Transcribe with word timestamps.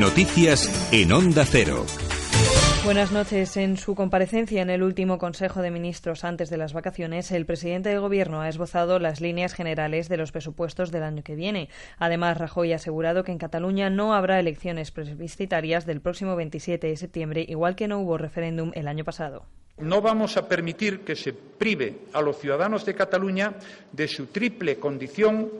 Noticias 0.00 0.92
en 0.92 1.10
Onda 1.10 1.44
Cero. 1.44 1.84
Buenas 2.84 3.10
noches. 3.10 3.56
En 3.56 3.76
su 3.76 3.96
comparecencia 3.96 4.62
en 4.62 4.70
el 4.70 4.84
último 4.84 5.18
Consejo 5.18 5.60
de 5.60 5.72
Ministros 5.72 6.22
antes 6.22 6.50
de 6.50 6.56
las 6.56 6.72
vacaciones, 6.72 7.32
el 7.32 7.46
presidente 7.46 7.88
del 7.88 8.00
Gobierno 8.00 8.40
ha 8.40 8.48
esbozado 8.48 9.00
las 9.00 9.20
líneas 9.20 9.54
generales 9.54 10.08
de 10.08 10.16
los 10.16 10.30
presupuestos 10.30 10.92
del 10.92 11.02
año 11.02 11.24
que 11.24 11.34
viene. 11.34 11.68
Además, 11.98 12.38
Rajoy 12.38 12.72
ha 12.72 12.76
asegurado 12.76 13.24
que 13.24 13.32
en 13.32 13.38
Cataluña 13.38 13.90
no 13.90 14.14
habrá 14.14 14.38
elecciones 14.38 14.92
plebiscitarias 14.92 15.84
del 15.84 16.00
próximo 16.00 16.36
27 16.36 16.86
de 16.86 16.96
septiembre, 16.96 17.44
igual 17.48 17.74
que 17.74 17.88
no 17.88 17.98
hubo 17.98 18.18
referéndum 18.18 18.70
el 18.74 18.86
año 18.86 19.04
pasado. 19.04 19.46
No 19.78 20.00
vamos 20.00 20.36
a 20.36 20.48
permitir 20.48 21.00
que 21.00 21.16
se 21.16 21.32
prive 21.32 22.02
a 22.12 22.22
los 22.22 22.38
ciudadanos 22.38 22.86
de 22.86 22.94
Cataluña 22.94 23.54
de 23.92 24.06
su 24.06 24.26
triple 24.26 24.78
condición 24.78 25.50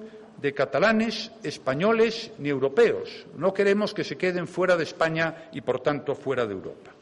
de 0.40 0.54
catalanes, 0.54 1.32
españoles 1.42 2.32
ni 2.38 2.48
europeos. 2.48 3.26
No 3.36 3.52
queremos 3.52 3.94
que 3.94 4.04
se 4.04 4.16
queden 4.16 4.46
fuera 4.46 4.76
de 4.76 4.84
España 4.84 5.48
y, 5.52 5.60
por 5.60 5.80
tanto, 5.80 6.14
fuera 6.14 6.46
de 6.46 6.54
Europa. 6.54 6.92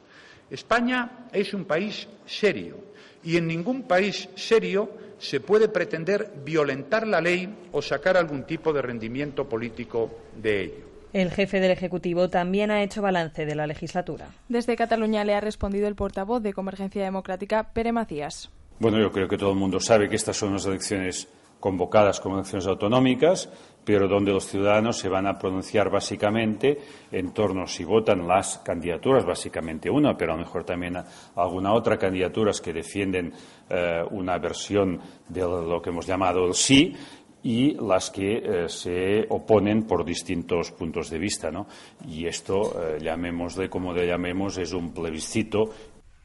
España 0.51 1.29
es 1.33 1.53
un 1.55 1.65
país 1.65 2.09
serio 2.25 2.77
y 3.25 3.37
en 3.37 3.47
ningún 3.47 3.83
país 3.83 4.29
serio 4.37 4.91
se 5.19 5.41
puede 5.41 5.69
pretender 5.69 6.33
violentar 6.45 7.07
la 7.07 7.21
ley 7.21 7.53
o 7.73 7.83
sacar 7.83 8.17
algún 8.17 8.45
tipo 8.45 8.73
de 8.73 8.83
rendimiento 8.83 9.49
político 9.49 10.11
de 10.37 10.63
ello. 10.63 10.87
El 11.13 11.31
jefe 11.31 11.61
del 11.61 11.71
Ejecutivo 11.71 12.29
también 12.29 12.71
ha 12.71 12.83
hecho 12.83 13.01
balance 13.01 13.47
de 13.47 13.55
la 13.55 13.67
legislatura. 13.67 14.29
Desde 14.49 14.77
Cataluña 14.77 15.25
le 15.25 15.35
ha 15.35 15.41
respondido 15.41 15.89
el 15.89 15.95
portavoz 15.95 16.43
de 16.43 16.53
Convergencia 16.53 17.03
Democrática, 17.03 17.73
Pere 17.73 17.93
Macías. 17.93 18.51
Bueno, 18.79 19.01
yo 19.01 19.11
creo 19.11 19.27
que 19.27 19.39
todo 19.39 19.53
el 19.53 19.57
mundo 19.57 19.81
sabe 19.81 20.09
que 20.09 20.17
estas 20.17 20.37
son 20.37 20.51
unas 20.51 20.67
elecciones 20.67 21.27
convocadas 21.61 22.21
como 22.21 22.37
elecciones 22.37 22.67
autonómicas, 22.67 23.49
pero 23.85 24.09
donde 24.09 24.33
los 24.33 24.47
ciudadanos 24.47 24.99
se 24.99 25.09
van 25.09 25.29
a 25.29 25.39
pronunciar 25.39 25.91
básicamente 25.91 26.77
en 27.13 27.33
torno 27.33 27.67
si 27.69 27.85
votan 27.85 28.27
las 28.27 28.59
candidaturas, 28.59 29.25
básicamente 29.25 29.89
una, 29.89 30.17
pero 30.17 30.33
a 30.33 30.37
lo 30.37 30.43
mejor 30.43 30.65
también 30.65 30.97
alguna 31.37 31.73
otra 31.73 31.97
candidaturas 31.97 32.61
que 32.61 32.73
defienden 32.73 33.33
eh, 33.71 34.03
una 34.11 34.39
versión 34.39 35.01
de 35.29 35.41
lo 35.43 35.81
que 35.81 35.91
hemos 35.91 36.07
llamado 36.07 36.45
el 36.47 36.55
sí 36.55 36.95
y 37.45 37.75
las 37.75 38.11
que 38.11 38.39
eh, 38.39 38.69
se 38.69 39.25
oponen 39.29 39.85
por 39.85 40.05
distintos 40.05 40.73
puntos 40.73 41.09
de 41.09 41.19
vista. 41.19 41.53
¿no? 41.53 41.69
Y 42.09 42.27
esto, 42.27 42.75
eh, 42.83 42.99
llamémosle 43.01 43.71
como 43.71 43.93
le 43.93 44.05
llamemos, 44.05 44.59
es 44.59 44.73
un 44.73 44.93
plebiscito 44.93 45.71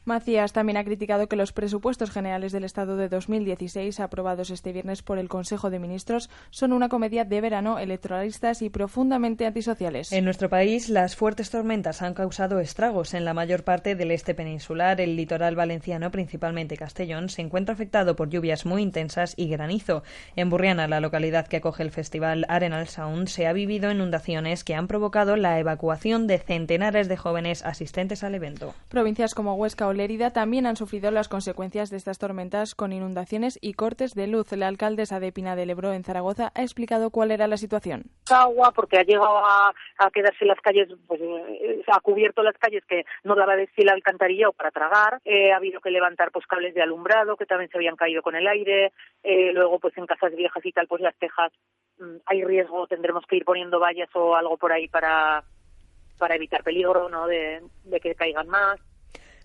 Macías 0.04 0.52
también 0.52 0.76
ha 0.78 0.84
criticado 0.84 1.28
que 1.28 1.36
los 1.36 1.52
presupuestos 1.52 2.10
generales 2.10 2.50
del 2.50 2.64
Estado 2.64 2.96
de 2.96 3.08
2016, 3.08 4.00
aprobados 4.00 4.50
este 4.50 4.72
viernes 4.72 5.00
por 5.00 5.18
el 5.18 5.28
Consejo 5.28 5.70
de 5.70 5.78
Ministros, 5.78 6.28
son 6.50 6.72
una 6.72 6.88
comedia 6.88 7.24
de 7.24 7.40
verano 7.40 7.78
electoralistas 7.78 8.62
y 8.62 8.70
profundamente 8.70 9.46
antisociales. 9.46 10.10
En 10.10 10.24
nuestro 10.24 10.48
país, 10.48 10.88
las 10.88 11.14
fuertes 11.14 11.50
tormentas 11.50 12.02
han 12.02 12.14
causado 12.14 12.58
estragos 12.58 13.14
en 13.14 13.24
la 13.24 13.32
mayor 13.32 13.62
parte 13.62 13.94
del 13.94 14.10
este 14.10 14.34
peninsular. 14.34 15.00
El 15.00 15.14
litoral 15.14 15.54
valenciano, 15.54 16.10
principalmente 16.10 16.76
Castellón, 16.76 17.28
se 17.28 17.42
encuentra 17.42 17.74
afectado 17.74 18.16
por 18.16 18.28
lluvias 18.28 18.66
muy 18.66 18.82
intensas 18.82 19.34
y 19.36 19.46
granizo. 19.48 20.02
En 20.34 20.50
Burriana, 20.50 20.88
la 20.88 20.98
localidad 20.98 21.46
que 21.46 21.58
acoge 21.58 21.84
el 21.84 21.92
festival 21.92 22.44
Arenal 22.48 22.88
Sound, 22.88 23.28
se 23.28 23.46
ha 23.46 23.52
vivido 23.52 23.92
inundaciones 23.92 24.64
que 24.64 24.74
han 24.74 24.88
provocado 24.88 25.36
la 25.36 25.60
evacuación 25.60 26.26
de 26.26 26.38
centenares 26.38 27.06
de 27.06 27.16
jóvenes 27.16 27.64
asistentes 27.64 28.24
al 28.24 28.34
evento. 28.34 28.74
Provincias 28.88 29.34
como 29.34 29.54
Huesca 29.54 29.91
Lérida 29.92 30.32
también 30.32 30.66
han 30.66 30.76
sufrido 30.76 31.10
las 31.10 31.28
consecuencias 31.28 31.90
de 31.90 31.96
estas 31.96 32.18
tormentas 32.18 32.74
con 32.74 32.92
inundaciones 32.92 33.58
y 33.60 33.74
cortes 33.74 34.14
de 34.14 34.26
luz. 34.26 34.52
La 34.52 34.68
alcaldesa 34.68 35.20
de 35.20 35.32
Pina 35.32 35.56
del 35.56 35.70
Ebro, 35.70 35.92
en 35.92 36.04
Zaragoza, 36.04 36.52
ha 36.54 36.62
explicado 36.62 37.10
cuál 37.10 37.30
era 37.30 37.46
la 37.46 37.56
situación. 37.56 38.04
Agua, 38.30 38.72
porque 38.74 38.98
ha 38.98 39.02
llegado 39.02 39.38
a, 39.38 39.72
quedarse 40.12 40.44
las 40.44 40.60
calles, 40.60 40.88
pues 41.06 41.20
eh, 41.20 41.82
ha 41.86 42.00
cubierto 42.00 42.42
las 42.42 42.56
calles 42.58 42.84
que 42.86 43.04
no 43.24 43.34
daba 43.34 43.56
de 43.56 43.68
sí 43.74 43.82
la 43.82 43.92
alcantarilla 43.92 44.50
para 44.52 44.70
tragar. 44.70 45.20
Eh, 45.24 45.52
ha 45.52 45.56
habido 45.56 45.80
que 45.80 45.90
levantar 45.90 46.30
pues 46.30 46.46
cables 46.46 46.74
de 46.74 46.82
alumbrado 46.82 47.36
que 47.36 47.46
también 47.46 47.70
se 47.70 47.78
habían 47.78 47.96
caído 47.96 48.22
con 48.22 48.34
el 48.34 48.46
aire. 48.46 48.92
Eh, 49.22 49.52
luego, 49.52 49.78
pues 49.78 49.96
en 49.96 50.06
casas 50.06 50.34
viejas 50.34 50.64
y 50.64 50.72
tal, 50.72 50.86
pues 50.86 51.02
las 51.02 51.16
tejas 51.16 51.52
mm, 51.98 52.16
hay 52.26 52.44
riesgo, 52.44 52.86
tendremos 52.86 53.24
que 53.26 53.36
ir 53.36 53.44
poniendo 53.44 53.80
vallas 53.80 54.10
o 54.14 54.34
algo 54.34 54.56
por 54.56 54.72
ahí 54.72 54.88
para 54.88 55.44
para 56.18 56.36
evitar 56.36 56.62
peligro, 56.62 57.08
¿no? 57.08 57.26
de 57.26 57.60
que 58.00 58.14
caigan 58.14 58.46
más. 58.46 58.78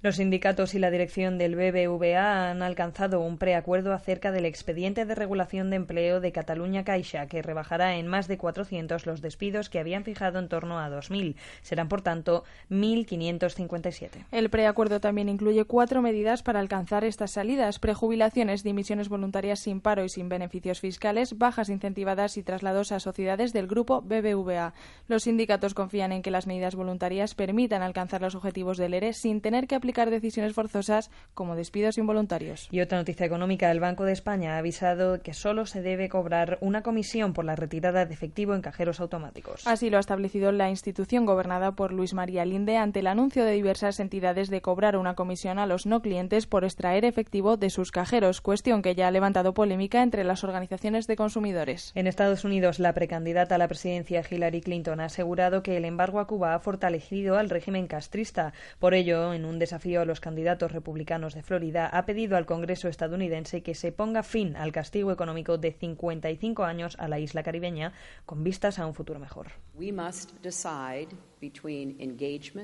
Los 0.03 0.17
sindicatos 0.17 0.75
y 0.75 0.79
la 0.79 0.91
dirección 0.91 1.39
del 1.39 1.55
BBVA 1.55 2.51
han 2.51 2.61
alcanzado 2.61 3.19
un 3.19 3.39
preacuerdo 3.39 3.93
acerca 3.93 4.31
del 4.31 4.45
expediente 4.45 5.05
de 5.05 5.15
regulación 5.15 5.71
de 5.71 5.77
empleo 5.77 6.21
de 6.21 6.31
Cataluña 6.31 6.83
Caixa, 6.83 7.25
que 7.25 7.41
rebajará 7.41 7.95
en 7.95 8.05
más 8.05 8.27
de 8.27 8.37
400 8.37 9.07
los 9.07 9.21
despidos 9.21 9.69
que 9.71 9.79
habían 9.79 10.03
fijado 10.03 10.37
en 10.37 10.49
torno 10.49 10.79
a 10.79 10.87
2.000. 10.87 11.35
Serán, 11.63 11.89
por 11.89 12.03
tanto, 12.03 12.43
1.557. 12.69 14.25
El 14.31 14.51
preacuerdo 14.51 14.99
también 14.99 15.29
incluye 15.29 15.65
cuatro 15.65 16.03
medidas 16.03 16.43
para 16.43 16.59
alcanzar 16.59 17.03
estas 17.03 17.31
salidas: 17.31 17.79
prejubilaciones, 17.79 18.63
dimisiones 18.63 19.09
voluntarias 19.09 19.61
sin 19.61 19.81
paro 19.81 20.03
y 20.03 20.09
sin 20.09 20.29
beneficios 20.29 20.79
fiscales, 20.79 21.39
bajas 21.39 21.69
incentivadas 21.69 22.37
y 22.37 22.43
traslados 22.43 22.91
a 22.91 22.99
sociedades 22.99 23.51
del 23.51 23.65
grupo 23.65 24.03
BBVA. 24.03 24.75
Los 25.07 25.23
sindicatos 25.23 25.73
confían 25.73 26.11
en 26.11 26.21
que 26.21 26.29
las 26.29 26.45
medidas 26.45 26.75
voluntarias 26.75 27.33
permitan 27.33 27.81
alcanzar 27.81 28.21
los 28.21 28.35
objetivos 28.35 28.77
del 28.77 28.93
ERE 28.93 29.13
sin 29.13 29.41
tener 29.41 29.65
que 29.65 29.73
aplicar 29.73 29.86
aplicar 29.87 30.09
decisiones 30.09 30.53
forzosas 30.53 31.09
como 31.33 31.55
despidos 31.55 31.97
involuntarios. 31.97 32.67
Y 32.71 32.81
otra 32.81 32.97
noticia 32.97 33.25
económica, 33.25 33.71
el 33.71 33.79
Banco 33.79 34.03
de 34.03 34.11
España 34.11 34.55
ha 34.55 34.57
avisado 34.57 35.21
que 35.21 35.33
solo 35.33 35.65
se 35.65 35.81
debe 35.81 36.09
cobrar 36.09 36.57
una 36.59 36.83
comisión 36.83 37.31
por 37.31 37.45
la 37.45 37.55
retirada 37.55 38.05
de 38.05 38.13
efectivo 38.13 38.53
en 38.53 38.61
cajeros 38.61 38.99
automáticos. 38.99 39.65
Así 39.65 39.89
lo 39.89 39.95
ha 39.95 40.01
establecido 40.01 40.51
la 40.51 40.69
institución 40.69 41.25
gobernada 41.25 41.71
por 41.71 41.93
Luis 41.93 42.13
María 42.13 42.43
Linde 42.43 42.75
ante 42.75 42.99
el 42.99 43.07
anuncio 43.07 43.45
de 43.45 43.53
diversas 43.53 44.01
entidades 44.01 44.49
de 44.49 44.59
cobrar 44.59 44.97
una 44.97 45.15
comisión 45.15 45.57
a 45.57 45.65
los 45.65 45.85
no 45.85 46.01
clientes 46.01 46.47
por 46.47 46.65
extraer 46.65 47.05
efectivo 47.05 47.55
de 47.55 47.69
sus 47.69 47.91
cajeros, 47.91 48.41
cuestión 48.41 48.81
que 48.81 48.93
ya 48.93 49.07
ha 49.07 49.11
levantado 49.11 49.53
polémica 49.53 50.03
entre 50.03 50.25
las 50.25 50.43
organizaciones 50.43 51.07
de 51.07 51.15
consumidores. 51.15 51.93
En 51.95 52.07
Estados 52.07 52.43
Unidos, 52.43 52.79
la 52.79 52.91
precandidata 52.91 53.55
a 53.55 53.57
la 53.57 53.69
presidencia 53.69 54.21
Hillary 54.29 54.59
Clinton 54.59 54.99
ha 54.99 55.05
asegurado 55.05 55.63
que 55.63 55.77
el 55.77 55.85
embargo 55.85 56.19
a 56.19 56.27
Cuba 56.27 56.55
ha 56.55 56.59
fortalecido 56.59 57.37
al 57.37 57.49
régimen 57.49 57.87
castrista. 57.87 58.51
Por 58.79 58.93
ello, 58.93 59.33
en 59.33 59.45
un 59.45 59.59
desafío 59.59 59.76
a 59.77 60.05
los 60.05 60.19
candidatos 60.19 60.71
republicanos 60.71 61.33
de 61.35 61.43
Florida, 61.43 61.87
ha 61.87 62.05
pedido 62.05 62.35
al 62.35 62.45
Congreso 62.45 62.87
estadounidense 62.87 63.61
que 63.61 63.75
se 63.75 63.91
ponga 63.91 64.23
fin 64.23 64.55
al 64.55 64.71
castigo 64.71 65.11
económico 65.11 65.57
de 65.57 65.71
55 65.71 66.63
años 66.63 66.95
a 66.99 67.07
la 67.07 67.19
isla 67.19 67.43
caribeña 67.43 67.93
con 68.25 68.43
vistas 68.43 68.79
a 68.79 68.87
un 68.87 68.95
futuro 68.95 69.19
mejor. 69.19 69.47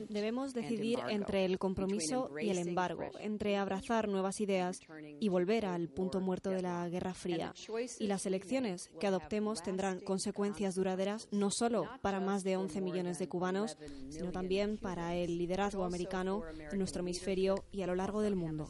Debemos 0.09 0.53
decidir 0.53 0.99
entre 1.09 1.45
el 1.45 1.59
compromiso 1.59 2.29
y 2.41 2.49
el 2.49 2.57
embargo, 2.57 3.09
entre 3.19 3.57
abrazar 3.57 4.07
nuevas 4.07 4.39
ideas 4.41 4.79
y 5.19 5.29
volver 5.29 5.65
al 5.65 5.89
punto 5.89 6.19
muerto 6.19 6.49
de 6.49 6.61
la 6.61 6.87
Guerra 6.89 7.13
Fría. 7.13 7.53
Y 7.99 8.07
las 8.07 8.25
elecciones 8.25 8.89
que 8.99 9.07
adoptemos 9.07 9.61
tendrán 9.61 9.99
consecuencias 9.99 10.75
duraderas 10.75 11.27
no 11.31 11.49
solo 11.51 11.87
para 12.01 12.19
más 12.19 12.43
de 12.43 12.57
11 12.57 12.81
millones 12.81 13.19
de 13.19 13.27
cubanos, 13.27 13.77
sino 14.09 14.31
también 14.31 14.77
para 14.77 15.15
el 15.15 15.37
liderazgo 15.37 15.83
americano 15.83 16.43
en 16.71 16.77
nuestro 16.77 17.01
hemisferio 17.01 17.63
y 17.71 17.81
a 17.81 17.87
lo 17.87 17.95
largo 17.95 18.21
del 18.21 18.35
mundo. 18.35 18.67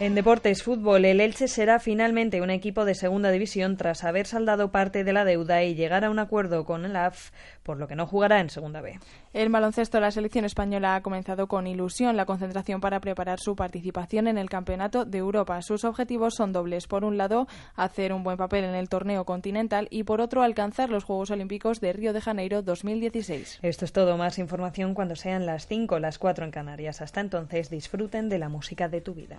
En 0.00 0.16
deportes 0.16 0.64
fútbol, 0.64 1.04
el 1.04 1.20
Elche 1.20 1.46
será 1.46 1.78
finalmente 1.78 2.40
un 2.40 2.50
equipo 2.50 2.84
de 2.84 2.96
segunda 2.96 3.30
división 3.30 3.76
tras 3.76 4.02
haber 4.02 4.26
saldado 4.26 4.72
parte 4.72 5.04
de 5.04 5.12
la 5.12 5.24
deuda 5.24 5.62
y 5.62 5.76
llegar 5.76 6.04
a 6.04 6.10
un 6.10 6.18
acuerdo 6.18 6.64
con 6.64 6.84
el 6.84 6.96
AF, 6.96 7.30
por 7.62 7.76
lo 7.76 7.86
que 7.86 7.94
no 7.94 8.06
jugará 8.06 8.40
en 8.40 8.50
segunda 8.50 8.80
B. 8.80 8.98
El 9.32 9.48
baloncesto 9.48 9.98
de 9.98 10.02
la 10.02 10.10
selección 10.10 10.44
española 10.44 10.96
ha 10.96 11.02
comenzado 11.02 11.46
con 11.46 11.68
ilusión 11.68 12.16
la 12.16 12.26
concentración 12.26 12.80
para 12.80 13.00
preparar 13.00 13.38
su 13.38 13.54
participación 13.54 14.26
en 14.26 14.38
el 14.38 14.50
Campeonato 14.50 15.04
de 15.04 15.18
Europa. 15.18 15.62
Sus 15.62 15.84
objetivos 15.84 16.34
son 16.36 16.52
dobles. 16.52 16.88
Por 16.88 17.04
un 17.04 17.16
lado, 17.16 17.46
hacer 17.76 18.12
un 18.12 18.24
buen 18.24 18.36
papel 18.36 18.64
en 18.64 18.74
el 18.74 18.88
torneo 18.88 19.24
continental 19.24 19.86
y 19.90 20.02
por 20.02 20.20
otro, 20.20 20.42
alcanzar 20.42 20.90
los 20.90 21.04
Juegos 21.04 21.30
Olímpicos 21.30 21.80
de 21.80 21.92
Río 21.92 22.12
de 22.12 22.20
Janeiro 22.20 22.62
2016. 22.62 23.60
Esto 23.62 23.84
es 23.84 23.92
todo. 23.92 24.16
Más 24.16 24.38
información 24.38 24.94
cuando 24.94 25.14
sean 25.14 25.46
las 25.46 25.66
5 25.68 25.94
o 25.94 25.98
las 26.00 26.18
4 26.18 26.44
en 26.44 26.50
Canarias. 26.50 27.00
Hasta 27.00 27.20
entonces, 27.20 27.70
disfruten 27.70 28.28
de 28.28 28.38
la 28.38 28.48
música 28.48 28.88
de 28.88 29.00
tu 29.00 29.14
vida. 29.14 29.38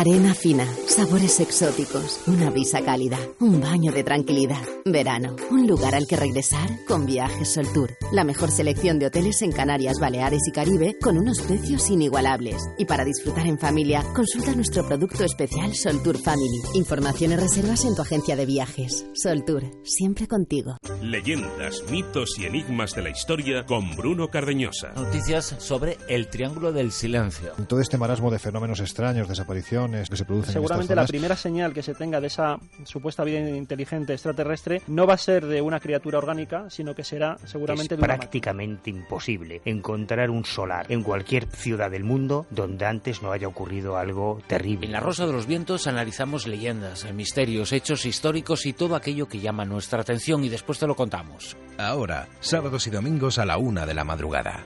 Arena 0.00 0.32
fina, 0.32 0.66
sabores 0.86 1.40
exóticos, 1.40 2.22
una 2.26 2.48
brisa 2.48 2.80
cálida, 2.82 3.18
un 3.38 3.60
baño 3.60 3.92
de 3.92 4.02
tranquilidad. 4.02 4.62
Verano, 4.86 5.36
un 5.50 5.66
lugar 5.66 5.94
al 5.94 6.06
que 6.06 6.16
regresar 6.16 6.70
con 6.88 7.04
Viajes 7.04 7.52
Sol 7.52 7.66
Tour. 7.74 7.90
La 8.10 8.24
mejor 8.24 8.50
selección 8.50 8.98
de 8.98 9.08
hoteles 9.08 9.42
en 9.42 9.52
Canarias, 9.52 9.98
Baleares 10.00 10.40
y 10.48 10.52
Caribe 10.52 10.96
con 11.02 11.18
unos 11.18 11.42
precios 11.42 11.90
inigualables. 11.90 12.66
Y 12.78 12.86
para 12.86 13.04
disfrutar 13.04 13.46
en 13.46 13.58
familia, 13.58 14.02
consulta 14.14 14.54
nuestro 14.54 14.86
producto 14.88 15.22
especial 15.22 15.74
Sol 15.74 16.02
Tour 16.02 16.16
Family. 16.16 16.62
Información 16.76 17.32
y 17.32 17.36
reservas 17.36 17.84
en 17.84 17.94
tu 17.94 18.00
agencia 18.00 18.36
de 18.36 18.46
viajes. 18.46 19.04
Sol 19.12 19.44
Tour, 19.44 19.64
siempre 19.84 20.26
contigo. 20.26 20.78
Leyendas, 21.02 21.84
mitos 21.90 22.38
y 22.38 22.46
enigmas 22.46 22.94
de 22.94 23.02
la 23.02 23.10
historia 23.10 23.66
con 23.66 23.94
Bruno 23.96 24.28
Cardeñosa. 24.28 24.92
Noticias 24.94 25.56
sobre 25.58 25.98
el 26.08 26.28
Triángulo 26.28 26.72
del 26.72 26.90
Silencio. 26.90 27.52
Todo 27.68 27.80
este 27.80 27.98
marasmo 27.98 28.30
de 28.30 28.38
fenómenos 28.38 28.80
extraños, 28.80 29.28
que 29.90 30.16
se 30.16 30.24
producen 30.24 30.52
Seguramente 30.52 30.92
en 30.92 30.96
la 30.96 31.06
primera 31.06 31.36
señal 31.36 31.72
que 31.72 31.82
se 31.82 31.94
tenga 31.94 32.20
de 32.20 32.28
esa 32.28 32.58
supuesta 32.84 33.24
vida 33.24 33.40
inteligente 33.40 34.12
extraterrestre 34.12 34.82
no 34.86 35.06
va 35.06 35.14
a 35.14 35.18
ser 35.18 35.46
de 35.46 35.60
una 35.60 35.80
criatura 35.80 36.18
orgánica, 36.18 36.70
sino 36.70 36.94
que 36.94 37.04
será 37.04 37.36
seguramente 37.44 37.94
es 37.94 38.00
de 38.00 38.04
una 38.04 38.16
prácticamente 38.16 38.90
imposible 38.90 39.60
encontrar 39.64 40.30
un 40.30 40.44
solar 40.44 40.86
en 40.88 41.02
cualquier 41.02 41.46
ciudad 41.46 41.90
del 41.90 42.04
mundo 42.04 42.46
donde 42.50 42.86
antes 42.86 43.22
no 43.22 43.32
haya 43.32 43.48
ocurrido 43.48 43.96
algo 43.96 44.40
terrible. 44.46 44.86
En 44.86 44.92
La 44.92 45.00
Rosa 45.00 45.26
de 45.26 45.32
los 45.32 45.46
Vientos 45.46 45.86
analizamos 45.86 46.46
leyendas, 46.46 47.10
misterios, 47.12 47.72
hechos 47.72 48.06
históricos 48.06 48.66
y 48.66 48.72
todo 48.72 48.96
aquello 48.96 49.28
que 49.28 49.40
llama 49.40 49.64
nuestra 49.64 50.00
atención 50.00 50.44
y 50.44 50.48
después 50.48 50.78
te 50.78 50.86
lo 50.86 50.94
contamos. 50.94 51.56
Ahora, 51.78 52.28
sábados 52.40 52.86
y 52.86 52.90
domingos 52.90 53.38
a 53.38 53.44
la 53.44 53.58
una 53.58 53.86
de 53.86 53.94
la 53.94 54.04
madrugada. 54.04 54.64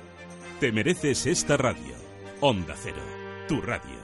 Te 0.60 0.72
mereces 0.72 1.26
esta 1.26 1.56
radio. 1.56 1.94
Onda 2.40 2.74
Cero, 2.76 3.02
tu 3.48 3.60
radio. 3.60 4.03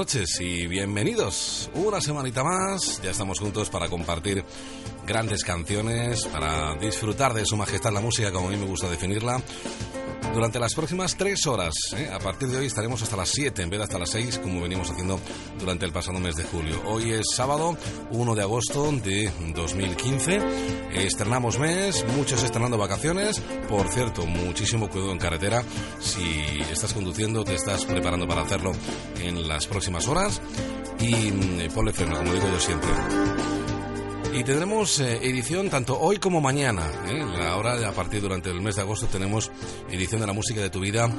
Noches 0.00 0.40
y 0.40 0.66
bienvenidos. 0.66 1.70
Una 1.74 2.00
semanita 2.00 2.42
más, 2.42 3.02
ya 3.02 3.10
estamos 3.10 3.38
juntos 3.38 3.68
para 3.68 3.90
compartir 3.90 4.42
grandes 5.06 5.44
canciones, 5.44 6.24
para 6.24 6.74
disfrutar 6.76 7.34
de 7.34 7.44
su 7.44 7.54
majestad 7.54 7.92
la 7.92 8.00
música, 8.00 8.32
como 8.32 8.48
a 8.48 8.50
mí 8.50 8.56
me 8.56 8.64
gusta 8.64 8.88
definirla. 8.88 9.42
Durante 10.32 10.60
las 10.60 10.74
próximas 10.74 11.16
tres 11.16 11.46
horas, 11.46 11.74
¿eh? 11.96 12.08
a 12.12 12.18
partir 12.18 12.48
de 12.48 12.58
hoy 12.58 12.66
estaremos 12.66 13.02
hasta 13.02 13.16
las 13.16 13.30
7 13.30 13.62
en 13.62 13.70
vez 13.70 13.78
de 13.78 13.84
hasta 13.84 13.98
las 13.98 14.10
6, 14.10 14.38
como 14.38 14.60
venimos 14.60 14.88
haciendo 14.90 15.18
durante 15.58 15.84
el 15.86 15.92
pasado 15.92 16.20
mes 16.20 16.36
de 16.36 16.44
julio. 16.44 16.80
Hoy 16.86 17.10
es 17.12 17.26
sábado 17.34 17.76
1 18.10 18.34
de 18.34 18.42
agosto 18.42 18.92
de 18.92 19.30
2015. 19.54 20.38
Estrenamos 20.94 21.58
mes, 21.58 22.04
muchos 22.16 22.42
estrenando 22.44 22.78
vacaciones. 22.78 23.40
Por 23.68 23.88
cierto, 23.88 24.24
muchísimo 24.24 24.88
cuidado 24.88 25.12
en 25.12 25.18
carretera. 25.18 25.64
Si 25.98 26.40
estás 26.70 26.92
conduciendo, 26.94 27.42
te 27.42 27.54
estás 27.54 27.84
preparando 27.84 28.28
para 28.28 28.42
hacerlo 28.42 28.72
en 29.20 29.48
las 29.48 29.66
próximas 29.66 30.06
horas. 30.06 30.40
Y 31.00 31.32
mm, 31.32 31.72
ponle 31.74 31.92
freno, 31.92 32.16
como 32.16 32.32
digo 32.32 32.48
yo 32.48 32.60
siempre. 32.60 32.90
Y 34.32 34.44
tendremos 34.44 35.00
eh, 35.00 35.18
edición 35.22 35.68
tanto 35.70 35.98
hoy 35.98 36.18
como 36.18 36.40
mañana. 36.40 36.86
¿eh? 37.08 37.22
Ahora, 37.48 37.88
a 37.88 37.92
partir 37.92 38.22
durante 38.22 38.50
el 38.50 38.60
mes 38.60 38.76
de 38.76 38.82
agosto, 38.82 39.06
tenemos 39.06 39.50
edición 39.90 40.20
de 40.20 40.26
la 40.28 40.32
música 40.32 40.60
de 40.60 40.70
tu 40.70 40.78
vida, 40.78 41.10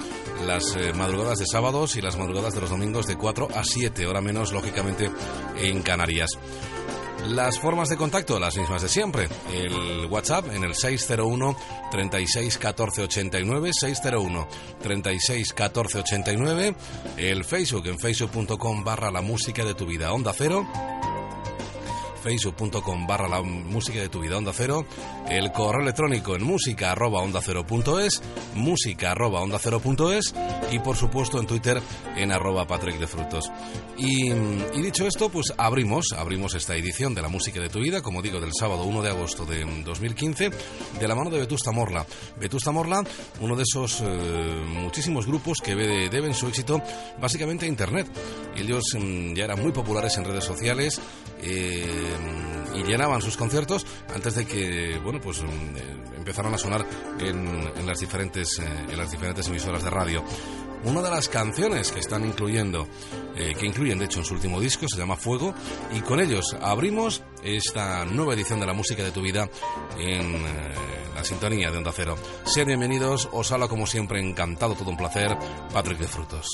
las 0.45 0.75
eh, 0.77 0.93
madrugadas 0.93 1.39
de 1.39 1.45
sábados 1.45 1.97
y 1.97 2.01
las 2.01 2.17
madrugadas 2.17 2.53
de 2.53 2.61
los 2.61 2.69
domingos 2.69 3.07
de 3.07 3.17
4 3.17 3.49
a 3.53 3.63
7, 3.65 4.07
hora 4.07 4.21
menos, 4.21 4.53
lógicamente, 4.53 5.11
en 5.57 5.81
Canarias. 5.81 6.31
Las 7.27 7.59
formas 7.59 7.89
de 7.89 7.97
contacto, 7.97 8.39
las 8.39 8.57
mismas 8.57 8.81
de 8.81 8.89
siempre. 8.89 9.27
El 9.53 10.05
WhatsApp 10.05 10.47
en 10.53 10.63
el 10.63 10.73
601 10.73 11.55
36 11.91 12.57
14 12.57 13.03
89, 13.03 13.71
601 13.73 14.47
36 14.81 15.53
14 15.53 15.99
89. 15.99 16.75
El 17.17 17.43
Facebook 17.43 17.87
en 17.87 17.99
facebook.com 17.99 18.83
barra 18.83 19.11
la 19.11 19.21
música 19.21 19.65
de 19.65 19.75
tu 19.75 19.85
vida, 19.85 20.13
Onda 20.13 20.33
Cero 20.35 20.65
facebook.com 22.21 23.07
barra 23.07 23.27
la 23.27 23.41
música 23.41 23.99
de 23.99 24.09
tu 24.09 24.19
vida 24.21 24.37
onda 24.37 24.51
cero, 24.53 24.85
el 25.29 25.51
correo 25.51 25.81
electrónico 25.81 26.35
en 26.35 26.43
música 26.43 26.91
arroba 26.91 27.21
onda 27.21 27.41
cero 27.43 27.65
punto 27.65 27.99
es, 27.99 28.21
música 28.55 29.11
arroba 29.11 29.41
onda 29.41 29.57
cero 29.59 29.79
punto 29.79 30.11
es 30.13 30.33
y 30.71 30.79
por 30.79 30.95
supuesto 30.95 31.39
en 31.39 31.47
Twitter 31.47 31.81
en 32.15 32.31
arroba 32.31 32.65
Patrick 32.67 32.97
de 32.99 33.07
Frutos. 33.07 33.51
Y, 33.97 34.29
dicho 34.81 35.05
esto, 35.05 35.29
pues 35.29 35.53
abrimos, 35.57 36.07
abrimos 36.17 36.55
esta 36.55 36.75
edición 36.75 37.13
de 37.13 37.21
la 37.21 37.27
música 37.27 37.59
de 37.59 37.69
tu 37.69 37.79
vida, 37.79 38.01
como 38.01 38.21
digo, 38.21 38.39
del 38.39 38.51
sábado 38.57 38.83
1 38.85 39.01
de 39.03 39.09
agosto 39.09 39.45
de 39.45 39.63
2015, 39.83 40.49
de 40.99 41.07
la 41.07 41.13
mano 41.15 41.29
de 41.29 41.39
Vetusta 41.39 41.71
Morla. 41.71 42.05
Vetusta 42.39 42.71
Morla, 42.71 43.03
uno 43.41 43.55
de 43.55 43.63
esos 43.63 44.01
eh, 44.01 44.63
muchísimos 44.67 45.27
grupos 45.27 45.59
que 45.63 45.75
de- 45.75 46.09
deben 46.09 46.33
su 46.33 46.47
éxito 46.47 46.81
básicamente 47.19 47.65
a 47.65 47.69
Internet. 47.69 48.07
Ellos 48.55 48.83
mm, 48.97 49.33
ya 49.35 49.43
eran 49.45 49.61
muy 49.61 49.71
populares 49.71 50.17
en 50.17 50.25
redes 50.25 50.43
sociales 50.45 50.99
eh, 51.41 52.15
y 52.75 52.83
llenaban 52.83 53.21
sus 53.21 53.35
conciertos 53.35 53.85
antes 54.13 54.35
de 54.35 54.45
que, 54.45 54.99
bueno, 55.03 55.19
pues 55.19 55.41
mm, 55.41 55.47
eh, 55.47 55.97
empezaran 56.17 56.53
a 56.53 56.57
sonar 56.57 56.85
en, 57.19 57.85
las 57.85 57.99
diferentes, 57.99 58.59
eh, 58.59 58.65
en 58.89 58.97
las 58.97 59.11
diferentes 59.11 59.47
emisoras 59.47 59.83
de 59.83 59.89
radio. 59.89 60.23
Una 60.83 61.01
de 61.01 61.11
las 61.11 61.29
canciones 61.29 61.91
que 61.91 61.99
están 61.99 62.25
incluyendo, 62.25 62.87
que 63.35 63.67
incluyen 63.67 63.99
de 63.99 64.05
hecho 64.05 64.17
en 64.17 64.25
su 64.25 64.33
último 64.33 64.59
disco, 64.59 64.87
se 64.89 64.97
llama 64.97 65.15
Fuego, 65.15 65.53
y 65.93 65.99
con 66.01 66.19
ellos 66.19 66.57
abrimos 66.59 67.21
esta 67.43 68.03
nueva 68.05 68.33
edición 68.33 68.59
de 68.59 68.65
la 68.65 68.73
música 68.73 69.03
de 69.03 69.11
tu 69.11 69.21
vida 69.21 69.47
en 69.99 70.41
la 71.13 71.23
sintonía 71.23 71.69
de 71.69 71.77
Onda 71.77 71.91
Cero. 71.95 72.17
Sean 72.45 72.65
bienvenidos, 72.65 73.29
os 73.31 73.51
habla 73.51 73.67
como 73.67 73.85
siempre, 73.85 74.19
encantado, 74.19 74.73
todo 74.73 74.89
un 74.89 74.97
placer, 74.97 75.37
Patrick 75.71 75.99
de 75.99 76.07
Frutos. 76.07 76.47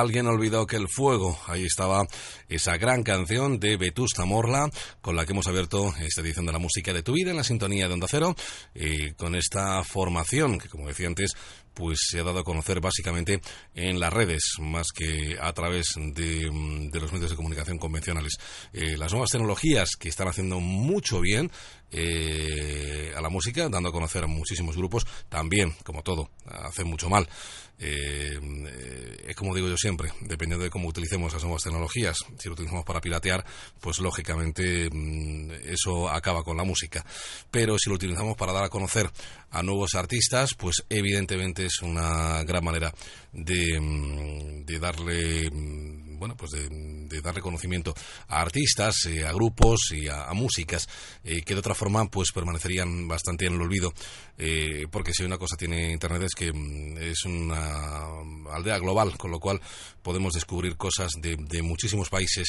Alguien 0.00 0.26
olvidó 0.26 0.66
que 0.66 0.76
el 0.76 0.88
fuego. 0.88 1.38
Ahí 1.46 1.64
estaba 1.64 2.06
esa 2.48 2.76
gran 2.76 3.02
canción 3.02 3.58
de 3.58 3.76
Vetusta 3.76 4.24
Morla, 4.24 4.70
con 5.00 5.16
la 5.16 5.26
que 5.26 5.32
hemos 5.32 5.46
abierto 5.46 5.94
esta 6.00 6.20
edición 6.20 6.46
de 6.46 6.52
la 6.52 6.58
música 6.58 6.92
de 6.92 7.02
tu 7.02 7.12
vida 7.12 7.30
en 7.30 7.36
la 7.36 7.44
sintonía 7.44 7.88
de 7.88 7.94
Onda 7.94 8.06
Cero, 8.08 8.34
y 8.74 9.12
con 9.12 9.34
esta 9.34 9.82
formación 9.84 10.58
que, 10.58 10.68
como 10.68 10.88
decía 10.88 11.06
antes, 11.06 11.32
pues 11.78 12.00
se 12.10 12.18
ha 12.18 12.24
dado 12.24 12.40
a 12.40 12.44
conocer 12.44 12.80
básicamente 12.80 13.40
en 13.74 14.00
las 14.00 14.12
redes, 14.12 14.42
más 14.58 14.88
que 14.92 15.38
a 15.40 15.52
través 15.52 15.94
de, 15.96 16.50
mm, 16.50 16.90
los 16.92 17.12
medios 17.12 17.30
de 17.30 17.36
comunicación 17.36 17.78
convencionales. 17.78 18.36
Eh, 18.72 18.96
las 18.96 19.12
nuevas 19.12 19.30
tecnologías 19.30 19.90
que 19.96 20.08
están 20.08 20.26
haciendo 20.26 20.58
mucho 20.58 21.20
bien 21.20 21.50
eh, 21.90 23.12
a 23.16 23.20
la 23.20 23.28
música, 23.28 23.68
dando 23.68 23.90
a 23.90 23.92
conocer 23.92 24.24
a 24.24 24.26
muchísimos 24.26 24.76
grupos, 24.76 25.06
también, 25.28 25.74
como 25.84 26.02
todo, 26.02 26.30
hacen 26.46 26.88
mucho 26.88 27.08
mal. 27.08 27.28
Eh, 27.80 28.38
es 29.28 29.36
como 29.36 29.54
digo 29.54 29.68
yo 29.68 29.76
siempre, 29.76 30.10
dependiendo 30.20 30.64
de 30.64 30.70
cómo 30.70 30.88
utilicemos 30.88 31.32
las 31.32 31.42
nuevas 31.42 31.62
tecnologías, 31.62 32.24
si 32.38 32.48
lo 32.48 32.54
utilizamos 32.54 32.84
para 32.84 33.00
piratear, 33.00 33.44
pues 33.80 33.98
lógicamente 34.00 34.88
mm, 34.90 35.50
eso 35.68 36.08
acaba 36.08 36.42
con 36.42 36.56
la 36.56 36.64
música. 36.64 37.04
Pero 37.50 37.78
si 37.78 37.90
lo 37.90 37.96
utilizamos 37.96 38.36
para 38.36 38.52
dar 38.52 38.64
a 38.64 38.68
conocer 38.68 39.10
a 39.50 39.62
nuevos 39.62 39.94
artistas, 39.94 40.54
pues 40.54 40.84
evidentemente 40.88 41.66
es 41.66 41.82
una 41.82 42.42
gran 42.44 42.64
manera 42.64 42.92
de, 43.32 43.78
mm, 43.80 44.64
darle 44.80 45.50
mm, 45.50 46.07
bueno 46.18 46.36
pues 46.36 46.50
de, 46.52 47.20
dar 47.22 47.34
reconocimiento 47.34 47.94
a 48.28 48.40
artistas, 48.40 49.06
eh, 49.06 49.26
a 49.26 49.32
grupos 49.32 49.92
y 49.92 50.08
a, 50.08 50.32
músicas 50.32 50.88
eh, 51.24 51.42
que 51.42 51.54
de 51.54 51.60
otra 51.60 51.74
forma 51.74 52.08
pues 52.10 52.32
permanecerían 52.32 53.08
bastante 53.08 53.46
en 53.46 53.54
el 53.54 53.62
olvido 53.62 53.92
eh, 54.36 54.86
porque 54.90 55.12
si 55.12 55.24
una 55.24 55.38
cosa 55.38 55.56
tiene 55.56 55.92
internet 55.92 56.22
es 56.22 56.34
que 56.34 56.52
mm, 56.52 56.98
es 56.98 57.24
una 57.24 58.06
aldea 58.52 58.78
global 58.78 59.16
con 59.16 59.30
lo 59.30 59.40
cual 59.40 59.60
podemos 60.02 60.32
descubrir 60.32 60.76
cosas 60.76 61.12
de, 61.20 61.36
de 61.36 61.62
muchísimos 61.62 62.08
países 62.08 62.48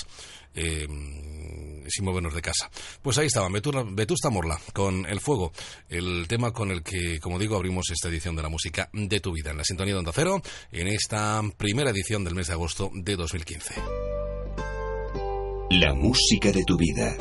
sin 1.89 2.05
movernos 2.05 2.33
de 2.33 2.41
casa. 2.41 2.69
Pues 3.01 3.17
ahí 3.17 3.27
estaba, 3.27 3.49
Vetusta 3.49 4.29
Morla, 4.29 4.59
con 4.73 5.05
El 5.05 5.19
Fuego, 5.19 5.51
el 5.89 6.27
tema 6.27 6.51
con 6.51 6.71
el 6.71 6.83
que, 6.83 7.19
como 7.19 7.39
digo, 7.39 7.55
abrimos 7.55 7.89
esta 7.91 8.09
edición 8.09 8.35
de 8.35 8.43
la 8.43 8.49
música 8.49 8.89
de 8.93 9.19
tu 9.19 9.33
vida, 9.33 9.51
en 9.51 9.57
la 9.57 9.63
sintonía 9.63 9.93
de 9.93 9.99
Onda 9.99 10.11
Cero, 10.13 10.41
en 10.71 10.87
esta 10.87 11.41
primera 11.57 11.89
edición 11.91 12.23
del 12.23 12.35
mes 12.35 12.47
de 12.47 12.53
agosto 12.53 12.91
de 12.93 13.15
2015. 13.15 13.75
La 15.71 15.93
música 15.93 16.51
de 16.51 16.63
tu 16.63 16.77
vida. 16.77 17.15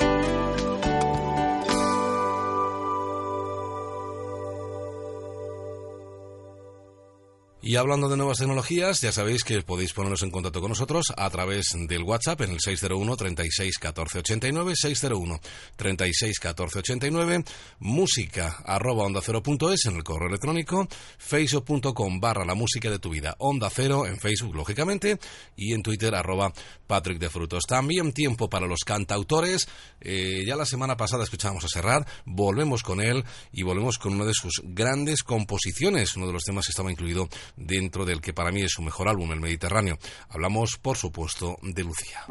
Y 7.61 7.75
hablando 7.75 8.09
de 8.09 8.17
nuevas 8.17 8.39
tecnologías, 8.39 9.01
ya 9.01 9.11
sabéis 9.11 9.43
que 9.43 9.61
podéis 9.63 9.93
poneros 9.93 10.23
en 10.23 10.31
contacto 10.31 10.61
con 10.61 10.69
nosotros 10.69 11.07
a 11.17 11.29
través 11.29 11.67
del 11.89 12.05
WhatsApp 12.05 12.43
en 12.43 12.53
el 12.53 12.61
601 12.61 13.17
36 13.17 13.79
14 13.79 14.19
89, 14.21 14.75
601 14.77 15.41
36 15.75 16.39
14 16.39 16.79
89, 16.79 17.45
música 17.81 18.63
arroba 18.65 19.03
onda 19.03 19.21
cero 19.25 19.43
punto 19.43 19.73
es 19.73 19.87
en 19.87 19.97
el 19.97 20.05
correo 20.05 20.29
electrónico, 20.29 20.87
facebook.com 21.19 22.21
barra 22.21 22.45
la 22.45 22.55
música 22.55 22.91
de 22.91 23.01
tu 23.01 23.11
vida, 23.11 23.35
onda 23.41 23.69
cero 23.75 24.07
en 24.07 24.21
Facebook 24.21 24.55
lógicamente 24.55 25.19
y 25.57 25.75
en 25.75 25.83
Twitter 25.83 26.15
arroba 26.15 26.53
Patrick 26.87 27.19
de 27.19 27.29
Frutos. 27.29 27.65
También 27.67 28.13
tiempo 28.13 28.49
para 28.49 28.69
los 28.69 28.85
cantautores, 28.87 29.69
eh, 30.01 30.45
ya 30.47 30.55
la 30.55 30.65
semana 30.65 30.97
pasada 30.97 31.25
escuchábamos 31.25 31.65
a 31.65 31.69
Serrat, 31.69 32.09
volvemos 32.25 32.85
con 32.85 33.01
él 33.01 33.25
y 33.53 33.65
volvemos 33.65 33.99
con 33.99 34.15
una 34.15 34.27
de 34.27 34.35
sus 34.35 34.63
grandes 34.63 35.25
composiciones, 35.25 36.15
uno 36.15 36.29
de 36.29 36.35
los 36.35 36.45
temas 36.45 36.65
que 36.65 36.71
estaba 36.71 36.93
incluido 36.93 37.29
dentro 37.57 38.05
del 38.05 38.21
que 38.21 38.33
para 38.33 38.51
mí 38.51 38.63
es 38.63 38.73
su 38.73 38.83
mejor 38.83 39.09
álbum, 39.09 39.33
El 39.33 39.41
Mediterráneo. 39.41 39.99
Hablamos, 40.29 40.79
por 40.81 40.97
supuesto, 40.97 41.57
de 41.63 41.85
Lucía. 41.85 42.25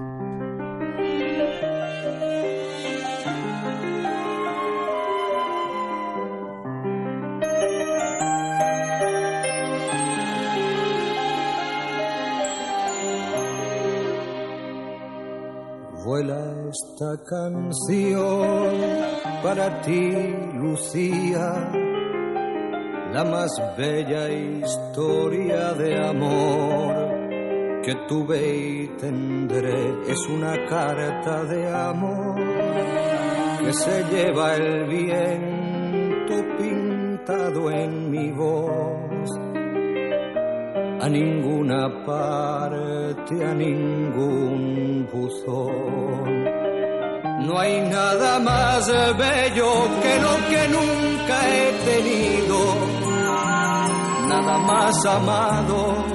Vuela 16.06 16.70
esta 16.70 17.22
canción 17.26 18.72
para 19.44 19.82
ti, 19.82 20.10
Lucía 20.54 21.88
la 23.14 23.24
más 23.24 23.50
bella 23.78 24.30
historia 24.30 25.74
de 25.74 26.08
amor 26.08 27.18
que 27.84 27.96
tuve 28.08 28.58
y 28.58 28.88
tendré. 29.00 30.12
Es 30.12 30.28
una 30.28 30.54
carta 30.66 31.44
de 31.46 31.74
amor 31.74 32.36
que 33.64 33.74
se 33.74 34.04
lleva 34.12 34.56
el 34.56 34.88
viento 34.88 36.36
pintado 36.58 37.72
en 37.72 38.12
mi 38.12 38.32
voz. 38.32 39.30
A 41.00 41.10
ninguna 41.10 42.04
parte, 42.06 43.46
a 43.46 43.54
ningún 43.54 45.08
buzón. 45.10 46.28
No 47.46 47.58
hay 47.58 47.80
nada 47.90 48.40
más 48.40 48.86
bello 49.18 49.72
que 50.02 50.20
lo 50.20 50.36
que 50.50 50.68
nunca 50.68 51.36
he 51.48 51.72
tenido 51.86 52.37
nada 54.58 54.66
más 54.66 55.06
amado 55.06 56.06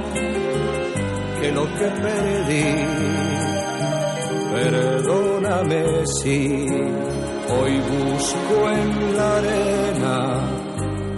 que 1.41 1.53
lo 1.53 1.65
que 1.65 1.89
perdí. 2.03 2.65
Perdóname 4.53 6.07
si 6.21 6.67
hoy 7.49 7.81
busco 7.81 8.71
en 8.71 9.17
la 9.17 9.37
arena 9.39 10.41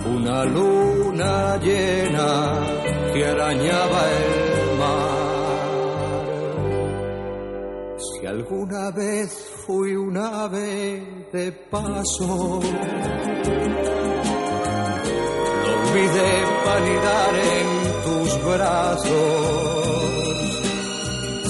una 0.06 0.44
luna 0.44 1.56
llena 1.58 2.52
que 3.12 3.24
arañaba 3.24 4.02
el 4.10 4.78
mar. 4.78 5.14
Si 7.96 8.26
alguna 8.26 8.90
vez 8.90 9.30
fui 9.66 9.96
una 9.96 10.44
ave 10.44 11.28
de 11.32 11.52
paso, 11.52 12.60
olvidé 15.94 16.32
validar 16.66 17.34
en 17.56 17.68
tus 18.04 18.28
brazos. 18.44 19.86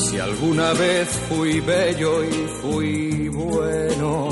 Si 0.05 0.19
alguna 0.19 0.73
vez 0.75 1.09
fui 1.29 1.61
bello 1.61 2.25
y 2.25 2.47
fui 2.61 3.29
bueno, 3.29 4.29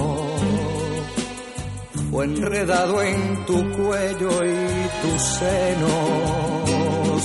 fue 2.11 2.25
enredado 2.25 3.03
en 3.03 3.47
tu 3.47 3.71
cuello 3.73 4.31
y 4.45 4.89
tus 5.03 5.23
senos. 5.41 7.23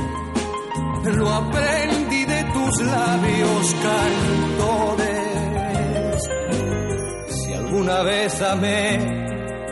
lo 1.18 1.30
aprendí 1.34 2.26
de 2.26 2.44
tus 2.54 2.82
labios 2.82 3.76
cantores 3.82 4.55
alguna 7.76 8.04
vez 8.04 8.42
amé, 8.42 9.00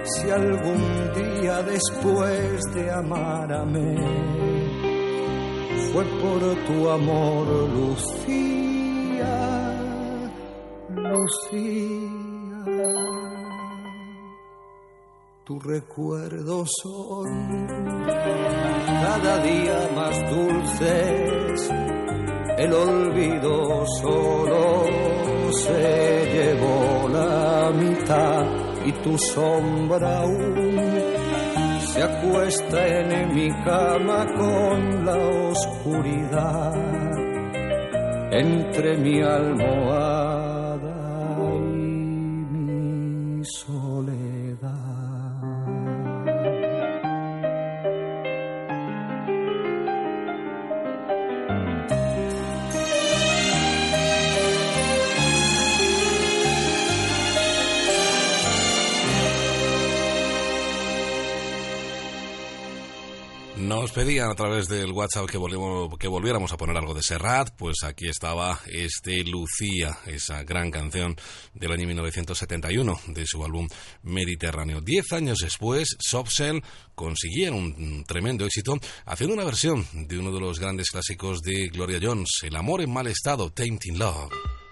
si 0.04 0.30
algún 0.30 1.14
día 1.16 1.64
después 1.64 2.62
de 2.74 2.92
amárame, 2.92 3.96
fue 5.92 6.04
por 6.22 6.42
tu 6.66 6.90
amor, 6.90 7.48
Lucía, 7.70 9.38
Lucía. 10.90 11.80
Tu 15.46 15.60
recuerdo 15.62 16.66
son 16.82 17.66
cada 18.06 19.38
día 19.44 19.90
más 19.96 20.30
dulces, 20.30 21.72
el 22.58 22.74
olvido 22.74 23.86
solo 24.02 25.13
se 25.62 26.32
llevó 26.34 27.08
la 27.10 27.72
mitad 27.72 28.46
y 28.86 28.92
tu 29.04 29.18
sombra 29.18 30.20
aún 30.20 30.80
se 31.94 32.02
acuesta 32.02 32.88
en 32.88 33.36
mi 33.36 33.50
cama 33.64 34.26
con 34.36 35.06
la 35.06 35.18
oscuridad. 35.52 36.74
Entre 38.32 38.98
mi 38.98 39.22
almohada 39.22 40.23
pedían 64.06 64.30
a 64.30 64.36
través 64.36 64.68
del 64.68 64.92
WhatsApp 64.92 65.28
que, 65.28 65.40
que 65.98 66.08
volviéramos 66.10 66.52
a 66.52 66.58
poner 66.58 66.76
algo 66.76 66.94
de 66.94 67.02
Serrat, 67.02 67.52
pues 67.56 67.84
aquí 67.86 68.10
estaba 68.10 68.60
este 68.66 69.24
Lucía, 69.24 69.98
esa 70.08 70.44
gran 70.44 70.72
canción 70.72 71.16
del 71.54 71.72
año 71.72 71.88
1971 71.88 73.00
de 73.08 73.26
su 73.26 73.46
álbum 73.46 73.66
Mediterráneo. 74.02 74.82
Diez 74.82 75.14
años 75.14 75.38
después, 75.42 75.96
Softcell 76.00 76.62
consiguieron 76.96 77.76
un 77.78 78.04
tremendo 78.04 78.46
éxito 78.46 78.78
haciendo 79.06 79.36
una 79.36 79.46
versión 79.46 79.88
de 79.94 80.20
uno 80.20 80.34
de 80.34 80.40
los 80.42 80.60
grandes 80.60 80.92
clásicos 80.92 81.40
de 81.42 81.70
Gloria 81.70 82.00
Jones, 82.02 82.40
El 82.42 82.58
amor 82.58 82.82
en 82.82 82.92
mal 82.92 83.08
estado, 83.08 83.52
Tainting 83.52 83.98
Love. 83.98 84.63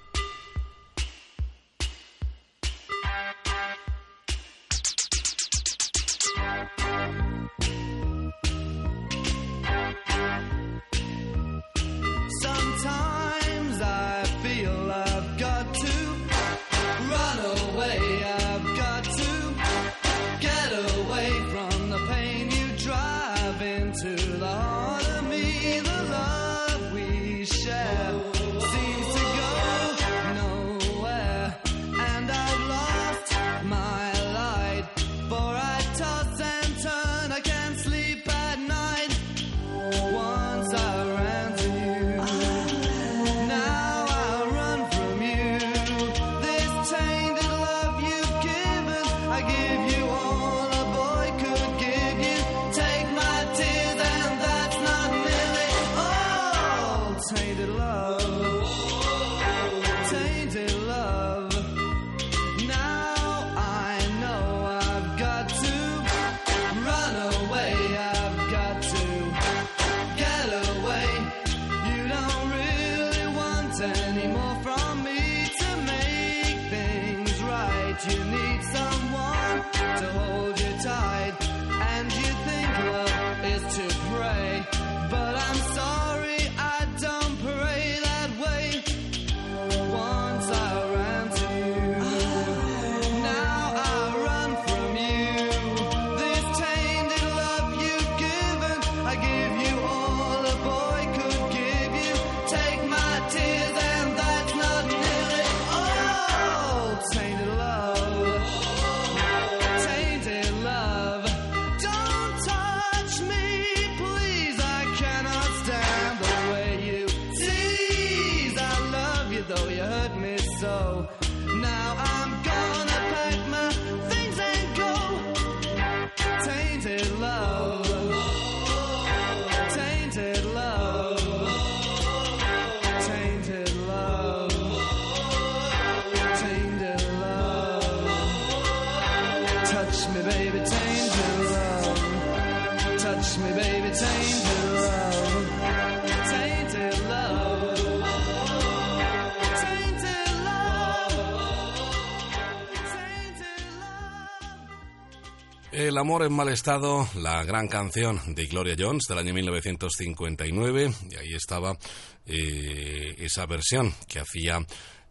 En 156.20 156.34
mal 156.34 156.50
estado, 156.50 157.08
la 157.16 157.42
gran 157.46 157.70
canción 157.70 158.20
de 158.36 158.46
Gloria 158.46 158.76
Jones 158.78 159.06
del 159.08 159.18
año 159.20 159.34
1959, 159.34 160.92
y 161.10 161.16
ahí 161.16 161.34
estaba 161.34 161.78
eh, 162.26 163.16
esa 163.18 163.46
versión 163.46 163.94
que 164.10 164.20
hacía 164.20 164.60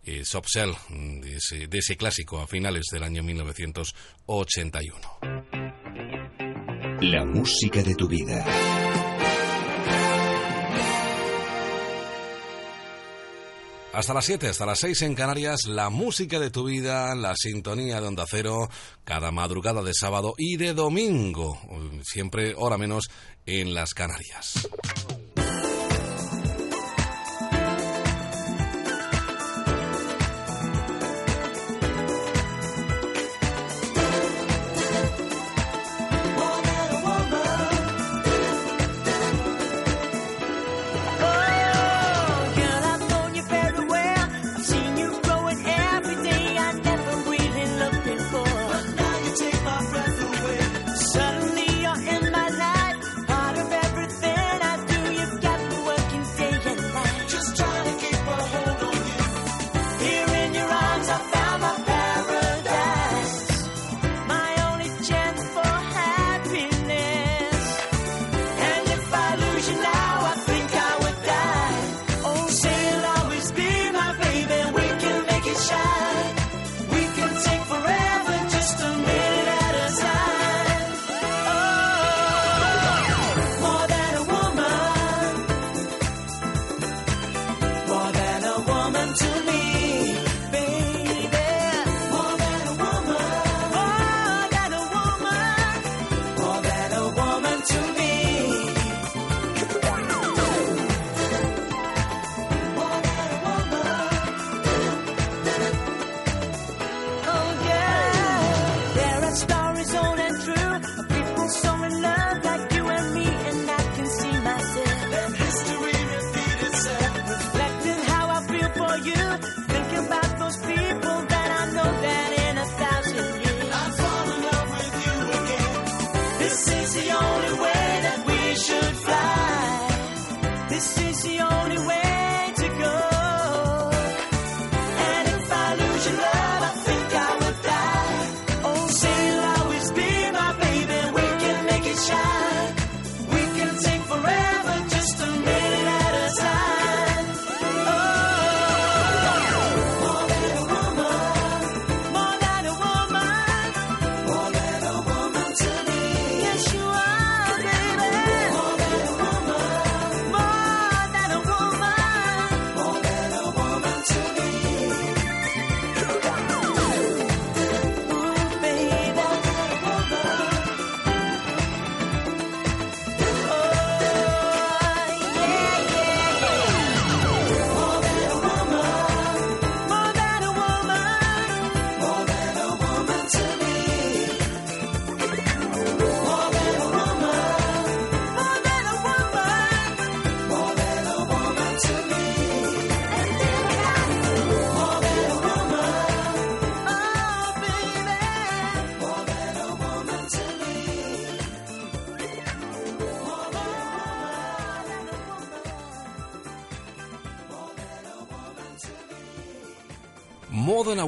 eh, 0.04 0.22
de 1.22 1.36
ese, 1.36 1.68
de 1.68 1.78
ese 1.78 1.96
clásico 1.96 2.38
a 2.38 2.46
finales 2.46 2.84
del 2.92 3.04
año 3.04 3.22
1981. 3.22 4.98
La 7.00 7.24
música 7.24 7.82
de 7.82 7.94
tu 7.94 8.06
vida. 8.06 8.99
Hasta 13.92 14.14
las 14.14 14.24
7, 14.24 14.46
hasta 14.46 14.66
las 14.66 14.78
6 14.78 15.02
en 15.02 15.14
Canarias, 15.16 15.66
la 15.66 15.90
música 15.90 16.38
de 16.38 16.50
tu 16.50 16.64
vida, 16.64 17.12
la 17.16 17.34
sintonía 17.36 18.00
de 18.00 18.06
Onda 18.06 18.24
Cero, 18.28 18.68
cada 19.04 19.32
madrugada 19.32 19.82
de 19.82 19.92
sábado 19.94 20.34
y 20.38 20.56
de 20.56 20.74
domingo, 20.74 21.58
siempre 22.04 22.54
hora 22.56 22.78
menos 22.78 23.10
en 23.46 23.74
las 23.74 23.92
Canarias. 23.92 24.68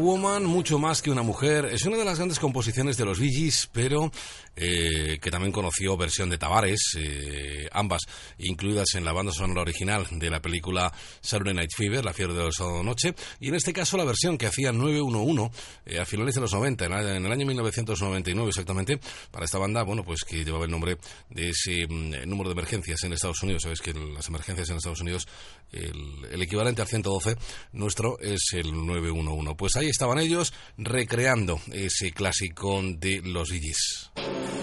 Woman, 0.03 0.45
mucho 0.45 0.81
más 0.81 1.01
que 1.01 1.11
una 1.11 1.23
mujer, 1.23 1.67
es 1.67 1.85
una 1.85 1.97
de 1.97 2.05
las 2.05 2.19
grandes 2.19 2.41
composiciones 2.41 2.97
de 2.97 3.05
los 3.05 3.21
Bee 3.21 3.53
pero 3.71 4.11
eh, 4.57 5.19
que 5.23 5.31
también 5.31 5.53
conoció 5.53 5.97
versión 5.97 6.29
de 6.29 6.38
Tavares, 6.38 6.97
eh, 6.99 7.62
ambas 7.73 8.03
incluidas 8.39 8.95
en 8.95 9.05
la 9.05 9.13
banda 9.13 9.33
sonora 9.33 9.63
original 9.63 10.07
de 10.11 10.31
la 10.31 10.41
película 10.41 10.93
Saturday 11.21 11.55
Night 11.55 11.71
Fever, 11.77 12.05
La 12.05 12.13
fiebre 12.13 12.35
de 12.35 12.45
la 12.45 12.53
sábado 12.53 12.83
noche, 12.83 13.15
y 13.41 13.49
en 13.49 13.55
este 13.55 13.73
caso 13.73 13.97
la 13.97 14.05
versión 14.05 14.39
que 14.39 14.47
hacía 14.47 14.73
911 14.73 15.51
eh, 15.87 15.99
a 15.99 16.05
finales 16.05 16.35
de 16.35 16.41
los 16.41 16.53
90, 16.53 16.85
en, 16.87 16.93
en, 16.93 17.27
el 17.27 17.33
año 17.33 17.47
1999 17.47 18.49
exactamente, 18.49 19.01
para 19.31 19.45
esta 19.45 19.59
banda, 19.59 19.83
bueno, 19.83 20.05
pues 20.05 20.25
que 20.25 20.45
llevaba 20.45 20.65
el 20.65 20.71
nombre 20.71 20.99
de 21.31 21.51
ese 21.51 21.87
mm, 21.89 22.29
número 22.29 22.51
de 22.51 22.53
emergencias 22.53 23.03
en 23.05 23.13
Estados 23.13 23.43
Unidos. 23.43 23.63
Sabes 23.63 23.81
que 23.81 23.93
las 23.93 24.29
emergencias 24.29 24.71
en 24.71 24.77
Estados 24.77 25.01
Unidos, 25.01 25.27
el, 25.73 26.27
el 26.31 26.43
equivalente 26.43 26.83
al 26.83 26.89
112 26.89 27.37
nuestro 27.73 28.19
es 28.21 28.41
el 28.53 28.73
911. 28.87 29.55
Pues 29.57 29.77
ahí 29.77 29.89
estaban 29.89 30.19
ellos 30.19 30.53
recreando 30.77 31.61
ese 31.73 32.13
clásico 32.13 32.81
de 32.83 33.21
los 33.23 33.49
DJs. 33.49 34.62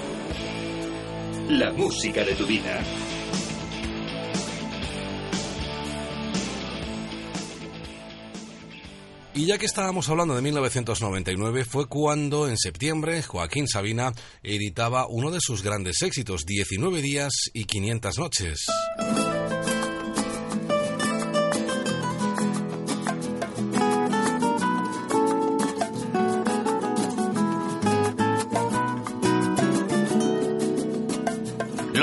La 1.49 1.71
música 1.73 2.23
de 2.23 2.35
tu 2.35 2.45
vida. 2.45 2.79
Y 9.33 9.45
ya 9.47 9.57
que 9.57 9.65
estábamos 9.65 10.07
hablando 10.09 10.35
de 10.35 10.43
1999, 10.43 11.65
fue 11.65 11.87
cuando 11.87 12.47
en 12.47 12.55
septiembre 12.55 13.23
Joaquín 13.23 13.67
Sabina 13.67 14.13
editaba 14.43 15.07
uno 15.07 15.31
de 15.31 15.39
sus 15.41 15.63
grandes 15.63 16.03
éxitos, 16.03 16.45
19 16.45 17.01
días 17.01 17.33
y 17.53 17.65
500 17.65 18.19
noches. 18.19 18.65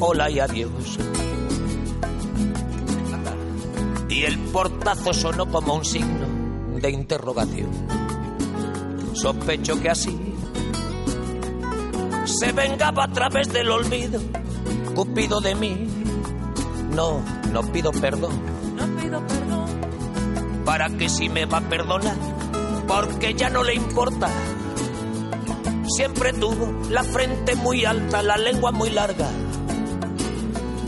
Hola 0.00 0.30
y 0.30 0.40
adiós. 0.40 0.98
Y 4.08 4.22
el 4.22 4.38
portazo 4.38 5.12
sonó 5.12 5.46
como 5.50 5.74
un 5.74 5.84
signo 5.84 6.26
de 6.80 6.90
interrogación. 6.90 7.70
Sospecho 9.12 9.80
que 9.80 9.90
así 9.90 10.16
se 12.24 12.52
vengaba 12.52 13.04
a 13.04 13.12
través 13.12 13.52
del 13.52 13.70
olvido, 13.70 14.20
Cupido 14.94 15.40
de 15.40 15.54
mí. 15.54 15.86
No, 16.94 17.22
no 17.52 17.62
pido 17.72 17.90
perdón. 17.92 18.32
No 18.76 19.00
pido 19.00 19.26
perdón. 19.26 19.66
Para 20.64 20.88
que 20.90 21.08
si 21.08 21.28
me 21.28 21.46
va 21.46 21.58
a 21.58 21.68
perdonar, 21.68 22.16
porque 22.86 23.34
ya 23.34 23.50
no 23.50 23.62
le 23.62 23.74
importa 23.74 24.28
siempre 25.90 26.32
tuvo 26.34 26.88
la 26.90 27.02
frente 27.02 27.56
muy 27.56 27.84
alta, 27.84 28.22
la 28.22 28.36
lengua 28.36 28.70
muy 28.72 28.90
larga 28.90 29.26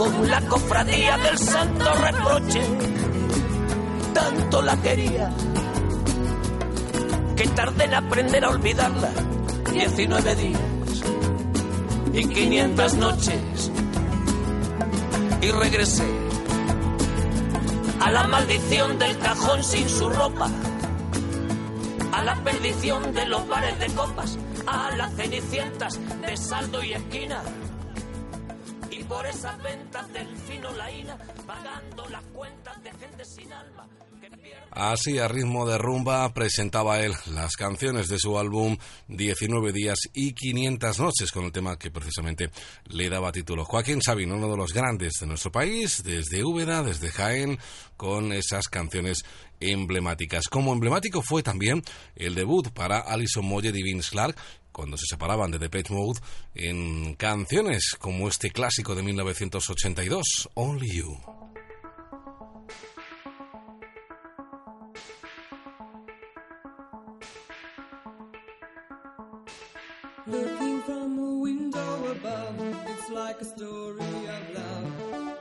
con 0.00 0.30
la 0.30 0.40
cofradía 0.48 1.18
del 1.18 1.36
santo 1.36 1.92
reproche. 1.92 2.62
Tanto 4.14 4.62
la 4.62 4.74
quería 4.78 5.30
que 7.36 7.46
tardé 7.48 7.84
en 7.84 7.94
aprender 7.94 8.42
a 8.46 8.48
olvidarla. 8.48 9.10
19 9.70 10.36
días 10.36 10.60
y 12.14 12.26
500 12.26 12.94
noches. 12.94 13.70
Y 15.42 15.50
regresé 15.50 16.08
a 18.00 18.10
la 18.10 18.26
maldición 18.26 18.98
del 18.98 19.18
cajón 19.18 19.62
sin 19.62 19.86
su 19.86 20.08
ropa, 20.08 20.48
a 22.12 22.24
la 22.24 22.36
perdición 22.36 23.12
de 23.12 23.26
los 23.26 23.46
bares 23.46 23.78
de 23.78 23.88
copas, 23.88 24.38
a 24.66 24.96
las 24.96 25.14
cenicientas 25.14 26.00
de 26.22 26.38
saldo 26.38 26.82
y 26.82 26.94
esquina. 26.94 27.42
Por 29.10 29.26
esas 29.26 29.60
ventas 29.60 30.12
del 30.12 30.36
fino 30.36 30.70
laína, 30.70 31.18
pagando 31.44 32.08
las 32.10 32.22
cuentas 32.26 32.80
de 32.84 32.92
gente 32.92 33.24
sin 33.24 33.52
alma. 33.52 33.88
Así, 34.70 35.18
a 35.18 35.26
ritmo 35.26 35.66
de 35.66 35.78
rumba, 35.78 36.32
presentaba 36.32 37.00
él 37.00 37.12
las 37.26 37.56
canciones 37.56 38.06
de 38.06 38.20
su 38.20 38.38
álbum 38.38 38.76
19 39.08 39.72
días 39.72 39.98
y 40.14 40.32
500 40.32 41.00
noches, 41.00 41.32
con 41.32 41.44
el 41.44 41.50
tema 41.50 41.76
que 41.76 41.90
precisamente 41.90 42.50
le 42.84 43.10
daba 43.10 43.32
título. 43.32 43.64
Joaquín 43.64 44.00
Sabino, 44.00 44.36
uno 44.36 44.48
de 44.48 44.56
los 44.56 44.72
grandes 44.72 45.14
de 45.20 45.26
nuestro 45.26 45.50
país, 45.50 46.04
desde 46.04 46.44
Úbeda, 46.44 46.84
desde 46.84 47.10
Jaén, 47.10 47.58
con 47.96 48.32
esas 48.32 48.68
canciones 48.68 49.24
emblemáticas. 49.58 50.44
Como 50.48 50.72
emblemático 50.72 51.20
fue 51.20 51.42
también 51.42 51.82
el 52.14 52.36
debut 52.36 52.70
para 52.70 53.00
Alison 53.00 53.44
Moyer 53.44 53.76
y 53.76 53.82
Vince 53.82 54.10
Clark, 54.10 54.36
cuando 54.80 54.96
se 54.96 55.04
separaban 55.10 55.50
de 55.50 55.58
The 55.58 55.68
Pet 55.68 55.90
Mode, 55.90 56.20
en 56.54 57.14
canciones 57.16 57.96
como 57.98 58.28
este 58.28 58.50
clásico 58.50 58.94
de 58.94 59.02
1982, 59.02 60.48
Only 60.54 60.88
You. 60.90 61.18
Looking 70.26 70.80
from 70.84 71.18
a 71.18 71.38
window 71.42 72.12
above, 72.12 72.58
it's 72.88 73.10
like 73.10 73.42
a 73.42 73.44
story 73.44 74.00
of 74.00 74.54
love. 74.54 75.36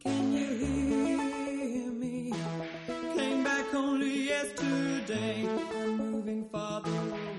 Can 0.00 0.34
you 0.34 0.46
hear 0.46 1.92
me? 1.92 2.30
Came 3.16 3.42
back 3.42 3.72
only 3.72 4.26
yesterday. 4.28 5.48
I'm 5.80 6.10
moving 6.10 6.46
farther 6.50 6.90
away. 6.90 7.29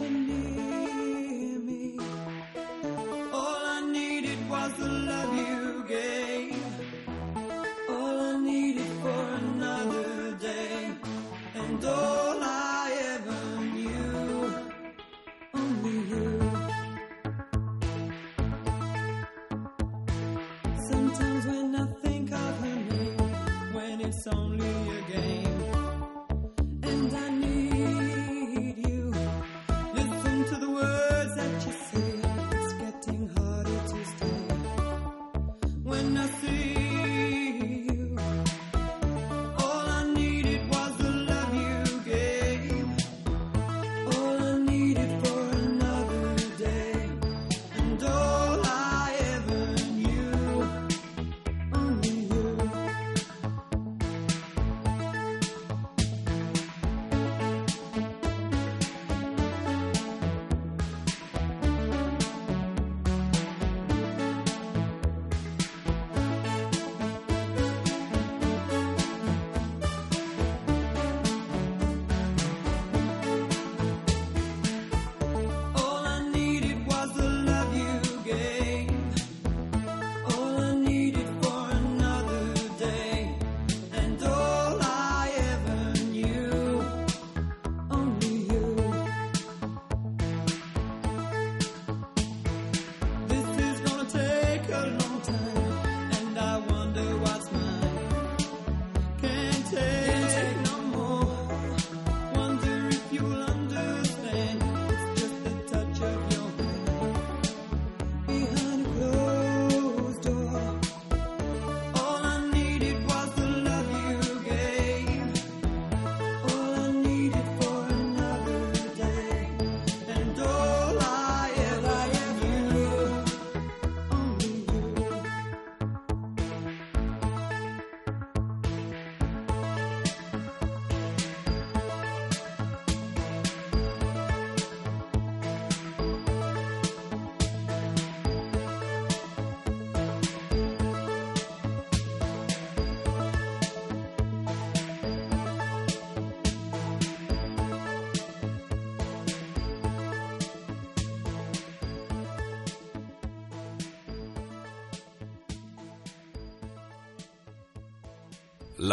You 0.00 0.10
near 0.10 1.58
me? 1.60 1.98
All 3.32 3.62
I 3.76 3.90
needed 3.92 4.38
was 4.48 4.72
the 4.74 4.88
love 4.88 5.34
you 5.36 5.84
gave. 5.86 6.31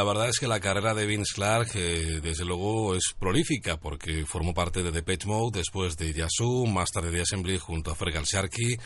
Verdad 0.09 0.29
es 0.29 0.39
que 0.39 0.47
la 0.47 0.59
carrera 0.59 0.93
de 0.93 1.05
Vince 1.07 1.33
Clark, 1.33 1.69
eh, 1.75 2.19
desde 2.21 2.45
luego, 2.45 2.95
es 2.95 3.13
prolífica 3.17 3.77
porque 3.77 4.25
formó 4.25 4.53
parte 4.53 4.83
de 4.83 4.91
Depeche 4.91 5.27
Mode, 5.27 5.59
después 5.59 5.95
de 5.97 6.13
Yazoo, 6.13 6.65
más 6.67 6.89
tarde 6.91 7.11
de 7.11 7.21
Assembly 7.21 7.57
junto 7.57 7.91
a 7.91 7.95
Fergal 7.95 8.25
Sharkey 8.25 8.77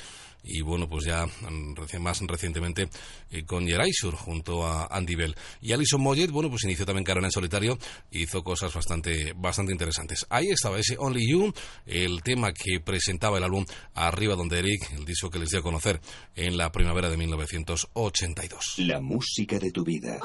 y 0.45 0.59
bueno, 0.61 0.89
pues 0.89 1.05
ya 1.05 1.25
mm, 1.25 1.73
reci- 1.75 1.99
más 1.99 2.19
recientemente 2.19 2.89
eh, 3.31 3.45
con 3.45 3.65
Erasure 3.65 4.17
junto 4.17 4.67
a 4.67 4.87
Andy 4.87 5.15
Bell. 5.15 5.35
Y 5.61 5.71
Alison 5.71 6.01
Moyet, 6.01 6.31
bueno, 6.31 6.49
pues 6.49 6.65
inició 6.65 6.85
también 6.85 7.05
carrera 7.05 7.27
en 7.27 7.31
solitario 7.31 7.77
y 8.11 8.23
hizo 8.23 8.43
cosas 8.43 8.73
bastante, 8.73 9.31
bastante 9.37 9.71
interesantes. 9.71 10.25
Ahí 10.29 10.49
estaba 10.49 10.77
ese 10.79 10.97
Only 10.99 11.31
You, 11.31 11.53
el 11.85 12.21
tema 12.23 12.51
que 12.51 12.81
presentaba 12.81 13.37
el 13.37 13.45
álbum 13.45 13.65
Arriba 13.93 14.35
donde 14.35 14.59
Eric, 14.59 14.91
el 14.97 15.05
disco 15.05 15.29
que 15.29 15.39
les 15.39 15.49
dio 15.49 15.59
a 15.59 15.63
conocer 15.63 16.01
en 16.35 16.57
la 16.57 16.73
primavera 16.73 17.09
de 17.09 17.15
1982. 17.15 18.73
La 18.79 18.99
música 18.99 19.57
de 19.59 19.71
tu 19.71 19.85
vida. 19.85 20.19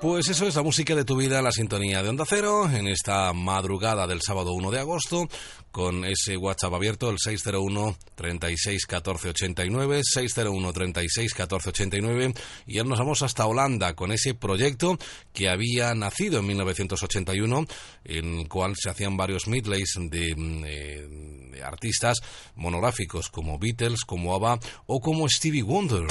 Pues 0.00 0.28
eso 0.28 0.46
es 0.46 0.54
la 0.54 0.62
música 0.62 0.94
de 0.94 1.06
tu 1.06 1.16
vida, 1.16 1.40
la 1.40 1.50
sintonía 1.50 2.02
de 2.02 2.10
Onda 2.10 2.26
Cero, 2.28 2.68
en 2.70 2.86
esta 2.86 3.32
madrugada 3.32 4.06
del 4.06 4.20
sábado 4.20 4.52
1 4.52 4.70
de 4.70 4.78
agosto, 4.78 5.26
con 5.70 6.04
ese 6.04 6.36
WhatsApp 6.36 6.74
abierto, 6.74 7.08
el 7.08 7.16
601 7.18 7.96
36 8.14 8.86
14 8.86 9.30
89, 9.30 10.02
601 10.04 10.72
36 10.74 11.34
14 11.34 11.68
89, 11.70 12.34
y 12.66 12.74
ya 12.74 12.84
nos 12.84 12.98
vamos 12.98 13.22
hasta 13.22 13.46
Holanda 13.46 13.94
con 13.94 14.12
ese 14.12 14.34
proyecto 14.34 14.98
que 15.32 15.48
había 15.48 15.94
nacido 15.94 16.40
en 16.40 16.46
1981, 16.46 17.66
en 18.04 18.40
el 18.40 18.48
cual 18.48 18.74
se 18.76 18.90
hacían 18.90 19.16
varios 19.16 19.48
midlays 19.48 19.94
de, 19.98 20.34
eh, 20.66 21.08
de 21.52 21.62
artistas 21.62 22.18
monográficos 22.54 23.30
como 23.30 23.58
Beatles, 23.58 24.04
como 24.04 24.34
ABBA 24.34 24.60
o 24.86 25.00
como 25.00 25.26
Stevie 25.26 25.62
Wonder. 25.62 26.06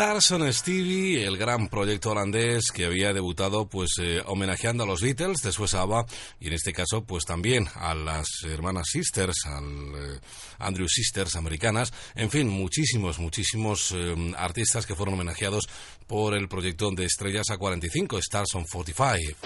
Stars 0.00 0.30
on 0.30 0.50
Stevie, 0.50 1.26
el 1.26 1.36
gran 1.36 1.68
proyecto 1.68 2.12
holandés 2.12 2.70
que 2.72 2.86
había 2.86 3.12
debutado 3.12 3.68
pues 3.68 3.90
eh, 4.00 4.22
homenajeando 4.24 4.84
a 4.84 4.86
los 4.86 5.02
Beatles, 5.02 5.42
después 5.42 5.74
a 5.74 5.82
ABBA 5.82 6.06
y 6.40 6.46
en 6.46 6.54
este 6.54 6.72
caso 6.72 7.04
pues 7.04 7.26
también 7.26 7.68
a 7.74 7.94
las 7.94 8.26
hermanas 8.44 8.86
Sisters, 8.90 9.44
al 9.44 9.64
eh, 9.64 10.20
Andrew 10.58 10.88
Sisters 10.88 11.36
americanas, 11.36 11.92
en 12.14 12.30
fin, 12.30 12.48
muchísimos, 12.48 13.18
muchísimos 13.18 13.92
eh, 13.94 14.32
artistas 14.38 14.86
que 14.86 14.94
fueron 14.94 15.16
homenajeados 15.16 15.68
por 16.06 16.32
el 16.32 16.48
proyecto 16.48 16.90
de 16.92 17.04
Estrellas 17.04 17.48
A45, 17.50 18.20
Stars 18.20 18.54
on 18.54 18.64
45. 18.64 19.36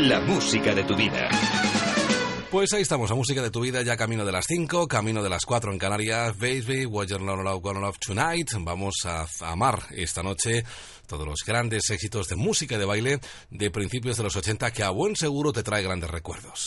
La 0.00 0.20
música 0.20 0.74
de 0.74 0.84
tu 0.84 0.94
vida. 0.94 1.30
Pues 2.56 2.72
ahí 2.72 2.80
estamos, 2.80 3.10
la 3.10 3.16
música 3.16 3.42
de 3.42 3.50
tu 3.50 3.60
vida 3.60 3.82
ya 3.82 3.98
camino 3.98 4.24
de 4.24 4.32
las 4.32 4.46
5, 4.46 4.88
camino 4.88 5.22
de 5.22 5.28
las 5.28 5.44
4 5.44 5.72
en 5.72 5.78
Canarias. 5.78 6.38
Baby, 6.38 6.86
what 6.86 7.06
you're 7.06 7.22
not 7.22 7.38
allowed, 7.38 7.62
love 7.62 7.98
tonight. 7.98 8.48
Vamos 8.60 8.94
a 9.04 9.26
amar 9.40 9.82
esta 9.90 10.22
noche 10.22 10.64
todos 11.06 11.26
los 11.26 11.44
grandes 11.46 11.90
éxitos 11.90 12.28
de 12.28 12.36
música 12.36 12.78
de 12.78 12.86
baile 12.86 13.20
de 13.50 13.70
principios 13.70 14.16
de 14.16 14.22
los 14.22 14.36
80 14.36 14.70
que 14.70 14.82
a 14.82 14.88
buen 14.88 15.16
seguro 15.16 15.52
te 15.52 15.62
trae 15.62 15.82
grandes 15.82 16.08
recuerdos. 16.08 16.64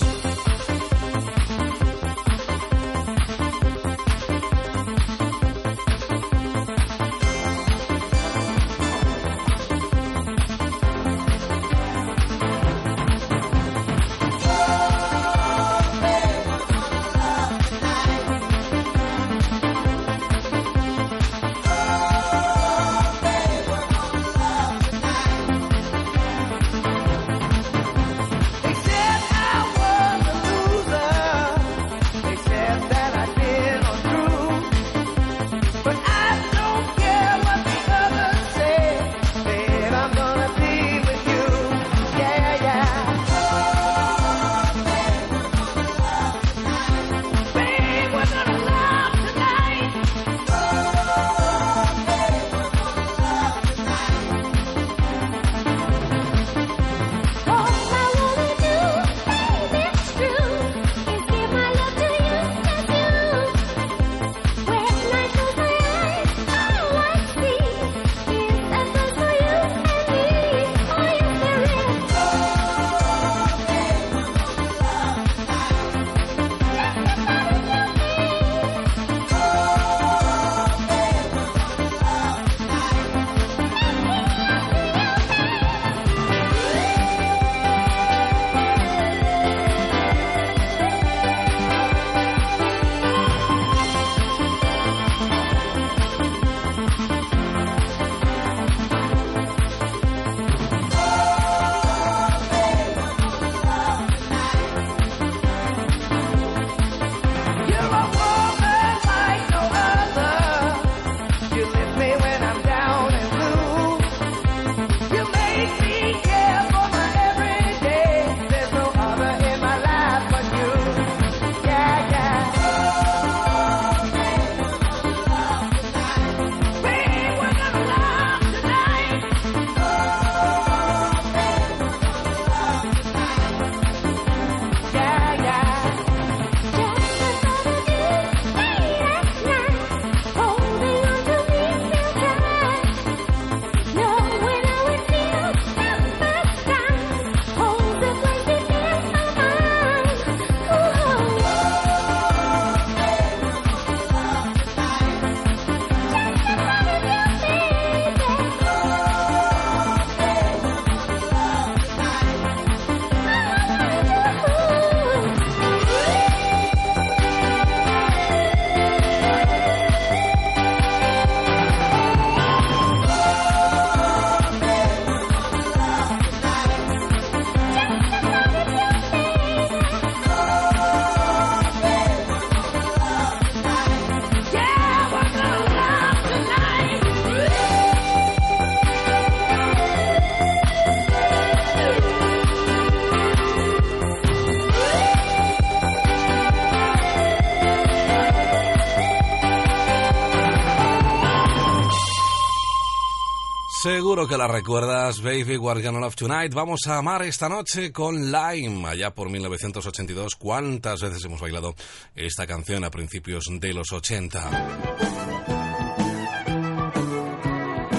Seguro 204.00 204.30
que 204.30 204.38
la 204.38 204.48
recuerdas, 204.48 205.22
Baby, 205.22 205.58
We're 205.58 205.82
Gonna 205.82 206.00
Love 206.00 206.16
Tonight. 206.16 206.54
Vamos 206.54 206.88
a 206.88 207.00
amar 207.00 207.22
esta 207.24 207.50
noche 207.50 207.92
con 207.92 208.32
Lime, 208.32 208.88
allá 208.88 209.14
por 209.14 209.30
1982. 209.30 210.38
¿Cuántas 210.38 211.02
veces 211.02 211.26
hemos 211.26 211.42
bailado 211.42 211.76
esta 212.16 212.48
canción 212.48 212.86
a 212.86 212.90
principios 212.90 213.44
de 213.60 213.74
los 213.74 213.92
80? 213.92 214.50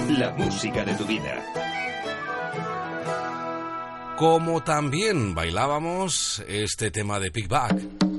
La 0.09 0.33
música 0.39 0.87
de 0.87 0.95
tu 0.95 1.05
vida. 1.05 1.45
Como 4.17 4.65
también 4.65 5.35
bailábamos 5.35 6.43
este 6.49 6.91
tema 6.91 7.21
de 7.21 7.31
Pickback. 7.31 8.10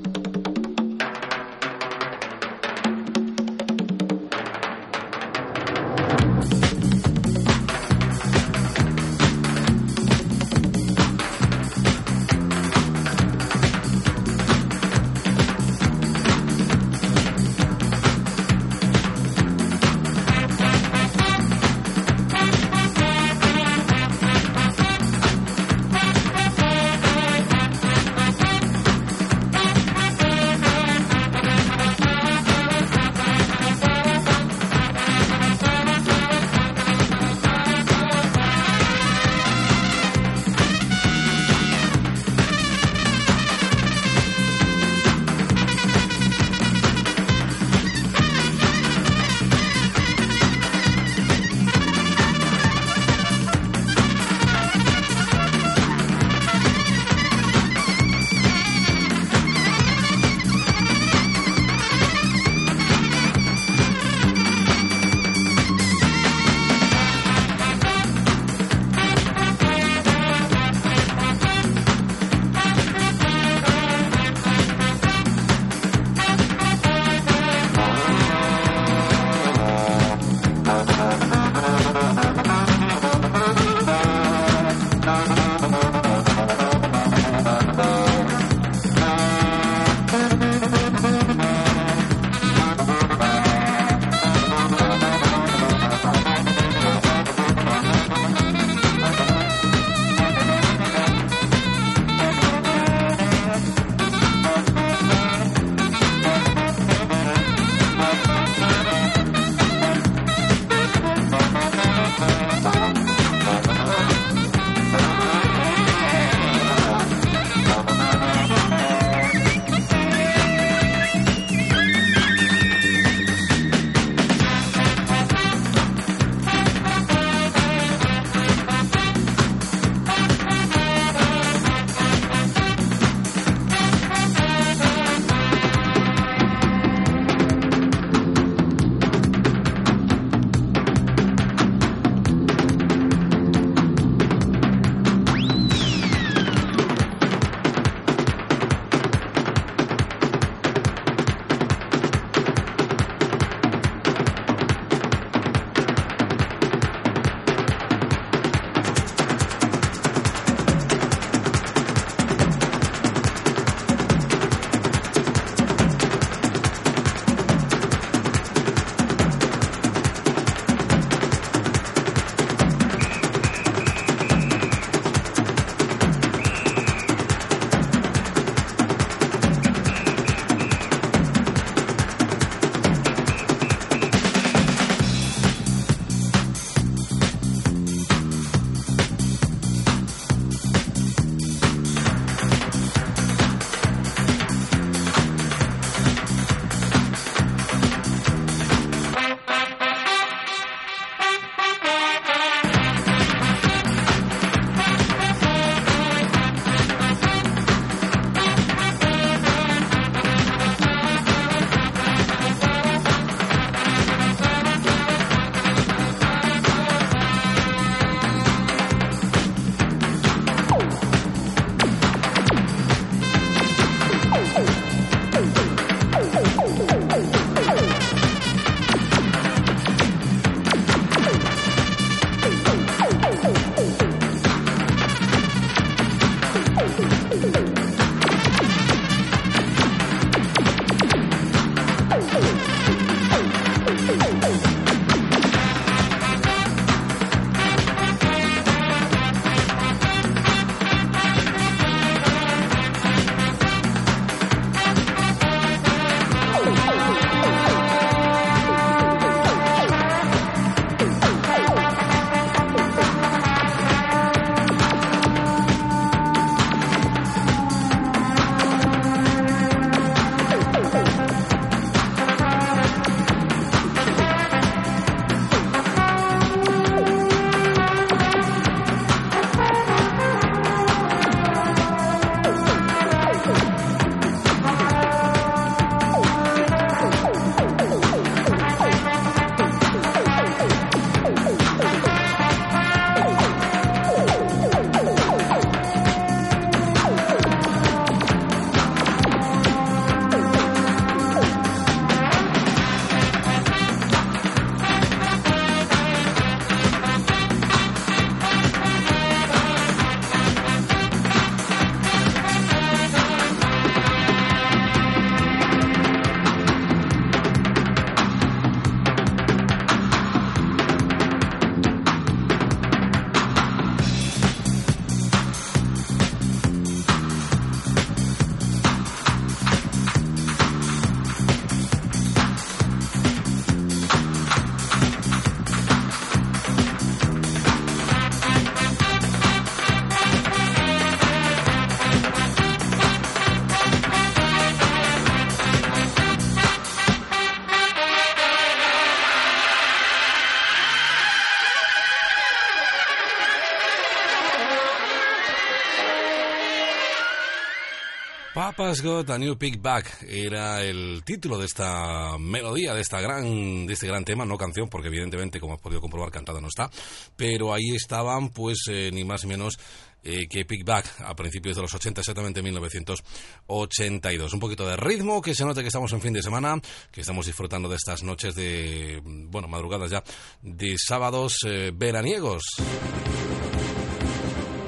Papa's 358.82 359.04
Got 359.04 359.30
a 359.30 359.38
New 359.38 359.60
Pick 359.60 359.80
Back 359.80 360.26
era 360.28 360.82
el 360.82 361.22
título 361.24 361.60
de 361.60 361.68
esta 361.68 362.36
melodía, 362.40 362.96
de 362.96 363.02
esta 363.02 363.22
gran, 363.22 363.86
de 363.86 363.94
este 363.94 364.08
gran 364.08 364.26
tema, 364.26 364.44
no 364.44 364.58
canción, 364.58 364.90
porque 364.90 365.10
evidentemente, 365.10 365.60
como 365.60 365.76
has 365.76 365.80
podido 365.80 366.02
comprobar, 366.02 366.32
cantada 366.32 366.60
no 366.60 366.68
está, 366.68 366.90
pero 367.36 367.76
ahí 367.76 367.92
estaban, 367.94 368.50
pues, 368.50 368.80
eh, 368.90 369.12
ni 369.14 369.24
más 369.24 369.44
ni 369.44 369.50
menos 369.50 369.78
eh, 370.24 370.48
que 370.50 370.66
Pick 370.66 370.84
Back 370.84 371.22
a 371.24 371.36
principios 371.36 371.76
de 371.76 371.84
los 371.84 371.94
80, 371.94 372.22
exactamente 372.22 372.64
1982. 372.64 374.52
Un 374.52 374.60
poquito 374.60 374.88
de 374.88 374.98
ritmo, 374.98 375.44
que 375.44 375.54
se 375.54 375.64
note 375.64 375.82
que 375.82 375.88
estamos 375.90 376.12
en 376.14 376.22
fin 376.22 376.34
de 376.34 376.42
semana, 376.42 376.82
que 377.12 377.22
estamos 377.22 377.46
disfrutando 377.46 377.88
de 377.88 377.98
estas 377.98 378.24
noches 378.24 378.56
de, 378.56 379.22
bueno, 379.24 379.68
madrugadas 379.68 380.10
ya, 380.10 380.24
de 380.64 380.96
sábados 380.98 381.58
eh, 381.68 381.92
veraniegos. 381.94 382.64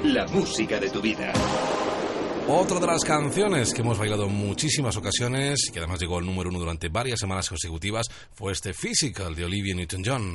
La 0.02 0.26
música 0.26 0.80
de 0.80 0.90
tu 0.90 1.00
vida. 1.00 1.32
Otra 2.46 2.78
de 2.78 2.86
las 2.86 3.02
canciones 3.04 3.72
que 3.72 3.80
hemos 3.80 3.98
bailado 3.98 4.26
en 4.26 4.34
muchísimas 4.34 4.94
ocasiones 4.98 5.60
y 5.66 5.72
que 5.72 5.78
además 5.78 5.98
llegó 5.98 6.18
al 6.18 6.26
número 6.26 6.50
uno 6.50 6.58
durante 6.58 6.90
varias 6.90 7.18
semanas 7.18 7.48
consecutivas 7.48 8.06
fue 8.34 8.52
este 8.52 8.74
Physical 8.74 9.34
de 9.34 9.46
Olivia 9.46 9.74
Newton-John. 9.74 10.34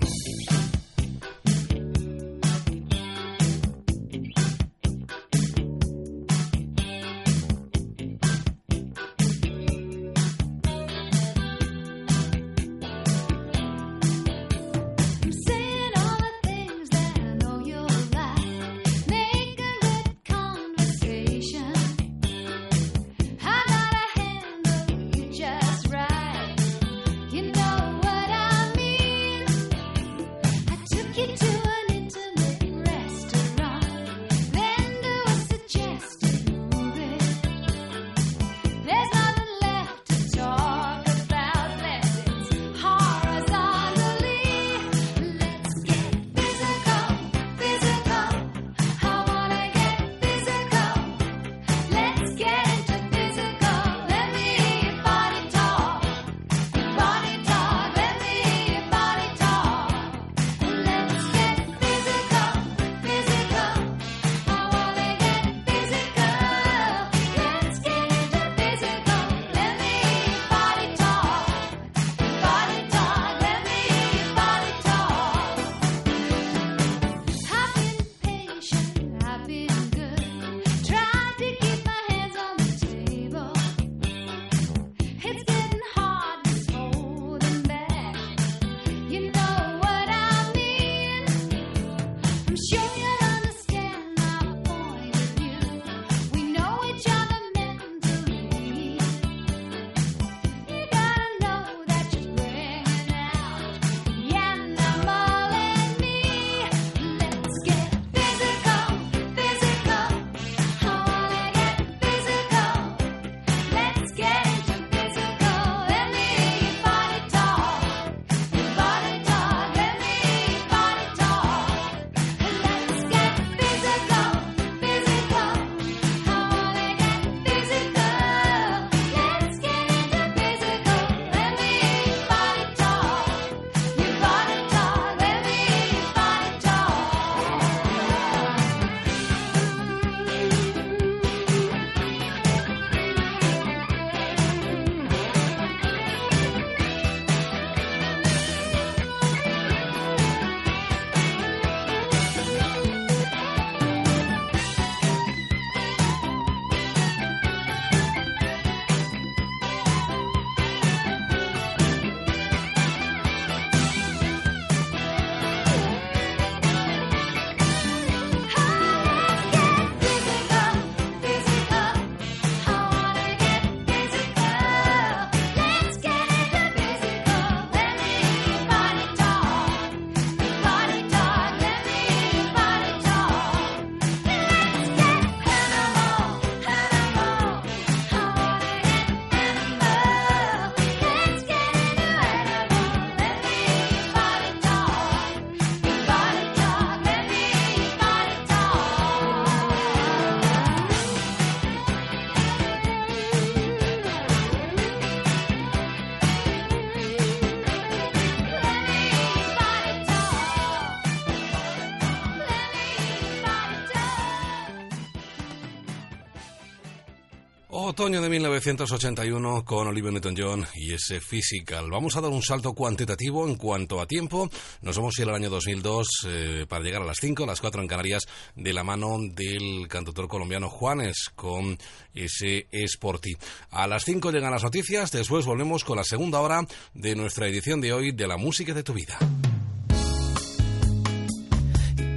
Otoño 218.00 218.22
de 218.22 218.30
1981 218.30 219.66
con 219.66 219.89
Olivia 219.89 220.10
Newton-John 220.10 220.66
y 220.74 220.93
ese 220.93 221.20
Physical. 221.20 221.91
Vamos 221.91 222.16
a 222.16 222.22
dar 222.22 222.32
un 222.32 222.41
salto 222.41 222.72
cuantitativo 222.72 223.45
en 223.45 223.56
cuanto 223.56 224.00
a 224.00 224.06
tiempo. 224.06 224.50
Nos 224.82 224.95
vamos 224.95 225.16
a 225.20 225.22
ir 225.22 225.28
al 225.28 225.36
año 225.36 225.50
2002 225.50 226.08
eh, 226.26 226.66
para 226.70 226.82
llegar 226.82 227.02
a 227.02 227.06
las 227.06 227.18
5, 227.20 227.45
las 227.45 227.60
4 227.60 227.82
en 227.82 227.89
Canarias, 227.89 228.24
de 228.56 228.72
la 228.72 228.86
mano 228.86 229.18
del 229.20 229.86
cantautor 229.89 230.30
colombiano 230.30 230.70
Juanes 230.70 231.30
con 231.36 231.78
ese 232.16 232.68
Sporty. 232.72 233.36
A 233.72 233.86
las 233.86 234.06
5 234.06 234.32
llegan 234.32 234.52
las 234.52 234.64
noticias, 234.64 235.12
después 235.12 235.45
volvemos 235.45 235.84
con 235.84 235.97
la 235.97 236.06
segunda 236.06 236.39
hora 236.39 236.66
de 236.93 237.18
nuestra 237.18 237.47
edición 237.50 237.82
de 237.82 237.91
hoy 237.91 238.14
de 238.14 238.28
La 238.28 238.38
Música 238.38 238.74
de 238.74 238.84
tu 238.84 238.93
Vida. 238.93 239.20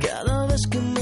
Cada 0.01 0.47
vez 0.47 0.61
que 0.70 0.78
me 0.78 1.01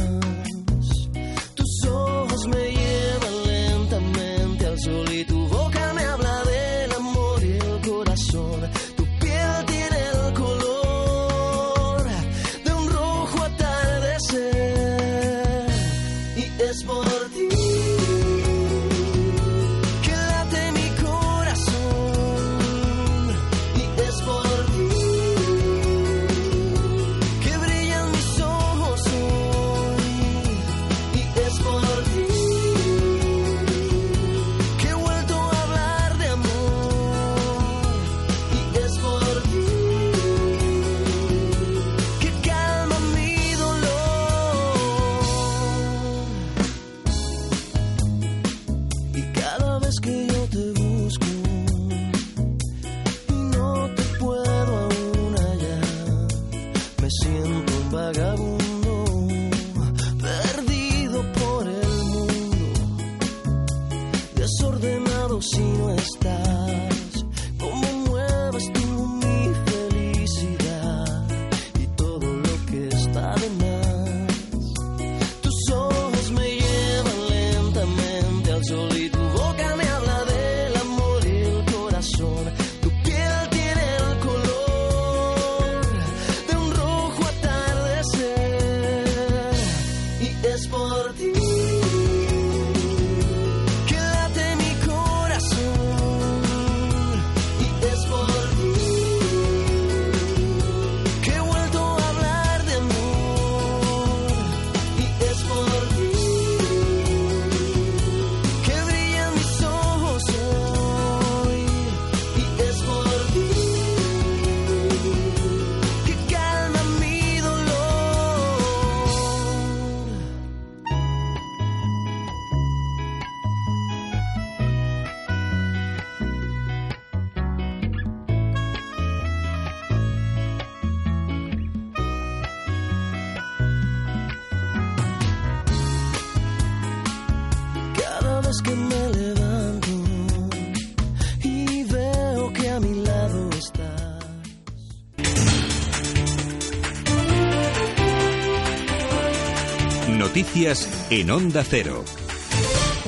En 151.09 151.31
Onda 151.31 151.63
Cero. 151.63 152.20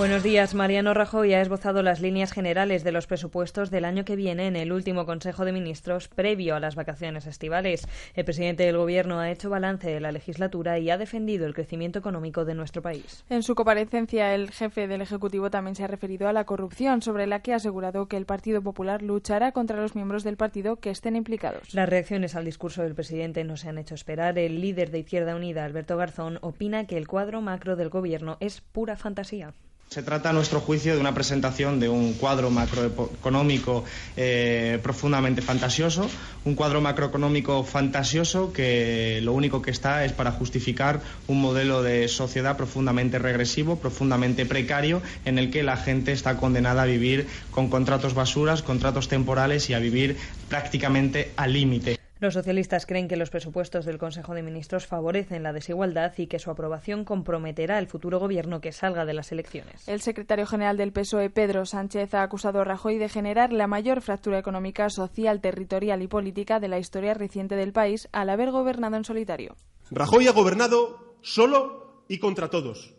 Buenos 0.03 0.21
días. 0.21 0.53
Mariano 0.53 0.93
Rajoy 0.93 1.33
ha 1.33 1.39
esbozado 1.39 1.81
las 1.81 2.01
líneas 2.01 2.33
generales 2.33 2.83
de 2.83 2.91
los 2.91 3.07
presupuestos 3.07 3.71
del 3.71 3.85
año 3.85 4.03
que 4.03 4.17
viene 4.17 4.47
en 4.47 4.57
el 4.57 4.73
último 4.73 5.05
Consejo 5.05 5.45
de 5.45 5.53
Ministros 5.53 6.09
previo 6.09 6.57
a 6.57 6.59
las 6.59 6.75
vacaciones 6.75 7.25
estivales. 7.25 7.87
El 8.13 8.25
presidente 8.25 8.63
del 8.63 8.75
Gobierno 8.75 9.21
ha 9.21 9.31
hecho 9.31 9.49
balance 9.49 9.89
de 9.89 10.01
la 10.01 10.11
legislatura 10.11 10.77
y 10.77 10.89
ha 10.89 10.97
defendido 10.97 11.45
el 11.45 11.53
crecimiento 11.53 11.99
económico 11.99 12.43
de 12.43 12.53
nuestro 12.53 12.81
país. 12.81 13.23
En 13.29 13.43
su 13.43 13.55
comparecencia, 13.55 14.35
el 14.35 14.51
jefe 14.51 14.89
del 14.89 15.01
Ejecutivo 15.01 15.49
también 15.49 15.75
se 15.75 15.85
ha 15.85 15.87
referido 15.87 16.27
a 16.27 16.33
la 16.33 16.43
corrupción, 16.43 17.01
sobre 17.01 17.25
la 17.25 17.39
que 17.39 17.53
ha 17.53 17.55
asegurado 17.55 18.07
que 18.09 18.17
el 18.17 18.25
Partido 18.25 18.61
Popular 18.61 19.01
luchará 19.01 19.53
contra 19.53 19.79
los 19.79 19.95
miembros 19.95 20.25
del 20.25 20.35
partido 20.35 20.81
que 20.81 20.89
estén 20.89 21.15
implicados. 21.15 21.73
Las 21.73 21.87
reacciones 21.87 22.35
al 22.35 22.43
discurso 22.43 22.83
del 22.83 22.93
presidente 22.93 23.45
no 23.45 23.55
se 23.55 23.69
han 23.69 23.77
hecho 23.77 23.95
esperar. 23.95 24.37
El 24.37 24.59
líder 24.59 24.91
de 24.91 24.99
Izquierda 24.99 25.33
Unida, 25.33 25.63
Alberto 25.63 25.95
Garzón, 25.95 26.39
opina 26.41 26.87
que 26.87 26.97
el 26.97 27.07
cuadro 27.07 27.39
macro 27.39 27.77
del 27.77 27.87
Gobierno 27.87 28.35
es 28.41 28.59
pura 28.59 28.97
fantasía. 28.97 29.53
Se 29.89 30.01
trata, 30.01 30.31
a 30.31 30.33
nuestro 30.33 30.59
juicio, 30.59 30.95
de 30.95 30.99
una 30.99 31.13
presentación 31.13 31.79
de 31.79 31.87
un 31.87 32.13
cuadro 32.13 32.49
macroeconómico 32.49 33.83
eh, 34.17 34.79
profundamente 34.81 35.43
fantasioso, 35.43 36.09
un 36.45 36.55
cuadro 36.55 36.81
macroeconómico 36.81 37.63
fantasioso 37.63 38.51
que 38.53 39.19
lo 39.21 39.33
único 39.33 39.61
que 39.61 39.69
está 39.69 40.03
es 40.03 40.11
para 40.11 40.31
justificar 40.31 41.01
un 41.27 41.39
modelo 41.41 41.83
de 41.83 42.07
sociedad 42.07 42.57
profundamente 42.57 43.19
regresivo, 43.19 43.77
profundamente 43.77 44.47
precario, 44.47 45.03
en 45.25 45.37
el 45.37 45.51
que 45.51 45.61
la 45.61 45.77
gente 45.77 46.11
está 46.11 46.37
condenada 46.37 46.81
a 46.81 46.85
vivir 46.85 47.27
con 47.51 47.69
contratos 47.69 48.15
basuras, 48.15 48.63
contratos 48.63 49.07
temporales 49.09 49.69
y 49.69 49.75
a 49.75 49.79
vivir 49.79 50.17
prácticamente 50.49 51.33
al 51.37 51.53
límite. 51.53 52.02
Los 52.23 52.35
socialistas 52.35 52.85
creen 52.85 53.09
que 53.09 53.17
los 53.17 53.29
presupuestos 53.29 53.83
del 53.83 53.97
Consejo 53.97 54.33
de 54.33 54.43
Ministros 54.43 54.87
favorecen 54.87 55.43
la 55.43 55.51
desigualdad 55.51 56.13
y 56.15 56.27
que 56.27 56.39
su 56.39 56.51
aprobación 56.51 57.03
comprometerá 57.03 57.79
el 57.79 57.87
futuro 57.87 58.17
gobierno 58.17 58.61
que 58.61 58.71
salga 58.71 59.03
de 59.03 59.13
las 59.13 59.33
elecciones. 59.33 59.85
El 59.89 59.99
secretario 59.99 60.45
general 60.45 60.77
del 60.77 60.93
PSOE, 60.93 61.29
Pedro 61.29 61.65
Sánchez, 61.65 62.13
ha 62.13 62.23
acusado 62.23 62.61
a 62.61 62.63
Rajoy 62.63 62.97
de 62.97 63.09
generar 63.09 63.51
la 63.51 63.67
mayor 63.67 63.99
fractura 63.99 64.39
económica, 64.39 64.89
social, 64.89 65.41
territorial 65.41 66.01
y 66.01 66.07
política 66.07 66.61
de 66.61 66.69
la 66.69 66.79
historia 66.79 67.13
reciente 67.13 67.57
del 67.57 67.73
país 67.73 68.07
al 68.13 68.29
haber 68.29 68.51
gobernado 68.51 68.95
en 68.95 69.03
solitario. 69.03 69.57
Rajoy 69.91 70.25
ha 70.27 70.31
gobernado 70.31 71.17
solo 71.23 72.05
y 72.07 72.19
contra 72.19 72.49
todos. 72.49 72.93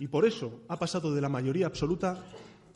Y 0.00 0.08
por 0.08 0.26
eso 0.26 0.62
ha 0.66 0.80
pasado 0.80 1.14
de 1.14 1.20
la 1.20 1.28
mayoría 1.28 1.66
absoluta 1.66 2.24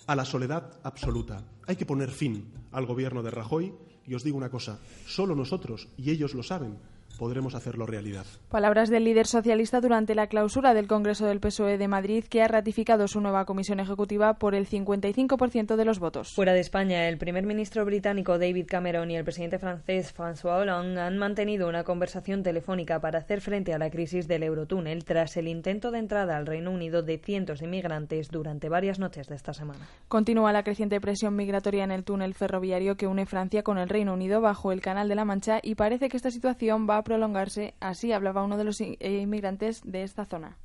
a 0.07 0.14
la 0.14 0.25
soledad 0.25 0.79
absoluta. 0.85 1.43
Hay 1.67 1.75
que 1.75 1.87
poner 1.87 2.11
fin 2.11 2.53
al 2.71 2.87
gobierno 2.87 3.25
de 3.25 3.33
Rajoy 3.33 3.75
y 4.07 4.14
os 4.14 4.22
digo 4.22 4.36
una 4.36 4.50
cosa, 4.50 4.78
solo 5.07 5.34
nosotros, 5.34 5.88
y 5.96 6.11
ellos 6.11 6.34
lo 6.34 6.42
saben, 6.42 6.76
podremos 7.17 7.55
hacerlo 7.55 7.87
realidad. 7.87 8.27
Palabras 8.51 8.91
del 8.91 9.05
líder 9.05 9.27
socialista 9.27 9.81
durante 9.81 10.14
la 10.14 10.27
clausura 10.27 10.75
del 10.75 10.87
Congreso 10.87 11.27
del 11.27 11.41
PSOE 11.41 11.79
de 11.79 11.89
Madrid, 11.89 12.25
que 12.25 12.43
ha 12.43 12.49
ratificado 12.49 13.09
su 13.09 13.21
nueva 13.21 13.45
comisión 13.45 13.81
ejecutiva 13.81 14.35
por 14.35 14.55
el 14.55 14.67
55% 14.67 15.77
de 15.77 15.85
los 15.85 15.99
votos. 15.99 16.35
Fuera 16.35 16.53
de 16.53 16.61
España, 16.61 17.09
el 17.09 17.19
primer 17.19 17.47
ministro 17.47 17.85
británico 17.85 18.39
David 18.39 18.67
Cameron 18.69 19.11
y 19.11 19.17
el 19.17 19.25
presidente 19.25 19.59
francés 19.59 20.14
François 20.17 20.61
Hollande 20.61 21.01
han 21.01 21.19
mantenido 21.19 21.69
una 21.69 21.85
conversación 21.85 22.43
telefónica 22.43 23.01
para 23.01 23.19
hacer 23.19 23.41
frente 23.41 23.73
a 23.73 23.79
la 23.79 23.91
crisis 23.91 24.29
del 24.29 24.43
eurotúnel 24.43 25.05
tras 25.05 25.37
el 25.37 25.49
intento 25.49 25.91
de 25.91 25.99
entrada 25.99 26.37
al 26.37 26.47
Reino 26.47 26.71
Unido 26.71 27.03
de 27.03 27.19
cientos 27.19 27.61
de 27.61 27.67
inmigrantes 27.67 28.29
durante 28.29 28.69
varias 28.69 28.99
noches 28.99 29.29
de 29.29 29.35
esta 29.35 29.53
semana. 29.53 29.87
Continúa 30.09 30.53
la 30.53 30.62
creciente 30.62 31.01
presión 31.01 31.37
migratoria 31.37 31.85
en 31.85 31.91
el 31.91 32.05
túnel 32.05 32.35
ferroviario 32.35 32.97
que 32.97 33.07
une 33.07 33.27
Francia 33.27 33.62
con 33.62 33.79
el 33.79 33.89
Reino 33.89 34.14
Unido 34.14 34.41
bajo 34.41 34.73
el 34.73 34.81
Canal 34.81 35.09
de 35.09 35.14
la 35.14 35.25
Mancha 35.25 35.61
y 35.62 35.75
parece 35.75 36.09
que 36.09 36.17
esta 36.17 36.31
situación 36.31 36.87
va 36.89 36.99
a 36.99 37.03
prolongarse. 37.07 37.74
Así 37.80 38.12
hablaba 38.12 38.42
uno 38.42 38.59
de 38.59 38.64
los 38.64 38.80
eh, 38.80 38.96
inmigrantes 39.00 39.80
de 39.84 40.02
esta 40.02 40.24
zona. 40.26 40.59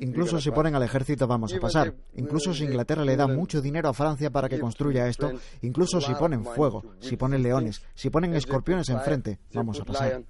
Incluso 0.00 0.38
si 0.40 0.50
ponen 0.50 0.74
al 0.74 0.82
ejército 0.82 1.26
vamos 1.26 1.52
a 1.54 1.60
pasar. 1.60 1.94
Incluso 2.14 2.54
si 2.54 2.64
Inglaterra 2.64 3.04
le 3.04 3.16
da 3.16 3.26
mucho 3.26 3.60
dinero 3.60 3.88
a 3.88 3.94
Francia 3.94 4.30
para 4.30 4.48
que 4.48 4.60
construya 4.60 5.08
esto, 5.08 5.32
incluso 5.62 6.00
si 6.00 6.14
ponen 6.14 6.44
fuego, 6.44 6.84
si 7.00 7.16
ponen 7.16 7.42
leones, 7.42 7.82
si 7.94 8.10
ponen 8.10 8.34
escorpiones 8.34 8.88
enfrente, 8.90 9.38
vamos 9.52 9.80
a 9.80 9.84
pasar. 9.84 10.22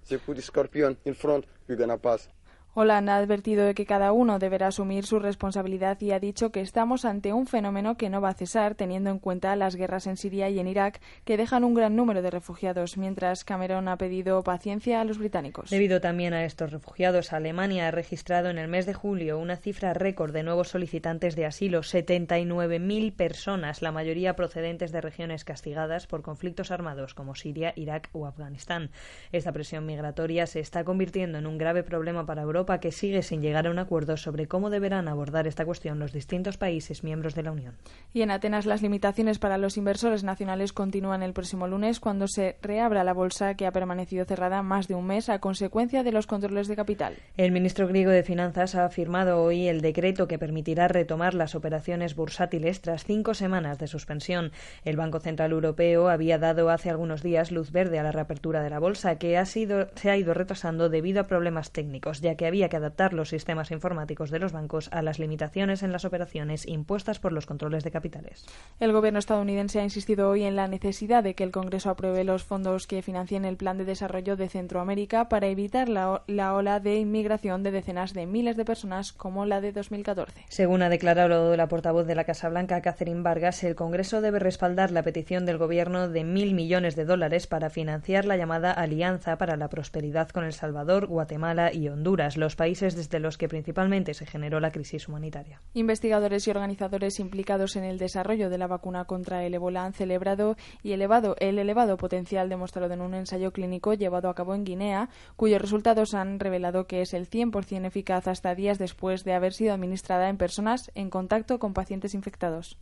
Hollande 2.74 3.12
ha 3.12 3.16
advertido 3.16 3.66
de 3.66 3.74
que 3.74 3.84
cada 3.84 4.12
uno 4.12 4.38
deberá 4.38 4.68
asumir 4.68 5.04
su 5.04 5.18
responsabilidad 5.18 6.00
y 6.00 6.12
ha 6.12 6.18
dicho 6.18 6.52
que 6.52 6.62
estamos 6.62 7.04
ante 7.04 7.34
un 7.34 7.46
fenómeno 7.46 7.98
que 7.98 8.08
no 8.08 8.22
va 8.22 8.30
a 8.30 8.34
cesar 8.34 8.74
teniendo 8.74 9.10
en 9.10 9.18
cuenta 9.18 9.54
las 9.56 9.76
guerras 9.76 10.06
en 10.06 10.16
Siria 10.16 10.48
y 10.48 10.58
en 10.58 10.66
Irak 10.66 11.02
que 11.26 11.36
dejan 11.36 11.64
un 11.64 11.74
gran 11.74 11.96
número 11.96 12.22
de 12.22 12.30
refugiados, 12.30 12.96
mientras 12.96 13.44
Cameron 13.44 13.88
ha 13.88 13.98
pedido 13.98 14.42
paciencia 14.42 15.02
a 15.02 15.04
los 15.04 15.18
británicos. 15.18 15.68
Debido 15.68 16.00
también 16.00 16.32
a 16.32 16.46
estos 16.46 16.72
refugiados, 16.72 17.34
Alemania 17.34 17.88
ha 17.88 17.90
registrado 17.90 18.48
en 18.48 18.56
el 18.56 18.68
mes 18.68 18.86
de 18.86 18.94
julio 18.94 19.38
una 19.38 19.56
cifra 19.56 19.92
récord 19.92 20.32
de 20.32 20.42
nuevos 20.42 20.70
solicitantes 20.70 21.36
de 21.36 21.44
asilo, 21.44 21.80
79.000 21.80 23.14
personas, 23.14 23.82
la 23.82 23.92
mayoría 23.92 24.34
procedentes 24.34 24.92
de 24.92 25.02
regiones 25.02 25.44
castigadas 25.44 26.06
por 26.06 26.22
conflictos 26.22 26.70
armados 26.70 27.12
como 27.12 27.34
Siria, 27.34 27.74
Irak 27.76 28.08
o 28.12 28.24
Afganistán. 28.24 28.90
Esta 29.30 29.52
presión 29.52 29.84
migratoria 29.84 30.46
se 30.46 30.60
está 30.60 30.84
convirtiendo 30.84 31.36
en 31.36 31.46
un 31.46 31.58
grave 31.58 31.82
problema 31.82 32.24
para 32.24 32.40
Europa 32.40 32.61
que 32.66 32.92
sigue 32.92 33.22
sin 33.22 33.42
llegar 33.42 33.66
a 33.66 33.70
un 33.70 33.78
acuerdo 33.78 34.16
sobre 34.16 34.46
cómo 34.46 34.70
deberán 34.70 35.08
abordar 35.08 35.46
esta 35.46 35.64
cuestión 35.64 35.98
los 35.98 36.12
distintos 36.12 36.56
países 36.56 37.04
miembros 37.04 37.34
de 37.34 37.42
la 37.42 37.52
Unión. 37.52 37.74
Y 38.12 38.22
en 38.22 38.30
Atenas 38.30 38.66
las 38.66 38.82
limitaciones 38.82 39.38
para 39.38 39.58
los 39.58 39.76
inversores 39.76 40.24
nacionales 40.24 40.72
continúan 40.72 41.22
el 41.22 41.32
próximo 41.32 41.66
lunes 41.66 42.00
cuando 42.00 42.28
se 42.28 42.56
reabra 42.62 43.04
la 43.04 43.12
bolsa 43.12 43.54
que 43.54 43.66
ha 43.66 43.72
permanecido 43.72 44.24
cerrada 44.24 44.62
más 44.62 44.88
de 44.88 44.94
un 44.94 45.06
mes 45.06 45.28
a 45.28 45.40
consecuencia 45.40 46.02
de 46.02 46.12
los 46.12 46.26
controles 46.26 46.68
de 46.68 46.76
capital. 46.76 47.16
El 47.36 47.52
ministro 47.52 47.88
griego 47.88 48.10
de 48.10 48.22
Finanzas 48.22 48.74
ha 48.74 48.88
firmado 48.88 49.42
hoy 49.42 49.68
el 49.68 49.80
decreto 49.80 50.28
que 50.28 50.38
permitirá 50.38 50.88
retomar 50.88 51.34
las 51.34 51.54
operaciones 51.54 52.14
bursátiles 52.14 52.80
tras 52.80 53.04
cinco 53.04 53.34
semanas 53.34 53.78
de 53.78 53.86
suspensión. 53.86 54.52
El 54.84 54.96
Banco 54.96 55.20
Central 55.20 55.52
Europeo 55.52 56.08
había 56.08 56.38
dado 56.38 56.70
hace 56.70 56.90
algunos 56.90 57.22
días 57.22 57.50
luz 57.50 57.72
verde 57.72 57.98
a 57.98 58.02
la 58.02 58.12
reapertura 58.12 58.62
de 58.62 58.70
la 58.70 58.78
bolsa, 58.78 59.16
que 59.16 59.36
ha 59.36 59.44
sido, 59.44 59.88
se 59.94 60.10
ha 60.10 60.16
ido 60.16 60.34
retrasando 60.34 60.88
debido 60.88 61.20
a 61.20 61.26
problemas 61.26 61.72
técnicos, 61.72 62.20
ya 62.20 62.34
que 62.34 62.46
había 62.52 62.68
que 62.68 62.76
adaptar 62.76 63.14
los 63.14 63.30
sistemas 63.30 63.70
informáticos 63.70 64.30
de 64.30 64.38
los 64.38 64.52
bancos 64.52 64.90
a 64.92 65.00
las 65.00 65.18
limitaciones 65.18 65.82
en 65.82 65.90
las 65.90 66.04
operaciones 66.04 66.68
impuestas 66.68 67.18
por 67.18 67.32
los 67.32 67.46
controles 67.46 67.82
de 67.82 67.90
capitales. 67.90 68.44
El 68.78 68.92
gobierno 68.92 69.18
estadounidense 69.18 69.80
ha 69.80 69.84
insistido 69.84 70.28
hoy 70.28 70.42
en 70.42 70.54
la 70.54 70.68
necesidad 70.68 71.24
de 71.24 71.34
que 71.34 71.44
el 71.44 71.50
Congreso 71.50 71.88
apruebe 71.88 72.24
los 72.24 72.44
fondos 72.44 72.86
que 72.86 73.00
financien 73.00 73.46
el 73.46 73.56
Plan 73.56 73.78
de 73.78 73.86
Desarrollo 73.86 74.36
de 74.36 74.50
Centroamérica 74.50 75.30
para 75.30 75.46
evitar 75.46 75.88
la, 75.88 76.24
la 76.26 76.54
ola 76.54 76.78
de 76.78 76.98
inmigración 76.98 77.62
de 77.62 77.70
decenas 77.70 78.12
de 78.12 78.26
miles 78.26 78.58
de 78.58 78.66
personas 78.66 79.14
como 79.14 79.46
la 79.46 79.62
de 79.62 79.72
2014. 79.72 80.44
Según 80.50 80.82
ha 80.82 80.90
declarado 80.90 81.56
la 81.56 81.68
portavoz 81.68 82.06
de 82.06 82.14
la 82.14 82.24
Casa 82.24 82.50
Blanca, 82.50 82.82
Catherine 82.82 83.22
Vargas, 83.22 83.64
el 83.64 83.76
Congreso 83.76 84.20
debe 84.20 84.40
respaldar 84.40 84.90
la 84.90 85.02
petición 85.02 85.46
del 85.46 85.56
Gobierno 85.56 86.10
de 86.10 86.22
mil 86.22 86.52
millones 86.52 86.96
de 86.96 87.06
dólares 87.06 87.46
para 87.46 87.70
financiar 87.70 88.26
la 88.26 88.36
llamada 88.36 88.72
Alianza 88.72 89.38
para 89.38 89.56
la 89.56 89.70
Prosperidad 89.70 90.28
con 90.28 90.44
El 90.44 90.52
Salvador, 90.52 91.06
Guatemala 91.06 91.72
y 91.72 91.88
Honduras, 91.88 92.36
los 92.42 92.56
países 92.56 92.96
desde 92.96 93.20
los 93.20 93.38
que 93.38 93.48
principalmente 93.48 94.14
se 94.14 94.26
generó 94.26 94.58
la 94.58 94.72
crisis 94.72 95.08
humanitaria. 95.08 95.60
Investigadores 95.74 96.46
y 96.46 96.50
organizadores 96.50 97.20
implicados 97.20 97.76
en 97.76 97.84
el 97.84 97.98
desarrollo 97.98 98.50
de 98.50 98.58
la 98.58 98.66
vacuna 98.66 99.04
contra 99.04 99.44
el 99.44 99.54
ébola 99.54 99.84
han 99.84 99.92
celebrado 99.92 100.56
y 100.82 100.92
elevado 100.92 101.36
el 101.38 101.58
elevado 101.58 101.96
potencial 101.96 102.48
demostrado 102.48 102.92
en 102.92 103.00
un 103.00 103.14
ensayo 103.14 103.52
clínico 103.52 103.94
llevado 103.94 104.28
a 104.28 104.34
cabo 104.34 104.54
en 104.54 104.64
Guinea, 104.64 105.08
cuyos 105.36 105.62
resultados 105.62 106.14
han 106.14 106.40
revelado 106.40 106.86
que 106.86 107.00
es 107.00 107.14
el 107.14 107.30
100% 107.30 107.86
eficaz 107.86 108.26
hasta 108.26 108.54
días 108.56 108.78
después 108.78 109.22
de 109.22 109.34
haber 109.34 109.52
sido 109.52 109.72
administrada 109.72 110.28
en 110.28 110.36
personas 110.36 110.90
en 110.96 111.10
contacto 111.10 111.60
con 111.60 111.74
pacientes 111.74 112.14
infectados. 112.14 112.76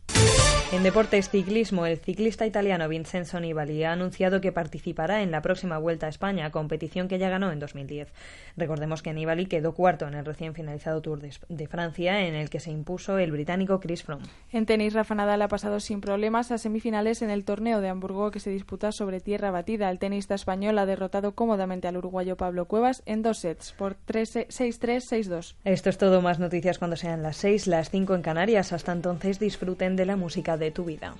En 0.71 0.83
deportes 0.83 1.29
ciclismo, 1.29 1.85
el 1.85 1.97
ciclista 1.97 2.45
italiano 2.45 2.87
Vincenzo 2.87 3.41
Nibali 3.41 3.83
ha 3.83 3.91
anunciado 3.91 4.39
que 4.39 4.53
participará 4.53 5.21
en 5.21 5.29
la 5.29 5.41
próxima 5.41 5.77
Vuelta 5.77 6.05
a 6.05 6.09
España, 6.09 6.49
competición 6.49 7.09
que 7.09 7.19
ya 7.19 7.29
ganó 7.29 7.51
en 7.51 7.59
2010. 7.59 8.13
Recordemos 8.55 9.01
que 9.01 9.11
Nibali 9.11 9.47
quedó 9.51 9.73
cuarto 9.73 10.07
en 10.07 10.13
el 10.13 10.23
recién 10.23 10.53
finalizado 10.53 11.01
Tour 11.01 11.19
de, 11.19 11.33
de 11.49 11.67
Francia, 11.67 12.25
en 12.25 12.35
el 12.35 12.49
que 12.49 12.61
se 12.61 12.71
impuso 12.71 13.17
el 13.17 13.33
británico 13.33 13.81
Chris 13.81 14.01
Froome. 14.01 14.23
En 14.49 14.65
tenis, 14.65 14.93
Rafa 14.93 15.13
Nadal 15.13 15.41
ha 15.41 15.49
pasado 15.49 15.81
sin 15.81 15.99
problemas 15.99 16.51
a 16.51 16.57
semifinales 16.57 17.21
en 17.21 17.29
el 17.29 17.43
torneo 17.43 17.81
de 17.81 17.89
Hamburgo 17.89 18.31
que 18.31 18.39
se 18.39 18.49
disputa 18.49 18.93
sobre 18.93 19.19
tierra 19.19 19.51
batida. 19.51 19.89
El 19.89 19.99
tenista 19.99 20.35
español 20.35 20.79
ha 20.79 20.85
derrotado 20.85 21.35
cómodamente 21.35 21.89
al 21.89 21.97
uruguayo 21.97 22.37
Pablo 22.37 22.63
Cuevas 22.63 23.03
en 23.05 23.23
dos 23.23 23.39
sets 23.39 23.73
por 23.73 23.97
6-3, 24.07 24.47
6-2. 24.79 25.55
Esto 25.65 25.89
es 25.89 25.97
todo. 25.97 26.21
Más 26.21 26.39
noticias 26.39 26.79
cuando 26.79 26.95
sean 26.95 27.21
las 27.21 27.35
6, 27.35 27.67
las 27.67 27.89
5 27.89 28.15
en 28.15 28.21
Canarias. 28.21 28.71
Hasta 28.71 28.93
entonces 28.93 29.37
disfruten 29.37 29.97
de 29.97 30.05
la 30.05 30.15
música 30.15 30.55
de 30.55 30.71
tu 30.71 30.85
vida. 30.85 31.13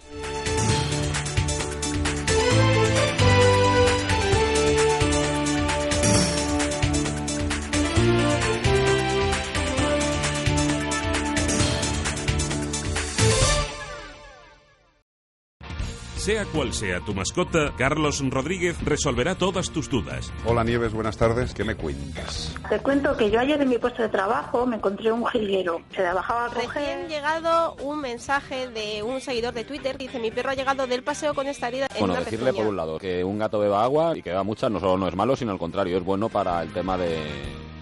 Sea 16.21 16.45
cual 16.45 16.71
sea 16.71 16.99
tu 16.99 17.15
mascota, 17.15 17.73
Carlos 17.79 18.21
Rodríguez 18.29 18.79
resolverá 18.85 19.33
todas 19.33 19.71
tus 19.71 19.89
dudas. 19.89 20.31
Hola 20.45 20.63
Nieves, 20.63 20.93
buenas 20.93 21.17
tardes. 21.17 21.51
¿Qué 21.55 21.63
me 21.63 21.73
cuentas? 21.73 22.55
Te 22.69 22.77
cuento 22.77 23.17
que 23.17 23.31
yo 23.31 23.39
ayer 23.39 23.59
en 23.59 23.67
mi 23.69 23.79
puesto 23.79 24.03
de 24.03 24.09
trabajo 24.09 24.67
me 24.67 24.75
encontré 24.75 25.11
un 25.11 25.25
jilguero. 25.25 25.81
Se 25.95 26.03
la 26.03 26.13
bajaba 26.13 26.45
a 26.45 26.49
coger. 26.49 26.69
Recién 26.75 27.07
llegado 27.07 27.73
un 27.81 28.01
mensaje 28.01 28.69
de 28.69 29.01
un 29.01 29.19
seguidor 29.19 29.55
de 29.55 29.63
Twitter 29.63 29.97
que 29.97 30.03
dice 30.03 30.19
mi 30.19 30.29
perro 30.29 30.51
ha 30.51 30.53
llegado 30.53 30.85
del 30.85 31.01
paseo 31.01 31.33
con 31.33 31.47
esta 31.47 31.69
herida 31.69 31.87
en 31.95 31.99
Bueno, 32.01 32.13
una 32.13 32.23
decirle 32.23 32.45
pezuña". 32.51 32.63
por 32.63 32.69
un 32.69 32.77
lado 32.77 32.99
que 32.99 33.23
un 33.23 33.39
gato 33.39 33.57
beba 33.57 33.83
agua 33.83 34.15
y 34.15 34.21
que 34.21 34.29
beba 34.29 34.43
mucha 34.43 34.69
no 34.69 34.79
solo 34.79 34.97
no 34.99 35.07
es 35.07 35.15
malo, 35.15 35.35
sino 35.35 35.51
al 35.53 35.57
contrario, 35.57 35.97
es 35.97 36.03
bueno 36.03 36.29
para 36.29 36.61
el 36.61 36.71
tema 36.71 36.99
de... 36.99 37.17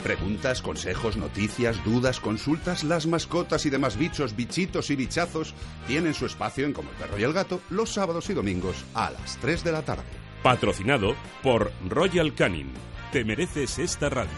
Preguntas, 0.04 0.62
consejos, 0.62 1.18
noticias, 1.18 1.84
dudas, 1.84 2.20
consultas, 2.20 2.84
las 2.84 3.06
mascotas 3.06 3.66
y 3.66 3.70
demás 3.70 3.98
bichos, 3.98 4.36
bichitos 4.36 4.90
y 4.90 4.96
bichazos 4.96 5.54
tienen 5.88 6.14
su 6.14 6.26
espacio 6.26 6.66
en 6.66 6.74
Como 6.74 6.90
el 6.90 6.96
Perro 6.96 7.20
y 7.20 7.24
el 7.24 7.34
Gato 7.34 7.62
los 7.70 7.92
sábados 7.92 8.30
y 8.30 8.34
domingos 8.34 8.86
a 8.94 9.12
las 9.12 9.38
3 9.38 9.64
de 9.64 9.72
la 9.72 9.82
tarde. 9.82 10.04
Patrocinado 10.42 11.16
por 11.44 11.72
Royal 11.88 12.34
Canin. 12.34 12.72
Te 13.12 13.26
mereces 13.26 13.78
esta 13.80 14.10
radio. 14.10 14.32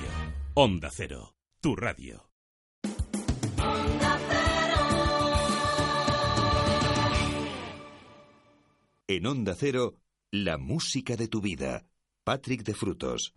Onda 0.55 0.89
Cero, 0.91 1.35
tu 1.61 1.75
radio. 1.75 2.31
En 9.07 9.27
Onda 9.27 9.55
Cero, 9.55 9.97
la 10.31 10.57
música 10.57 11.15
de 11.15 11.27
tu 11.27 11.41
vida. 11.41 11.85
Patrick 12.23 12.63
de 12.63 12.73
Frutos. 12.73 13.33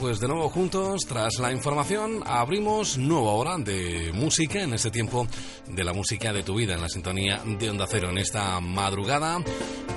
Pues 0.00 0.18
de 0.18 0.28
nuevo 0.28 0.48
juntos, 0.48 1.02
tras 1.06 1.38
la 1.38 1.52
información, 1.52 2.22
abrimos 2.24 2.96
nueva 2.96 3.32
hora 3.32 3.58
de 3.58 4.10
música 4.14 4.62
en 4.62 4.72
este 4.72 4.90
tiempo 4.90 5.26
de 5.68 5.84
la 5.84 5.92
música 5.92 6.32
de 6.32 6.42
tu 6.42 6.54
vida, 6.54 6.74
en 6.74 6.80
la 6.80 6.88
sintonía 6.88 7.42
de 7.44 7.68
Onda 7.68 7.86
Cero, 7.86 8.08
en 8.08 8.16
esta 8.16 8.58
madrugada 8.60 9.38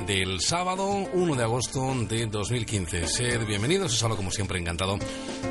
del 0.06 0.42
sábado 0.42 0.90
1 1.14 1.36
de 1.36 1.44
agosto 1.44 1.96
de 2.10 2.28
2015. 2.28 3.08
Sed 3.08 3.46
bienvenidos, 3.46 3.94
os 3.94 4.04
hablo 4.04 4.18
como 4.18 4.32
siempre 4.32 4.60
encantado, 4.60 4.98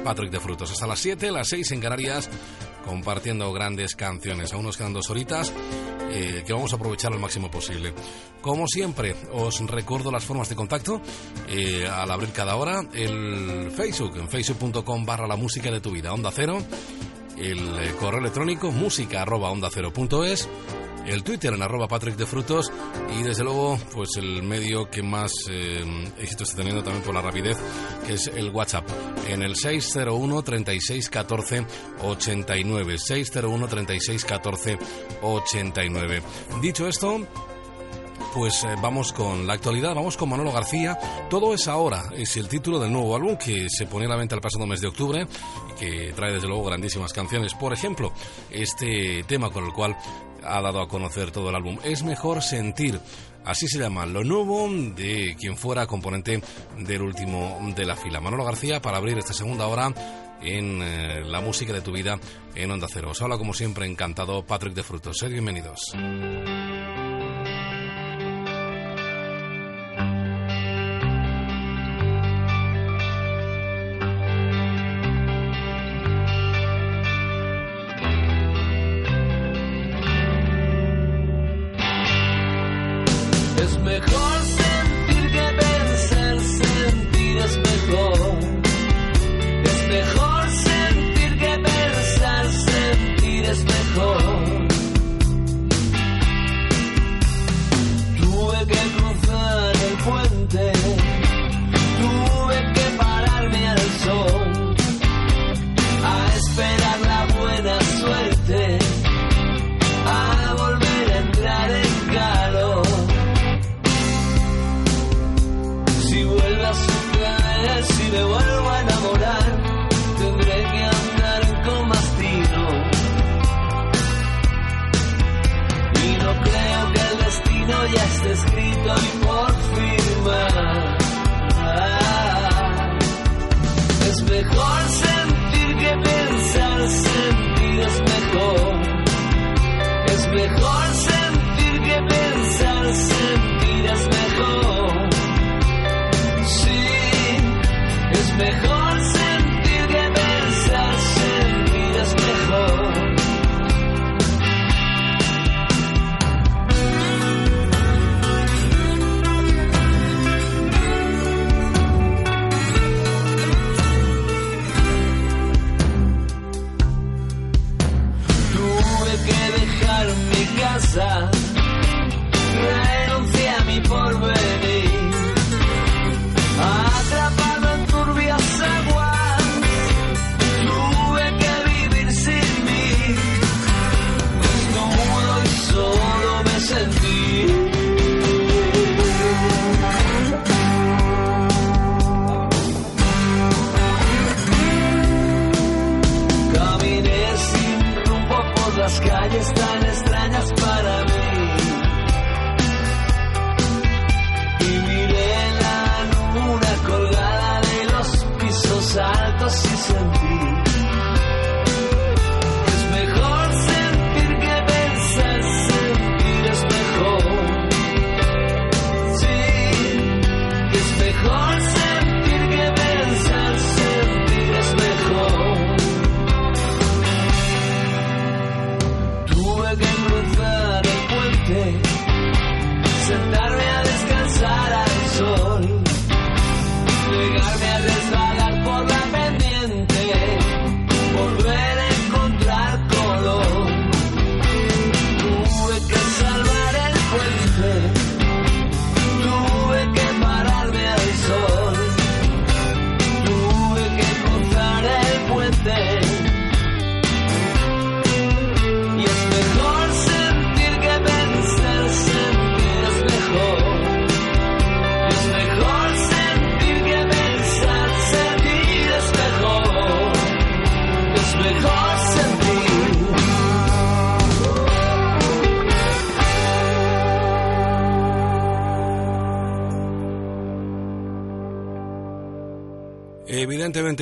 Patrick 0.04 0.30
de 0.30 0.40
Frutos. 0.40 0.70
Hasta 0.70 0.86
las 0.86 0.98
7, 0.98 1.30
las 1.30 1.48
6 1.48 1.72
en 1.72 1.80
Canarias, 1.80 2.28
compartiendo 2.84 3.50
grandes 3.52 3.96
canciones. 3.96 4.52
Aún 4.52 4.66
nos 4.66 4.76
quedan 4.76 4.92
dos 4.92 5.08
horitas 5.08 5.52
eh, 6.12 6.42
que 6.46 6.52
vamos 6.52 6.72
a 6.72 6.76
aprovechar 6.76 7.12
al 7.12 7.18
máximo 7.18 7.50
posible. 7.50 7.94
Como 8.40 8.66
siempre, 8.66 9.16
os 9.32 9.60
recuerdo 9.66 10.10
las 10.10 10.24
formas 10.24 10.48
de 10.48 10.56
contacto 10.56 11.00
eh, 11.48 11.86
al 11.88 12.10
abrir 12.10 12.32
cada 12.32 12.56
hora. 12.56 12.82
El 12.92 13.70
Facebook, 13.74 14.18
en 14.18 14.28
facebook.com 14.28 15.06
barra 15.06 15.26
la 15.26 15.36
música 15.36 15.70
de 15.70 15.80
tu 15.80 15.90
vida, 15.90 16.12
Onda 16.12 16.30
Cero. 16.30 16.58
El 17.38 17.58
eh, 17.58 17.94
correo 17.98 18.20
electrónico 18.20 18.70
música 18.70 19.22
arroba 19.22 19.50
onda 19.50 19.70
cero 19.72 19.92
punto 19.92 20.22
es. 20.22 20.48
El 21.06 21.22
Twitter 21.22 21.52
en 21.52 21.62
arroba 21.62 21.88
Patrick 21.88 22.16
de 22.16 22.26
Frutos 22.26 22.72
y 23.18 23.22
desde 23.22 23.44
luego 23.44 23.78
pues 23.92 24.10
el 24.16 24.42
medio 24.42 24.88
que 24.90 25.02
más 25.02 25.32
eh, 25.50 25.84
éxito 26.18 26.44
está 26.44 26.56
teniendo 26.56 26.82
también 26.82 27.04
por 27.04 27.14
la 27.14 27.20
rapidez 27.20 27.58
que 28.06 28.14
es 28.14 28.28
el 28.28 28.50
WhatsApp 28.50 28.88
en 29.28 29.42
el 29.42 29.56
601 29.56 30.42
36 30.42 31.10
14 31.10 31.66
89 32.02 32.98
601 32.98 33.68
36 33.68 34.24
14 34.24 34.78
89 35.22 36.22
dicho 36.60 36.86
esto 36.86 37.20
pues 38.32 38.64
eh, 38.64 38.68
vamos 38.80 39.12
con 39.12 39.46
la 39.46 39.52
actualidad, 39.54 39.94
vamos 39.94 40.16
con 40.16 40.30
Manolo 40.30 40.52
García. 40.52 40.98
Todo 41.28 41.52
es 41.52 41.68
ahora, 41.68 42.04
es 42.16 42.36
el 42.38 42.48
título 42.48 42.78
del 42.78 42.90
nuevo 42.90 43.14
álbum 43.14 43.36
que 43.36 43.66
se 43.68 43.86
pone 43.86 44.06
a 44.06 44.08
la 44.08 44.16
venta 44.16 44.34
el 44.34 44.40
pasado 44.40 44.66
mes 44.66 44.80
de 44.80 44.86
octubre 44.86 45.26
y 45.70 45.78
que 45.78 46.12
trae 46.14 46.32
desde 46.32 46.48
luego 46.48 46.64
grandísimas 46.64 47.12
canciones. 47.12 47.52
Por 47.54 47.74
ejemplo, 47.74 48.12
este 48.50 49.24
tema 49.24 49.50
con 49.50 49.64
el 49.64 49.72
cual 49.72 49.96
ha 50.44 50.60
dado 50.60 50.80
a 50.80 50.88
conocer 50.88 51.30
todo 51.30 51.50
el 51.50 51.56
álbum, 51.56 51.78
Es 51.84 52.02
mejor 52.02 52.42
sentir. 52.42 53.00
Así 53.44 53.66
se 53.66 53.78
llama, 53.78 54.06
lo 54.06 54.22
nuevo 54.22 54.68
de 54.68 55.36
quien 55.38 55.56
fuera 55.56 55.86
componente 55.86 56.40
del 56.78 57.02
último 57.02 57.58
de 57.74 57.84
la 57.84 57.96
fila. 57.96 58.20
Manolo 58.20 58.44
García 58.44 58.80
para 58.80 58.98
abrir 58.98 59.18
esta 59.18 59.32
segunda 59.32 59.66
hora 59.66 59.92
en 60.40 60.80
eh, 60.80 61.22
la 61.24 61.40
música 61.40 61.72
de 61.72 61.80
tu 61.80 61.92
vida 61.92 62.18
en 62.54 62.70
Onda 62.70 62.86
Cero. 62.88 63.10
Os 63.10 63.22
habla 63.22 63.38
como 63.38 63.52
siempre 63.52 63.86
encantado 63.86 64.44
Patrick 64.46 64.74
de 64.74 64.82
Frutos. 64.84 65.16
Sed 65.18 65.30
bienvenidos. 65.30 65.92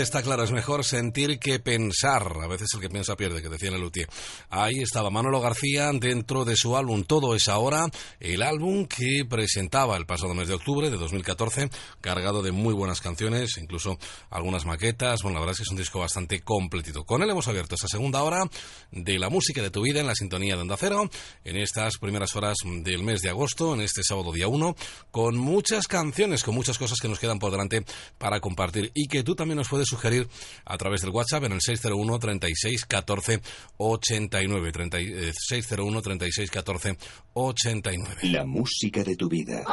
Está 0.00 0.22
claro, 0.22 0.44
es 0.44 0.50
mejor 0.50 0.82
sentir 0.82 1.38
que 1.38 1.58
pensar. 1.58 2.32
A 2.42 2.46
veces 2.46 2.70
el 2.72 2.80
que 2.80 2.88
piensa 2.88 3.16
pierde, 3.16 3.42
que 3.42 3.50
decía 3.50 3.70
Lelutier. 3.70 4.08
Ahí 4.48 4.80
estaba 4.80 5.10
Manolo 5.10 5.42
García 5.42 5.90
dentro 5.92 6.46
de 6.46 6.56
su 6.56 6.74
álbum 6.74 7.04
Todo 7.04 7.34
es 7.34 7.48
ahora, 7.48 7.86
el 8.18 8.42
álbum 8.42 8.86
que 8.86 9.26
presentaba 9.28 9.98
el 9.98 10.06
pasado 10.06 10.32
mes 10.32 10.48
de 10.48 10.54
octubre 10.54 10.88
de 10.88 10.96
2014, 10.96 11.68
cargado 12.00 12.42
de 12.42 12.50
muy 12.50 12.72
buenas 12.72 13.02
canciones, 13.02 13.58
incluso 13.58 13.98
algunas 14.30 14.64
maquetas. 14.64 15.22
Bueno, 15.22 15.34
la 15.34 15.40
verdad 15.40 15.52
es 15.52 15.58
que 15.58 15.64
es 15.64 15.70
un 15.70 15.76
disco 15.76 15.98
bastante 15.98 16.40
completito. 16.40 17.04
Con 17.04 17.22
él 17.22 17.28
hemos 17.28 17.46
abierto 17.48 17.74
esta 17.74 17.88
segunda 17.88 18.22
hora 18.22 18.44
de 18.90 19.18
la 19.18 19.28
música 19.28 19.60
de 19.60 19.70
tu 19.70 19.82
vida 19.82 20.00
en 20.00 20.06
la 20.06 20.14
sintonía 20.14 20.56
de 20.56 20.62
Onda 20.62 20.78
Cero, 20.78 21.10
en 21.44 21.56
estas 21.58 21.98
primeras 21.98 22.34
horas 22.36 22.56
del 22.64 23.02
mes 23.02 23.20
de 23.20 23.28
agosto, 23.28 23.74
en 23.74 23.82
este 23.82 24.02
sábado 24.02 24.32
día 24.32 24.48
1, 24.48 24.74
con 25.10 25.36
muchas 25.36 25.86
canciones, 25.86 26.42
con 26.42 26.54
muchas 26.54 26.78
cosas 26.78 26.98
que 27.00 27.08
nos 27.08 27.18
quedan 27.18 27.38
por 27.38 27.52
delante 27.52 27.84
para 28.20 28.38
compartir 28.38 28.92
y 28.94 29.08
que 29.08 29.22
tú 29.24 29.34
también 29.34 29.56
nos 29.56 29.68
puedes 29.68 29.88
sugerir 29.88 30.28
a 30.66 30.76
través 30.76 31.00
del 31.00 31.10
WhatsApp 31.10 31.44
en 31.44 31.52
el 31.52 31.60
601 31.62 32.18
36 32.18 32.84
14 32.84 33.40
89. 33.78 34.72
30, 34.72 34.98
eh, 34.98 35.32
601 35.34 36.02
36 36.02 36.50
14 36.50 36.96
89. 37.32 38.16
La 38.24 38.44
música 38.44 39.02
de 39.02 39.16
tu 39.16 39.28
vida. 39.28 39.64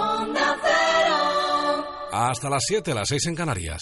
Hasta 2.12 2.50
las 2.50 2.64
7, 2.66 2.94
las 2.94 3.10
6 3.10 3.26
en 3.28 3.36
Canarias. 3.36 3.82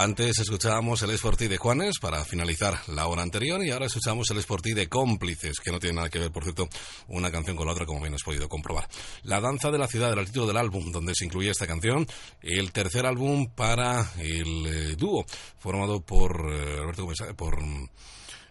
Antes 0.00 0.38
escuchábamos 0.38 1.02
el 1.02 1.18
Sportí 1.18 1.48
de 1.48 1.56
Juanes 1.56 1.98
para 2.00 2.24
finalizar 2.24 2.78
la 2.86 3.08
hora 3.08 3.22
anterior 3.22 3.64
y 3.64 3.72
ahora 3.72 3.86
escuchamos 3.86 4.30
el 4.30 4.40
Sportí 4.40 4.72
de 4.72 4.88
Cómplices, 4.88 5.58
que 5.58 5.72
no 5.72 5.80
tiene 5.80 5.96
nada 5.96 6.08
que 6.08 6.20
ver, 6.20 6.30
por 6.30 6.44
cierto, 6.44 6.68
una 7.08 7.32
canción 7.32 7.56
con 7.56 7.66
la 7.66 7.72
otra, 7.72 7.84
como 7.84 8.00
bien 8.00 8.14
has 8.14 8.22
podido 8.22 8.48
comprobar. 8.48 8.88
La 9.24 9.40
Danza 9.40 9.72
de 9.72 9.78
la 9.78 9.88
Ciudad 9.88 10.12
era 10.12 10.20
el 10.20 10.28
título 10.28 10.46
del 10.46 10.56
álbum 10.56 10.92
donde 10.92 11.14
se 11.16 11.24
incluía 11.24 11.50
esta 11.50 11.66
canción, 11.66 12.06
el 12.42 12.70
tercer 12.70 13.06
álbum 13.06 13.48
para 13.52 14.12
el 14.20 14.66
eh, 14.66 14.94
dúo, 14.96 15.26
formado 15.58 16.00
por 16.00 16.48
eh, 16.48 16.78
Alberto 16.78 17.02
Comesaña, 17.02 17.34
por 17.34 17.58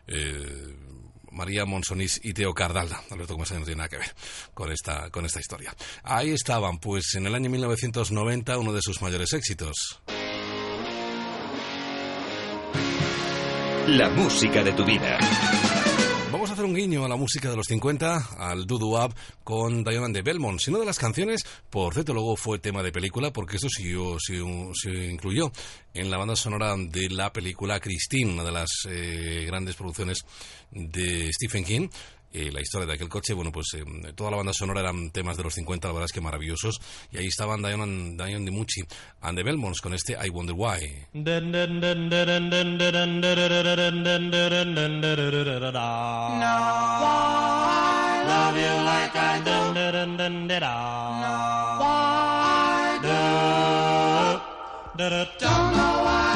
eh, 0.08 0.76
María 1.32 1.64
Monsonís 1.64 2.20
y 2.24 2.34
Teo 2.34 2.54
Cardalda. 2.54 3.04
Alberto 3.10 3.36
Comesaña 3.36 3.62
no 3.62 3.66
tiene 3.66 3.78
nada 3.78 3.90
que 3.90 4.00
ver 4.00 4.14
con 4.54 4.70
esta, 4.70 5.10
con 5.12 5.26
esta 5.26 5.40
historia. 5.40 5.74
Ahí 6.04 6.32
estaban, 6.32 6.80
pues 6.80 7.16
en 7.16 7.26
el 7.26 7.34
año 7.34 7.50
1990, 7.50 8.58
uno 8.58 8.74
de 8.74 8.82
sus 8.82 9.02
mayores 9.02 9.32
éxitos. 9.32 10.02
La 13.88 14.10
música 14.10 14.62
de 14.64 14.74
tu 14.74 14.84
vida. 14.84 15.18
Vamos 16.30 16.50
a 16.50 16.54
hacer 16.54 16.66
un 16.66 16.76
guiño 16.76 17.06
a 17.06 17.08
la 17.08 17.16
música 17.16 17.50
de 17.50 17.56
los 17.56 17.68
50, 17.68 18.36
al 18.38 18.68
doo-wop 18.68 19.14
con 19.46 19.82
Diana 19.86 20.10
de 20.10 20.22
Belmont. 20.22 20.60
Si 20.60 20.70
una 20.70 20.80
de 20.80 20.86
las 20.86 21.00
canciones, 21.00 21.46
por 21.70 21.94
cierto, 21.94 22.14
luego 22.14 22.36
fue 22.36 22.60
tema 22.60 22.84
de 22.84 22.92
película, 22.92 23.32
porque 23.32 23.56
esto 23.56 23.70
se, 23.70 23.84
se 24.74 25.06
incluyó 25.06 25.54
en 25.94 26.12
la 26.12 26.18
banda 26.18 26.36
sonora 26.36 26.76
de 26.78 27.10
la 27.10 27.32
película 27.32 27.80
Christine, 27.80 28.34
una 28.34 28.44
de 28.44 28.52
las 28.52 28.70
eh, 28.90 29.46
grandes 29.48 29.78
producciones 29.78 30.26
de 30.70 31.32
Stephen 31.32 31.64
King. 31.64 31.88
Eh, 32.34 32.52
la 32.52 32.62
historia 32.62 32.86
de 32.86 32.94
aquel 32.94 33.10
coche, 33.10 33.34
bueno, 33.34 33.52
pues 33.52 33.68
eh, 33.76 33.84
toda 34.16 34.32
la 34.32 34.38
banda 34.38 34.54
sonora 34.54 34.82
eran 34.82 35.12
temas 35.12 35.38
de 35.38 35.44
los 35.44 35.54
50, 35.54 35.88
la 35.88 35.94
verdad 35.94 36.06
es 36.06 36.12
que 36.12 36.22
maravillosos. 36.22 36.80
Y 37.12 37.18
ahí 37.18 37.28
estaban 37.28 37.62
Diane, 37.62 38.16
Diane 38.16 38.46
DiMucci 38.46 38.82
and 39.22 39.38
the 39.38 39.44
Belmonts 39.44 39.82
con 39.82 39.94
este 39.94 40.14
I 40.14 40.30
Wonder 40.30 40.56
Why. 40.56 41.08
Don't 55.40 55.74
know 55.74 56.04
why 56.04 56.27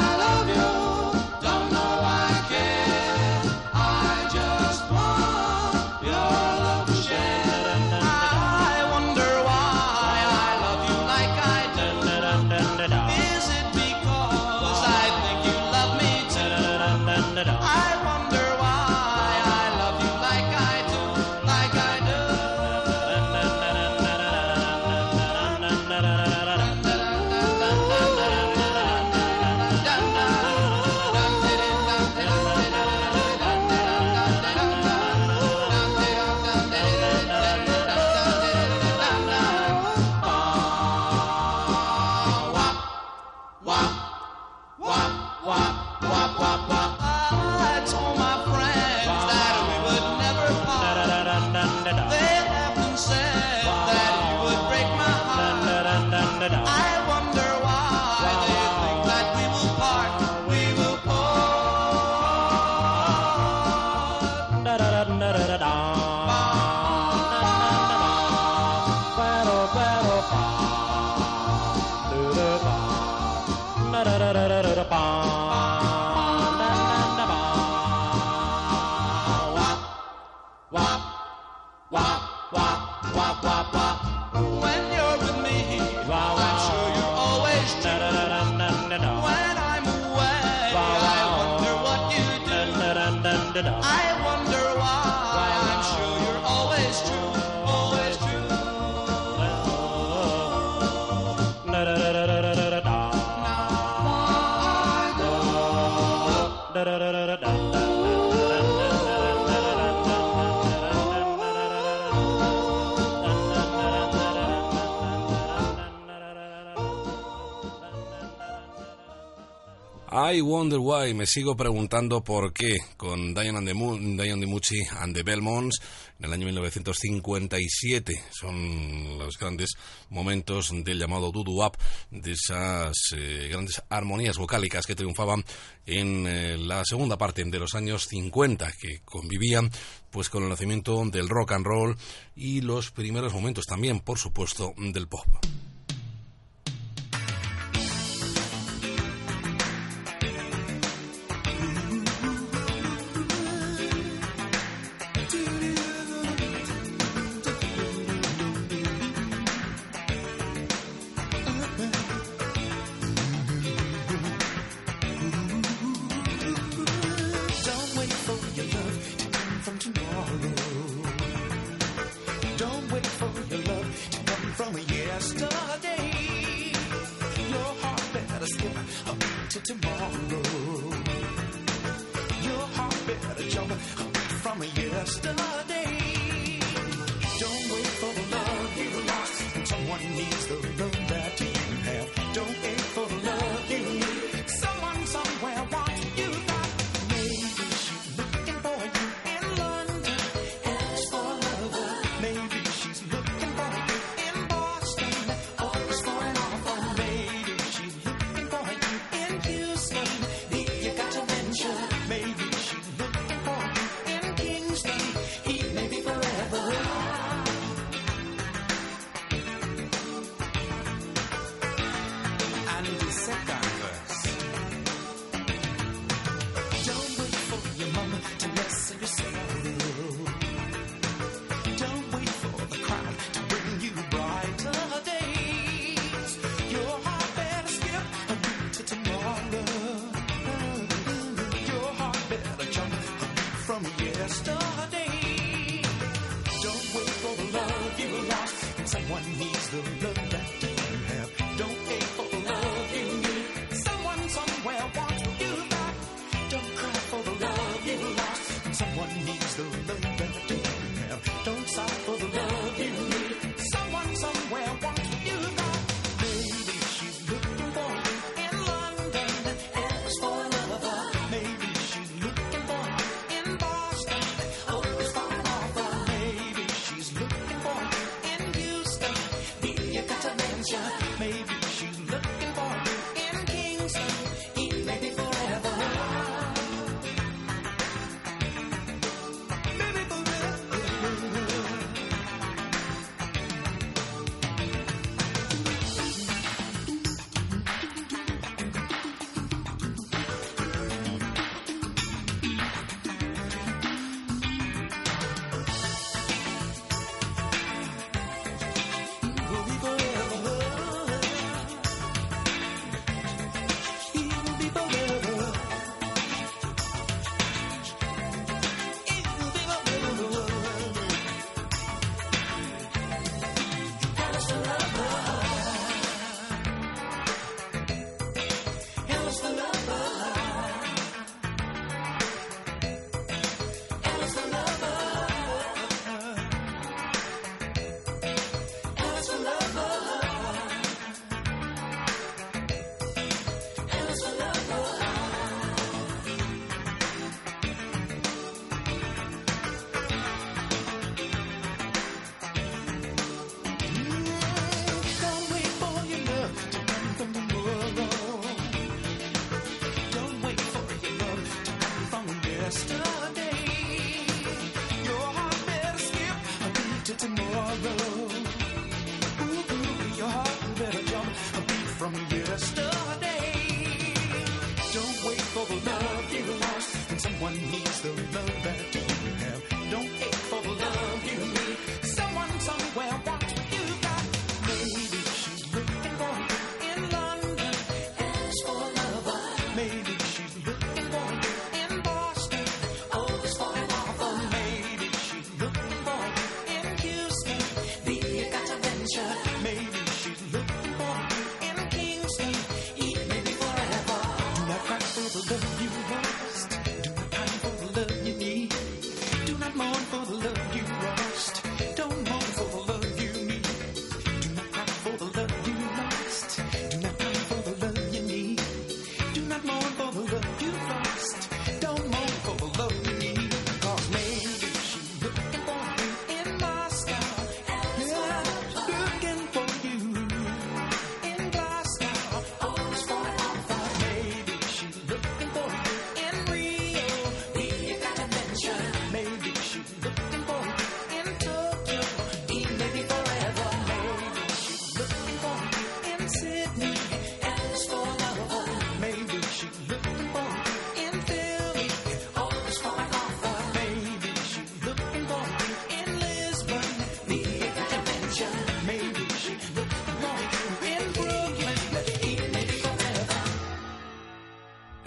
Wonder 120.42 120.78
Why, 120.78 121.14
me 121.14 121.26
sigo 121.26 121.56
preguntando 121.56 122.22
por 122.22 122.52
qué, 122.52 122.76
con 122.96 123.32
Diane, 123.32 123.58
and 123.58 123.66
the 123.66 123.74
Moon, 123.74 124.16
Diane 124.16 124.44
DiMucci 124.44 124.82
and 124.98 125.14
the 125.14 125.22
Belmonts 125.22 125.80
en 126.18 126.26
el 126.26 126.32
año 126.32 126.46
1957. 126.46 128.24
Son 128.30 129.18
los 129.18 129.38
grandes 129.38 129.70
momentos 130.10 130.70
del 130.84 130.98
llamado 130.98 131.32
Dudu 131.32 131.64
Up, 131.64 131.76
de 132.10 132.32
esas 132.32 132.92
eh, 133.16 133.48
grandes 133.50 133.82
armonías 133.88 134.36
vocálicas 134.36 134.86
que 134.86 134.94
triunfaban 134.94 135.44
en 135.86 136.26
eh, 136.26 136.58
la 136.58 136.84
segunda 136.84 137.16
parte 137.16 137.44
de 137.44 137.58
los 137.58 137.74
años 137.74 138.06
50, 138.08 138.72
que 138.80 139.00
convivían 139.04 139.70
pues 140.10 140.28
con 140.28 140.42
el 140.42 140.48
nacimiento 140.48 141.02
del 141.06 141.28
rock 141.28 141.52
and 141.52 141.66
roll 141.66 141.96
y 142.36 142.60
los 142.60 142.90
primeros 142.90 143.32
momentos 143.32 143.64
también, 143.66 144.00
por 144.00 144.18
supuesto, 144.18 144.74
del 144.76 145.08
pop. 145.08 145.26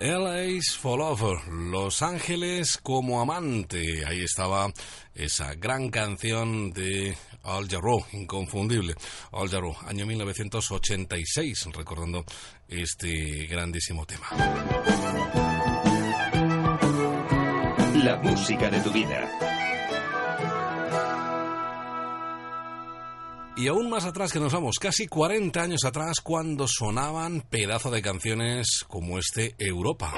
LA's 0.06 0.78
for 0.78 1.00
Lover, 1.00 1.48
Los 1.48 2.04
Ángeles 2.04 2.78
como 2.78 3.22
amante. 3.22 4.06
Ahí 4.06 4.22
estaba 4.22 4.72
esa 5.16 5.56
gran 5.56 5.90
canción 5.90 6.72
de 6.72 7.18
Al 7.44 7.68
Jarreau, 7.68 8.06
inconfundible. 8.12 8.94
Al 9.32 9.50
Jarreau, 9.50 9.76
año 9.88 10.06
1986, 10.06 11.70
recordando 11.74 12.24
este 12.68 13.48
grandísimo 13.48 14.06
tema. 14.06 14.28
La 17.96 18.18
música 18.18 18.70
de 18.70 18.82
tu 18.82 18.92
vida. 18.92 19.45
Y 23.66 23.68
aún 23.68 23.90
más 23.90 24.06
atrás 24.06 24.32
que 24.32 24.40
nos 24.40 24.54
vamos, 24.54 24.78
casi 24.80 25.08
40 25.08 25.60
años 25.60 25.86
atrás, 25.86 26.22
cuando 26.22 26.68
sonaban 26.68 27.42
pedazo 27.42 27.90
de 27.90 28.04
canciones 28.04 28.86
como 28.88 29.18
este 29.18 29.56
Europa. 29.58 30.14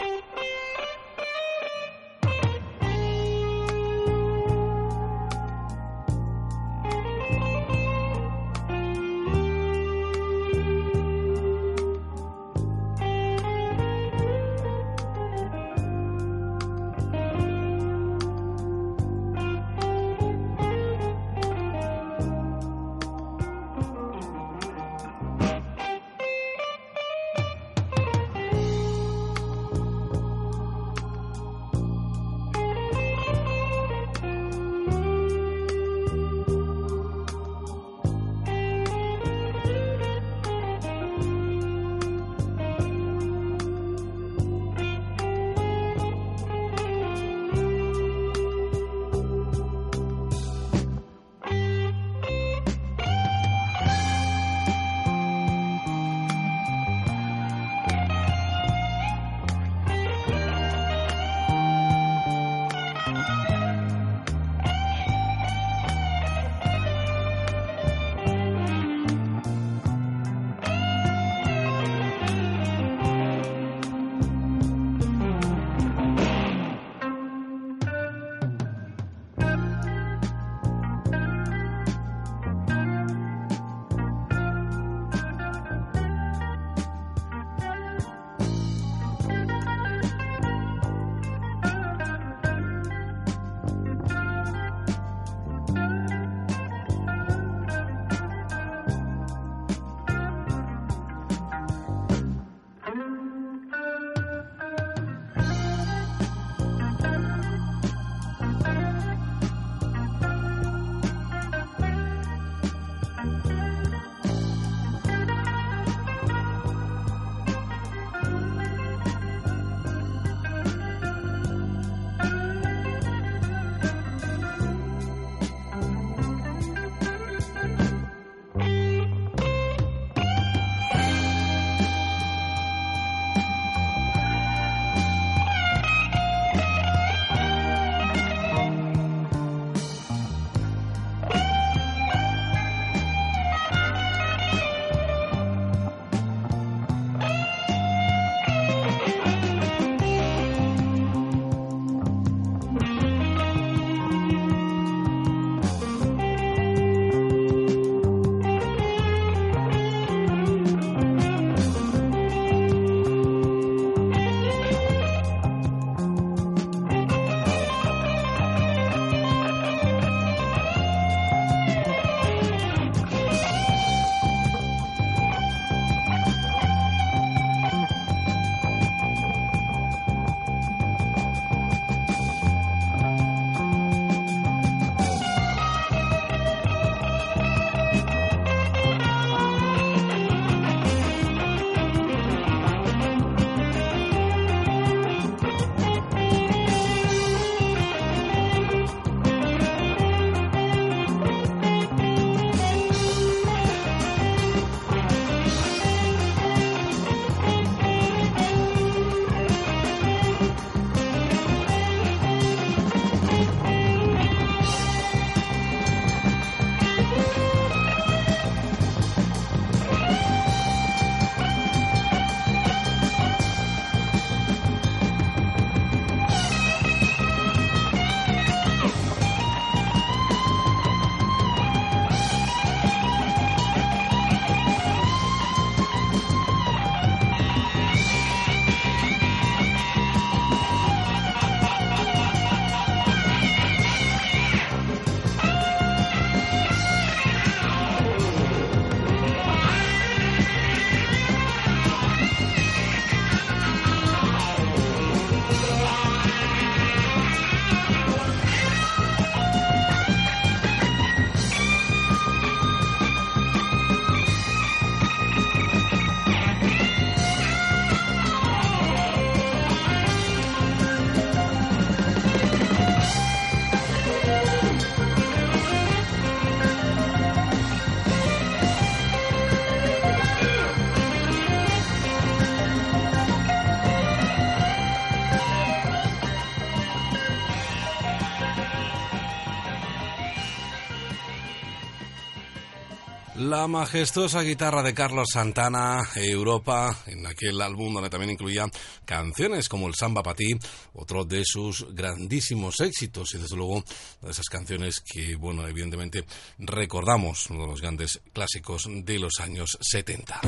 Majestuosa 293.67 294.41
guitarra 294.41 294.81
de 294.81 294.93
Carlos 294.93 295.27
Santana, 295.33 296.01
Europa, 296.15 296.97
en 297.05 297.25
aquel 297.25 297.61
álbum 297.61 297.93
donde 297.93 298.09
también 298.09 298.31
incluía 298.31 298.69
canciones 299.05 299.67
como 299.67 299.87
el 299.87 299.95
Samba 299.95 300.23
para 300.23 300.35
ti, 300.35 300.57
otro 300.93 301.25
de 301.25 301.43
sus 301.45 301.93
grandísimos 301.93 302.79
éxitos 302.79 303.33
y 303.35 303.37
desde 303.37 303.55
luego 303.55 303.83
de 304.21 304.31
esas 304.31 304.47
canciones 304.47 305.01
que, 305.01 305.35
bueno, 305.35 305.67
evidentemente 305.67 306.25
recordamos, 306.59 307.49
uno 307.49 307.63
de 307.63 307.67
los 307.67 307.81
grandes 307.81 308.21
clásicos 308.33 308.87
de 308.89 309.19
los 309.19 309.33
años 309.39 309.77
70. 309.81 310.41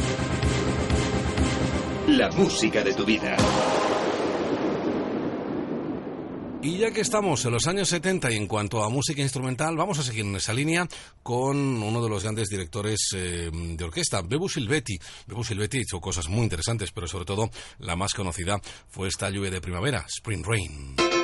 La 2.08 2.32
música 2.32 2.84
de 2.84 2.94
tu 2.94 3.06
vida. 3.06 3.38
Y 6.62 6.78
ya 6.78 6.92
que 6.92 7.00
estamos 7.00 7.46
en 7.46 7.54
los 7.54 7.68
años 7.68 7.88
70 7.88 8.32
y 8.32 8.36
en 8.36 8.46
cuanto 8.46 8.84
a 8.84 8.90
música 8.90 9.22
instrumental, 9.22 9.78
vamos 9.78 9.98
a 9.98 10.04
seguir 10.04 10.26
en 10.26 10.36
esa 10.36 10.54
línea 10.54 10.86
con 11.24 11.58
uno 11.58 12.04
de 12.04 12.10
los 12.10 12.24
grandes 12.24 12.50
directores 12.50 13.00
eh, 13.16 13.50
de 13.54 13.84
orquesta, 13.84 14.22
Bebu 14.22 14.50
Silvetti. 14.50 15.00
Bebu 15.26 15.46
Silvetti 15.46 15.80
hizo 15.80 16.02
cosas 16.02 16.28
muy 16.28 16.44
interesantes, 16.44 16.92
pero 16.92 17.08
sobre 17.08 17.24
todo 17.24 17.50
la 17.80 17.96
más 17.96 18.14
conocida 18.14 18.60
fue 18.90 19.08
esta 19.08 19.30
lluvia 19.30 19.52
de 19.52 19.62
primavera, 19.62 20.06
Spring 20.10 20.44
Rain. 20.44 21.19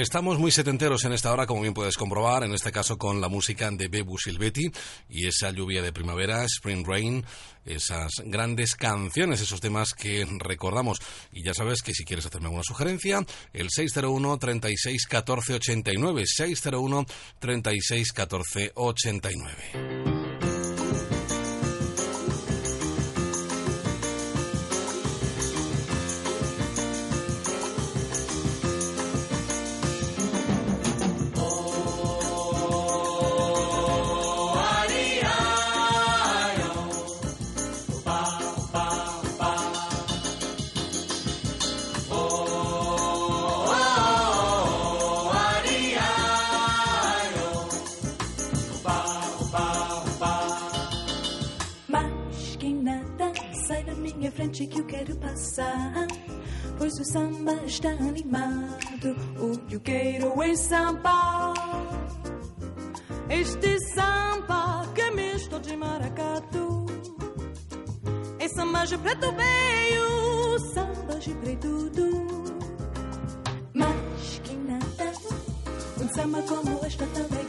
Estamos 0.00 0.38
muy 0.38 0.50
setenteros 0.50 1.04
en 1.04 1.12
esta 1.12 1.30
hora, 1.30 1.46
como 1.46 1.60
bien 1.60 1.74
puedes 1.74 1.98
comprobar, 1.98 2.42
en 2.42 2.54
este 2.54 2.72
caso 2.72 2.96
con 2.96 3.20
la 3.20 3.28
música 3.28 3.70
de 3.70 3.88
Bebu 3.88 4.16
Silvetti 4.16 4.72
y 5.10 5.26
esa 5.26 5.50
lluvia 5.50 5.82
de 5.82 5.92
primavera, 5.92 6.42
Spring 6.44 6.86
Rain, 6.86 7.22
esas 7.66 8.10
grandes 8.24 8.76
canciones, 8.76 9.42
esos 9.42 9.60
temas 9.60 9.92
que 9.92 10.26
recordamos. 10.38 11.00
Y 11.32 11.42
ya 11.42 11.52
sabes 11.52 11.82
que 11.82 11.92
si 11.92 12.06
quieres 12.06 12.24
hacerme 12.24 12.46
alguna 12.46 12.64
sugerencia, 12.64 13.22
el 13.52 13.68
601 13.68 14.38
36 14.38 15.06
14 15.06 15.54
89, 15.54 16.22
601 16.26 17.06
36 17.38 18.12
14 18.12 18.72
89. 18.74 19.79
Está 57.70 57.90
animado, 57.90 59.16
o 59.38 59.56
que 59.58 59.76
eu 59.76 59.80
quero 59.80 60.42
é 60.42 60.56
samba. 60.56 61.54
Este 63.28 63.78
samba 63.94 64.88
que 64.92 65.00
é 65.00 65.10
misto 65.12 65.60
de 65.60 65.76
maracatu. 65.76 66.86
É 68.40 68.48
samba 68.48 68.84
de 68.84 68.98
preto 68.98 69.32
veio, 69.32 70.58
samba 70.74 71.14
de 71.20 71.32
preto. 71.34 71.92
Mas 73.72 74.40
quem 74.42 74.58
nada, 74.64 75.12
um 76.00 76.08
samba 76.12 76.42
como 76.42 76.84
este 76.84 77.04
é 77.04 77.39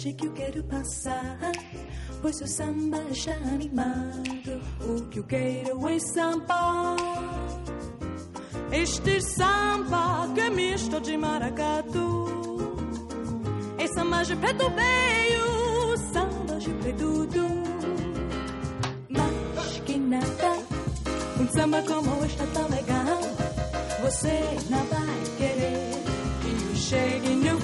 noite 0.00 0.14
que 0.14 0.26
eu 0.26 0.32
quero 0.32 0.64
passar. 0.64 1.38
Pois 2.22 2.40
o 2.40 2.46
samba 2.46 3.02
está 3.10 3.32
animado. 3.32 4.60
O 4.80 5.08
que 5.08 5.18
eu 5.18 5.24
quero 5.24 5.88
é 5.88 5.98
samba. 5.98 6.96
Este 8.72 9.20
samba 9.20 10.28
que 10.34 10.40
é 10.40 10.50
misto 10.50 11.00
de 11.00 11.16
maracatu. 11.16 12.26
É 13.78 13.86
samba 13.88 14.22
de 14.22 14.36
preto 14.36 14.70
veio, 14.70 15.96
samba 16.12 16.58
de 16.58 16.70
preto 16.70 17.26
do. 17.26 17.48
Mas 19.08 19.80
que 19.84 19.98
nada, 19.98 20.58
um 21.40 21.48
samba 21.52 21.82
como 21.82 22.24
este 22.24 22.42
é 22.42 22.46
tão 22.46 22.68
legal. 22.68 23.20
Você 24.02 24.40
não 24.70 24.84
vai 24.86 25.20
querer 25.36 25.90
que 26.40 26.70
eu 26.70 26.76
chegue 26.76 27.28
no 27.34 27.59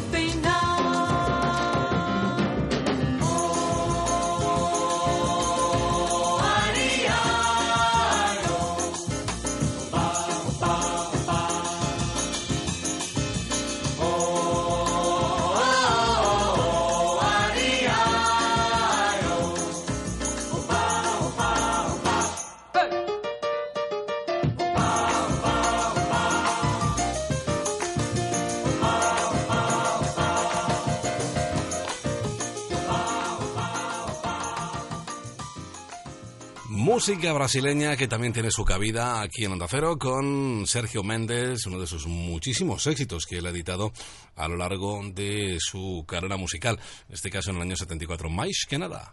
Música 36.96 37.30
brasileña 37.34 37.94
que 37.94 38.08
también 38.08 38.32
tiene 38.32 38.50
su 38.50 38.64
cabida 38.64 39.20
aquí 39.20 39.44
en 39.44 39.52
Onda 39.52 39.66
Cero 39.68 39.98
con 39.98 40.66
Sergio 40.66 41.02
Méndez, 41.02 41.66
uno 41.66 41.78
de 41.78 41.86
sus 41.86 42.06
muchísimos 42.06 42.86
éxitos 42.86 43.26
que 43.26 43.36
él 43.36 43.44
ha 43.44 43.50
editado 43.50 43.92
a 44.34 44.48
lo 44.48 44.56
largo 44.56 45.02
de 45.12 45.58
su 45.60 46.06
carrera 46.08 46.38
musical, 46.38 46.80
en 47.06 47.14
este 47.14 47.28
caso 47.28 47.50
en 47.50 47.56
el 47.56 47.62
año 47.62 47.76
74, 47.76 48.30
más 48.30 48.64
que 48.66 48.78
nada. 48.78 49.12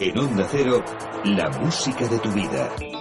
En 0.00 0.18
Onda 0.18 0.46
Cero, 0.50 0.84
la 1.24 1.48
música 1.48 2.06
de 2.08 2.18
tu 2.18 2.30
vida. 2.32 2.99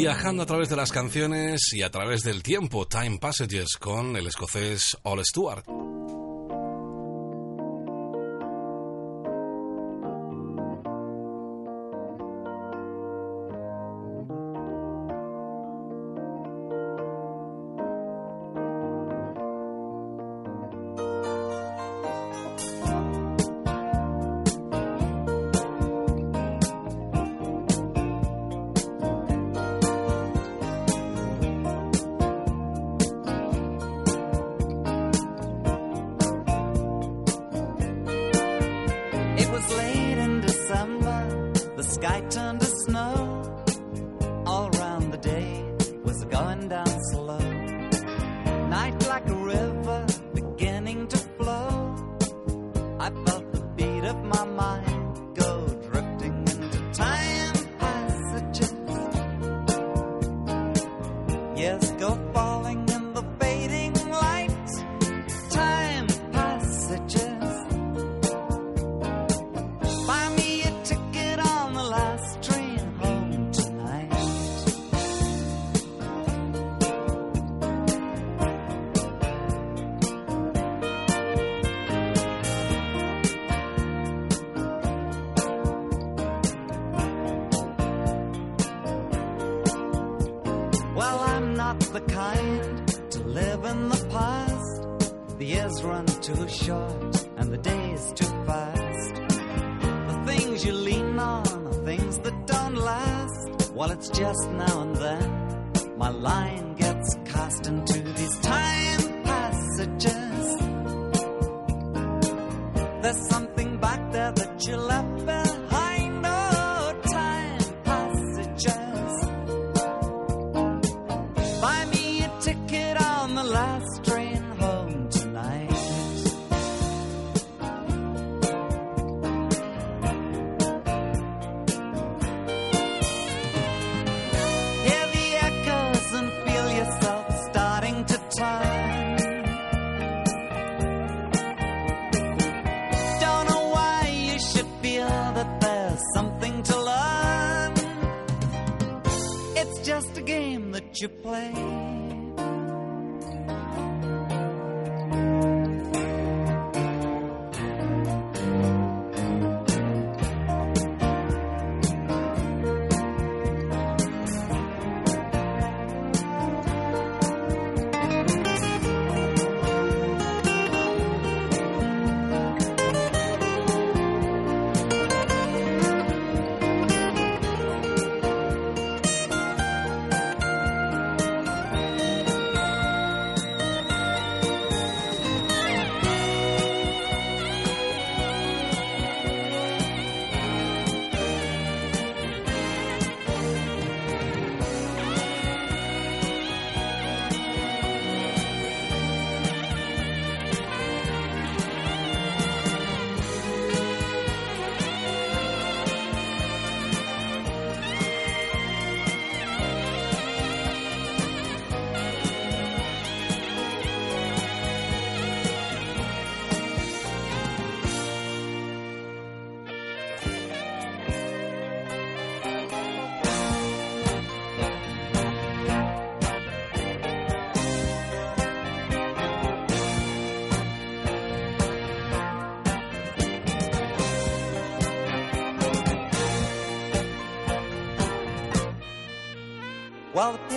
Viajando 0.00 0.44
a 0.44 0.46
través 0.46 0.70
de 0.70 0.76
las 0.76 0.92
canciones 0.92 1.74
y 1.74 1.82
a 1.82 1.90
través 1.90 2.22
del 2.22 2.42
tiempo, 2.42 2.88
Time 2.88 3.18
Passages 3.18 3.76
con 3.78 4.16
el 4.16 4.28
escocés 4.28 4.96
All 5.02 5.22
Stewart. 5.22 5.79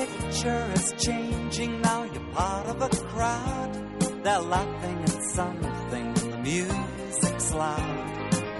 Picture 0.06 0.72
is 0.76 0.94
changing 0.98 1.82
now. 1.82 2.04
You're 2.04 2.32
part 2.34 2.68
of 2.68 2.82
a 2.82 2.90
crowd. 2.90 3.72
They're 4.24 4.40
laughing 4.40 5.00
at 5.04 5.24
something 5.36 6.14
the 6.14 6.38
music's 6.38 7.54
loud. 7.54 8.00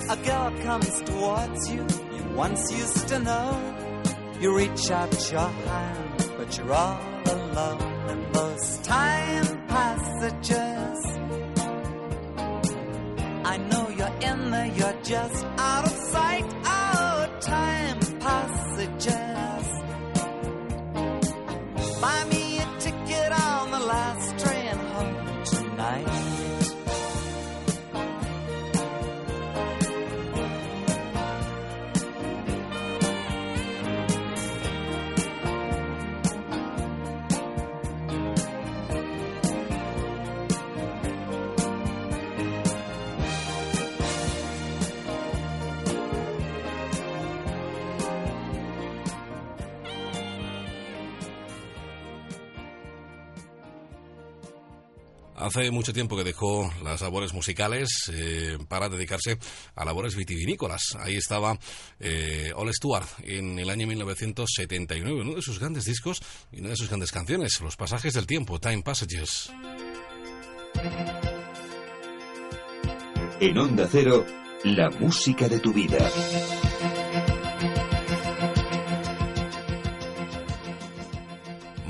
A 0.10 0.18
girl 0.18 0.52
comes 0.64 1.02
towards 1.04 1.72
you, 1.72 1.86
you 2.16 2.24
once 2.36 2.72
used 2.72 3.08
to 3.08 3.20
know. 3.20 3.76
You 4.40 4.56
reach 4.58 4.92
out 4.92 5.32
your 5.32 5.48
hand, 5.48 6.32
but 6.38 6.58
you're 6.58 6.74
all 6.74 7.00
alone 7.26 8.10
in 8.10 8.32
those 8.34 8.78
time 8.80 9.68
passages. 9.68 11.00
I 13.46 13.58
know 13.58 13.90
you're 13.98 14.18
in 14.32 14.52
there, 14.52 14.72
you're 14.78 15.02
just 15.04 15.46
out 15.58 15.83
Hace 55.56 55.70
mucho 55.70 55.94
tiempo 55.94 56.18
que 56.18 56.24
dejó 56.24 56.74
las 56.84 57.02
labores 57.02 57.32
musicales 57.32 58.12
eh, 58.12 58.58
para 58.68 58.90
dedicarse 58.90 59.38
a 59.76 59.86
labores 59.86 60.16
vitivinícolas. 60.16 60.98
Ahí 61.00 61.16
estaba 61.16 61.60
eh, 62.00 62.52
Ole 62.56 62.74
Stewart 62.74 63.08
en 63.24 63.60
el 63.60 63.70
año 63.70 63.86
1979, 63.86 65.22
uno 65.22 65.36
de 65.36 65.44
sus 65.44 65.60
grandes 65.60 65.86
discos 65.86 66.24
y 66.52 66.60
una 66.60 66.70
de 66.70 66.76
sus 66.76 66.88
grandes 66.88 67.12
canciones, 67.12 67.62
Los 67.62 67.76
pasajes 67.76 68.16
del 68.16 68.26
tiempo, 68.26 68.60
Time 68.60 68.82
Passages. 68.82 69.52
En 73.40 73.56
Onda 73.56 73.88
Cero, 73.92 74.26
la 74.64 74.90
música 74.90 75.48
de 75.48 75.60
tu 75.60 75.72
vida. 75.72 76.10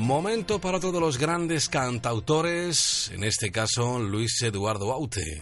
Momento 0.03 0.59
para 0.59 0.81
todos 0.81 0.99
los 0.99 1.17
grandes 1.17 1.69
cantautores, 1.69 3.09
en 3.13 3.23
este 3.23 3.53
caso 3.53 3.99
Luis 3.99 4.41
Eduardo 4.41 4.91
Aute. 4.91 5.41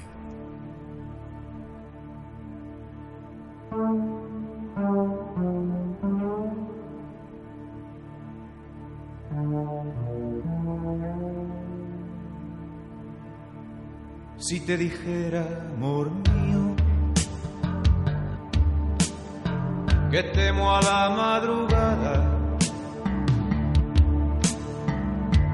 Si 14.38 14.60
te 14.60 14.78
dijera, 14.78 15.72
amor 15.76 16.12
mío, 16.12 16.76
que 20.12 20.22
temo 20.22 20.76
a 20.76 20.82
la 20.84 21.10
madrugada, 21.10 22.41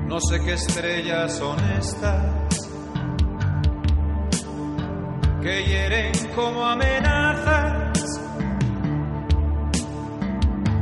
no 0.08 0.20
sé 0.22 0.40
qué 0.44 0.54
estrellas 0.54 1.38
son 1.38 1.58
estas 1.78 2.48
que 5.42 5.64
hieren 5.66 6.12
como 6.36 6.66
amenazas, 6.66 8.20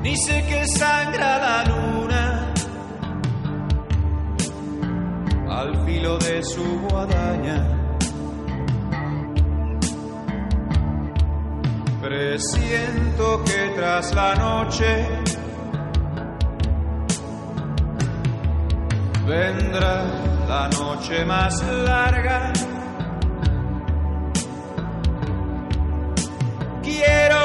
ni 0.01 0.15
sé 0.17 0.43
que 0.47 0.65
sangra 0.67 1.37
la 1.37 1.63
luna 1.65 2.53
al 5.49 5.85
filo 5.85 6.17
de 6.17 6.43
su 6.43 6.63
guadaña. 6.89 7.71
Presiento 12.01 13.43
que 13.43 13.71
tras 13.75 14.13
la 14.13 14.35
noche 14.35 15.07
vendrá 19.25 20.03
la 20.47 20.69
noche 20.69 21.25
más 21.25 21.61
larga. 21.63 22.53
Quiero 26.83 27.44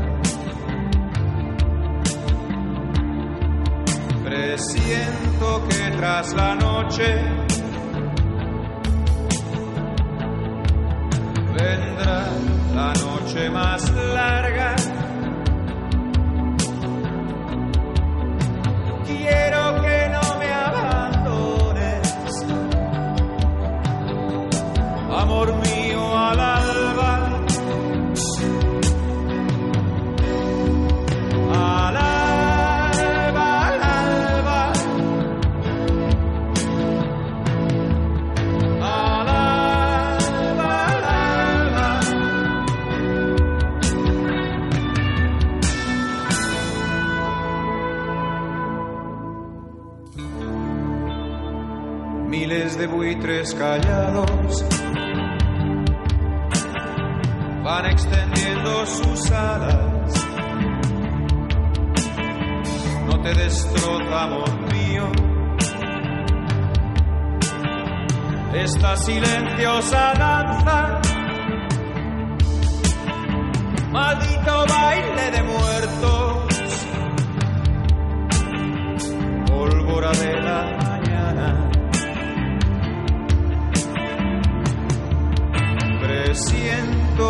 Presiento 4.51 5.65
que 5.69 5.91
tras 5.95 6.33
la 6.33 6.55
noche 6.55 7.05
vendrá 11.57 12.27
la 12.75 12.93
noche 12.95 13.49
más 13.49 13.89
larga. 14.13 14.80
escalera. 53.51 53.90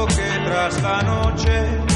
Que 0.07 0.39
tras 0.45 0.81
la 0.81 1.01
noche 1.03 1.90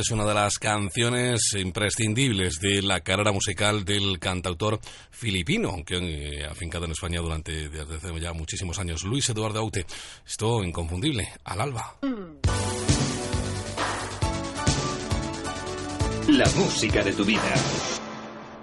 Es 0.00 0.10
una 0.10 0.24
de 0.24 0.32
las 0.32 0.58
canciones 0.58 1.52
imprescindibles 1.58 2.58
de 2.58 2.80
la 2.80 3.00
carrera 3.00 3.32
musical 3.32 3.84
del 3.84 4.18
cantautor 4.18 4.80
filipino, 5.10 5.68
aunque 5.68 5.98
eh, 5.98 6.46
afincado 6.46 6.86
en 6.86 6.92
España 6.92 7.20
durante 7.20 7.66
hace 7.66 8.18
ya 8.18 8.32
muchísimos 8.32 8.78
años, 8.78 9.04
Luis 9.04 9.28
Eduardo 9.28 9.58
Aute. 9.58 9.84
Esto 10.26 10.64
inconfundible, 10.64 11.28
al 11.44 11.60
alba. 11.60 11.96
La 16.28 16.48
música 16.56 17.04
de 17.04 17.12
tu 17.12 17.22
vida. 17.22 17.99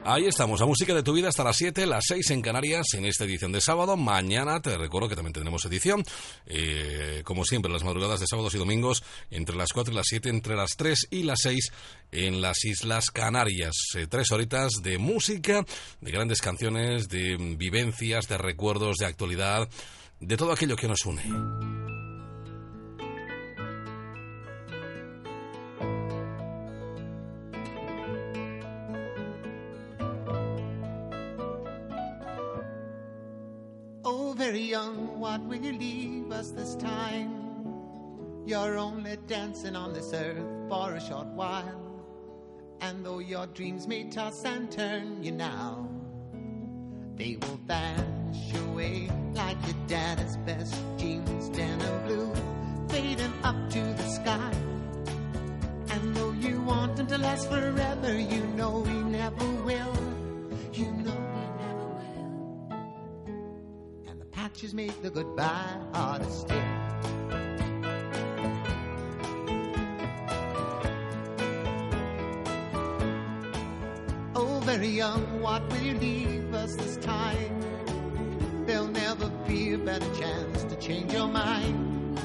Ahí 0.10 0.24
estamos, 0.24 0.62
la 0.62 0.66
música 0.66 0.94
de 0.94 1.04
tu 1.04 1.12
vida 1.12 1.28
hasta 1.28 1.44
las 1.44 1.58
7, 1.58 1.86
las 1.86 2.06
6 2.08 2.32
en 2.32 2.42
Canarias 2.42 2.94
en 2.94 3.04
esta 3.04 3.26
edición 3.26 3.52
de 3.52 3.60
sábado. 3.60 3.98
Mañana 3.98 4.62
te 4.62 4.78
recuerdo 4.78 5.10
que 5.10 5.16
también 5.16 5.34
tendremos 5.34 5.66
edición, 5.66 6.02
eh, 6.46 7.24
como 7.26 7.44
siempre, 7.44 7.70
las 7.70 7.84
madrugadas 7.84 8.22
de 8.22 8.26
sábados 8.26 8.56
y 8.56 8.58
domingos 8.58 9.04
entre 9.32 9.58
las 9.58 9.74
4 9.74 9.92
y 9.92 9.98
las 9.98 10.06
7, 10.08 10.30
entre 10.30 10.56
las 10.56 10.78
3 10.78 11.08
y 11.12 11.24
las 11.24 11.40
6 11.42 11.72
en 12.14 12.40
las 12.40 12.64
Islas 12.64 13.12
Canarias. 13.12 13.76
Eh, 13.96 14.08
tres 14.08 14.32
horitas 14.32 14.76
de 14.82 14.98
música, 14.98 15.66
de 16.00 16.12
grandes 16.12 16.40
canciones, 16.40 17.10
de 17.10 17.36
vivencias, 17.58 18.30
de 18.30 18.38
recuerdos, 18.38 19.00
de 19.00 19.08
actualidad, 19.08 19.68
de 20.22 20.38
todo 20.38 20.54
aquello 20.54 20.78
que 20.78 20.88
nos 20.88 21.06
une. 21.06 21.87
Oh, 34.10 34.34
very 34.38 34.62
young, 34.62 35.20
what 35.20 35.42
will 35.42 35.58
you 35.58 35.74
leave 35.74 36.32
us 36.32 36.52
this 36.52 36.76
time? 36.76 37.30
You're 38.46 38.78
only 38.78 39.18
dancing 39.28 39.76
on 39.76 39.92
this 39.92 40.14
earth 40.14 40.48
for 40.70 40.94
a 40.94 41.02
short 41.02 41.28
while. 41.28 41.82
And 42.80 43.06
though 43.06 43.20
your 43.20 43.48
dreams 43.48 43.86
may 43.86 44.06
toss 44.06 44.46
and 44.46 44.72
turn 44.72 45.22
you 45.26 45.34
now, 45.34 45.90
they 47.18 47.36
will 47.42 47.60
vanish 47.68 48.54
away 48.70 49.10
like 49.34 49.58
your 49.66 49.76
dad's 49.88 50.38
best 50.38 50.74
jeans, 50.98 51.50
denim 51.50 52.06
blue, 52.06 52.34
fading 52.88 53.34
up 53.44 53.58
to 53.72 53.82
the 53.82 54.08
sky. 54.08 54.54
And 55.90 56.16
though 56.16 56.32
you 56.32 56.62
want 56.62 56.96
them 56.96 57.08
to 57.08 57.18
last 57.18 57.50
forever, 57.50 58.18
you 58.18 58.48
know 58.56 58.86
we 58.88 58.94
never 59.04 59.46
will. 59.66 59.98
You 60.72 60.94
know 60.94 61.27
patches 64.38 64.72
make 64.72 65.02
the 65.02 65.10
goodbye 65.10 65.76
harder 65.94 66.30
still. 66.30 66.62
Oh, 74.36 74.62
very 74.64 74.90
young, 74.90 75.42
what 75.42 75.68
will 75.70 75.82
you 75.82 75.96
leave 75.96 76.54
us 76.54 76.76
this 76.76 76.98
time? 76.98 77.60
There'll 78.68 78.88
never 79.06 79.28
be 79.48 79.74
a 79.74 79.80
better 79.80 80.14
chance 80.14 80.64
to 80.66 80.76
change 80.76 81.14
your 81.14 81.28
mind. 81.28 82.20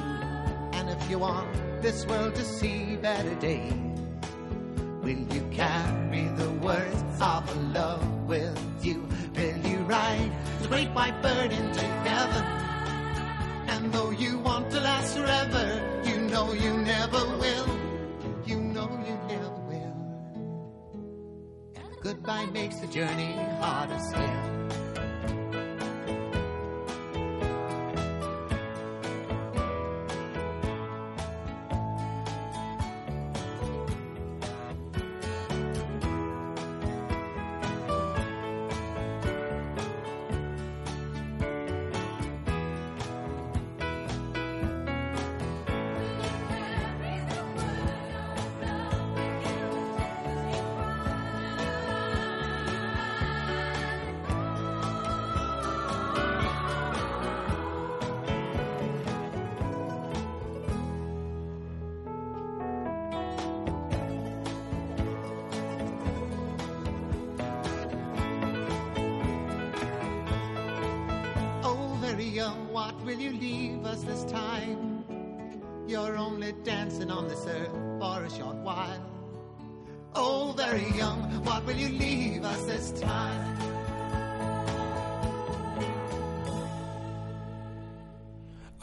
And 0.74 0.90
if 0.90 1.08
you 1.08 1.18
want 1.18 1.48
this 1.80 2.04
world 2.04 2.34
to 2.34 2.44
see 2.44 2.96
better 2.96 3.34
days, 3.36 3.72
will 5.00 5.24
you 5.34 5.48
carry 5.50 6.24
the 6.36 6.50
words 6.60 7.02
of 7.22 7.56
a 7.56 7.60
love 7.72 8.21
with 8.32 8.58
you? 8.82 9.06
Will 9.36 9.58
you 9.70 9.78
ride 9.96 10.32
the 10.62 10.68
great 10.68 10.88
white 10.92 11.20
bird 11.20 11.52
into 11.52 11.84
heaven? 12.08 12.44
And 13.68 13.92
though 13.92 14.10
you 14.10 14.38
want 14.38 14.70
to 14.70 14.80
last 14.80 15.18
forever, 15.18 15.66
you 16.08 16.16
know 16.32 16.54
you 16.54 16.72
never 16.78 17.22
will. 17.42 17.68
You 18.46 18.56
know 18.74 18.88
you 19.08 19.16
never 19.28 19.50
will. 19.70 19.96
And 21.76 21.92
goodbye 22.00 22.46
makes 22.46 22.76
the 22.76 22.86
journey 22.86 23.34
harder 23.60 23.98
still. 23.98 24.61
This 77.28 77.46
earth 77.46 77.70
for 78.00 78.24
a 78.24 78.30
short 78.30 78.56
while. 78.56 79.04
Oh, 80.14 80.54
very 80.56 80.90
young, 80.96 81.20
what 81.44 81.64
will 81.64 81.76
you 81.76 81.88
leave 81.88 82.44
us 82.44 82.64
this 82.64 82.92
time? 83.00 83.61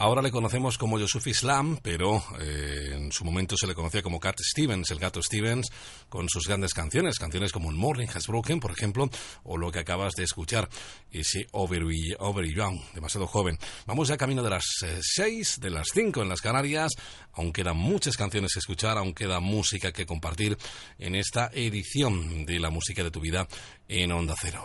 Ahora 0.00 0.22
le 0.22 0.30
conocemos 0.30 0.78
como 0.78 0.98
Yusuf 0.98 1.26
Islam, 1.26 1.78
pero 1.82 2.24
eh, 2.40 2.92
En 2.94 3.12
su 3.12 3.22
momento 3.22 3.54
se 3.58 3.66
le 3.66 3.74
conocía 3.74 4.00
como 4.00 4.18
Cat 4.18 4.38
Stevens, 4.40 4.90
el 4.90 4.98
gato 4.98 5.22
Stevens, 5.22 5.70
con 6.08 6.26
sus 6.30 6.46
grandes 6.46 6.72
canciones, 6.72 7.18
canciones 7.18 7.52
como 7.52 7.70
Morning 7.70 8.06
Has 8.14 8.26
Broken, 8.26 8.60
por 8.60 8.70
ejemplo, 8.70 9.10
o 9.44 9.58
lo 9.58 9.70
que 9.70 9.80
acabas 9.80 10.14
de 10.14 10.24
escuchar, 10.24 10.70
ese 11.10 11.48
Over, 11.52 11.82
Over 12.18 12.46
Young, 12.46 12.80
demasiado 12.94 13.26
joven. 13.26 13.58
Vamos 13.84 14.08
ya 14.08 14.16
camino 14.16 14.42
de 14.42 14.48
las 14.48 14.64
6, 15.00 15.60
de 15.60 15.68
las 15.68 15.88
5 15.92 16.22
en 16.22 16.30
las 16.30 16.40
Canarias, 16.40 16.92
aún 17.34 17.52
quedan 17.52 17.76
muchas 17.76 18.16
canciones 18.16 18.54
que 18.54 18.60
escuchar, 18.60 18.96
aún 18.96 19.12
queda 19.12 19.38
música 19.40 19.92
que 19.92 20.06
compartir 20.06 20.56
en 20.98 21.14
esta 21.14 21.50
edición 21.52 22.46
de 22.46 22.58
la 22.58 22.70
música 22.70 23.04
de 23.04 23.10
tu 23.10 23.20
vida 23.20 23.46
en 23.86 24.12
Onda 24.12 24.34
Cero. 24.40 24.64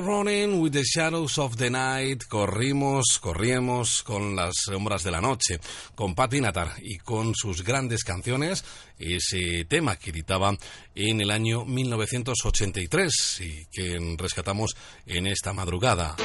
running 0.00 0.60
with 0.60 0.72
the 0.72 0.82
shadows 0.82 1.38
of 1.38 1.56
the 1.56 1.70
night. 1.70 2.24
Corrimos, 2.28 3.18
corríamos 3.20 4.02
con 4.02 4.36
las 4.36 4.54
sombras 4.64 5.02
de 5.02 5.10
la 5.10 5.20
noche, 5.20 5.60
con 5.94 6.14
Patti 6.14 6.40
Natar 6.40 6.74
y 6.82 6.98
con 6.98 7.34
sus 7.34 7.64
grandes 7.64 8.04
canciones, 8.04 8.64
ese 8.98 9.64
tema 9.66 9.96
que 9.96 10.10
editaba 10.10 10.56
en 10.94 11.20
el 11.20 11.30
año 11.30 11.64
1983 11.64 13.40
y 13.40 13.66
que 13.66 14.16
rescatamos 14.16 14.76
en 15.06 15.26
esta 15.26 15.52
madrugada. 15.52 16.16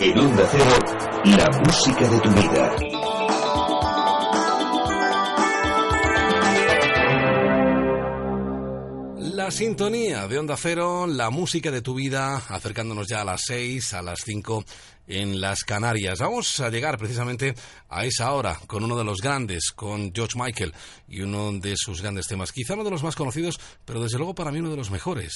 En 0.00 0.18
Onda 0.18 0.48
Cero, 0.50 0.78
la 1.24 1.58
música 1.60 2.08
de 2.08 2.20
tu 2.20 2.30
vida. 2.30 2.97
Sintonía 9.50 10.28
de 10.28 10.38
Onda 10.38 10.56
Cero, 10.56 11.06
la 11.06 11.30
música 11.30 11.70
de 11.70 11.80
tu 11.80 11.94
vida, 11.94 12.36
acercándonos 12.48 13.08
ya 13.08 13.22
a 13.22 13.24
las 13.24 13.42
6, 13.46 13.94
a 13.94 14.02
las 14.02 14.20
5 14.24 14.64
en 15.06 15.40
las 15.40 15.64
Canarias. 15.64 16.18
Vamos 16.18 16.60
a 16.60 16.68
llegar 16.68 16.98
precisamente 16.98 17.54
a 17.88 18.04
esa 18.04 18.32
hora 18.32 18.60
con 18.66 18.84
uno 18.84 18.96
de 18.96 19.04
los 19.04 19.20
grandes, 19.20 19.72
con 19.74 20.12
George 20.14 20.38
Michael 20.38 20.74
y 21.08 21.22
uno 21.22 21.52
de 21.52 21.74
sus 21.76 22.02
grandes 22.02 22.26
temas. 22.26 22.52
Quizá 22.52 22.74
uno 22.74 22.84
de 22.84 22.90
los 22.90 23.02
más 23.02 23.16
conocidos, 23.16 23.58
pero 23.84 24.02
desde 24.02 24.18
luego 24.18 24.34
para 24.34 24.52
mí 24.52 24.58
uno 24.58 24.70
de 24.70 24.76
los 24.76 24.90
mejores. 24.90 25.32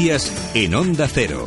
Noticias 0.00 0.56
en 0.56 0.74
Onda 0.74 1.06
Cero. 1.08 1.46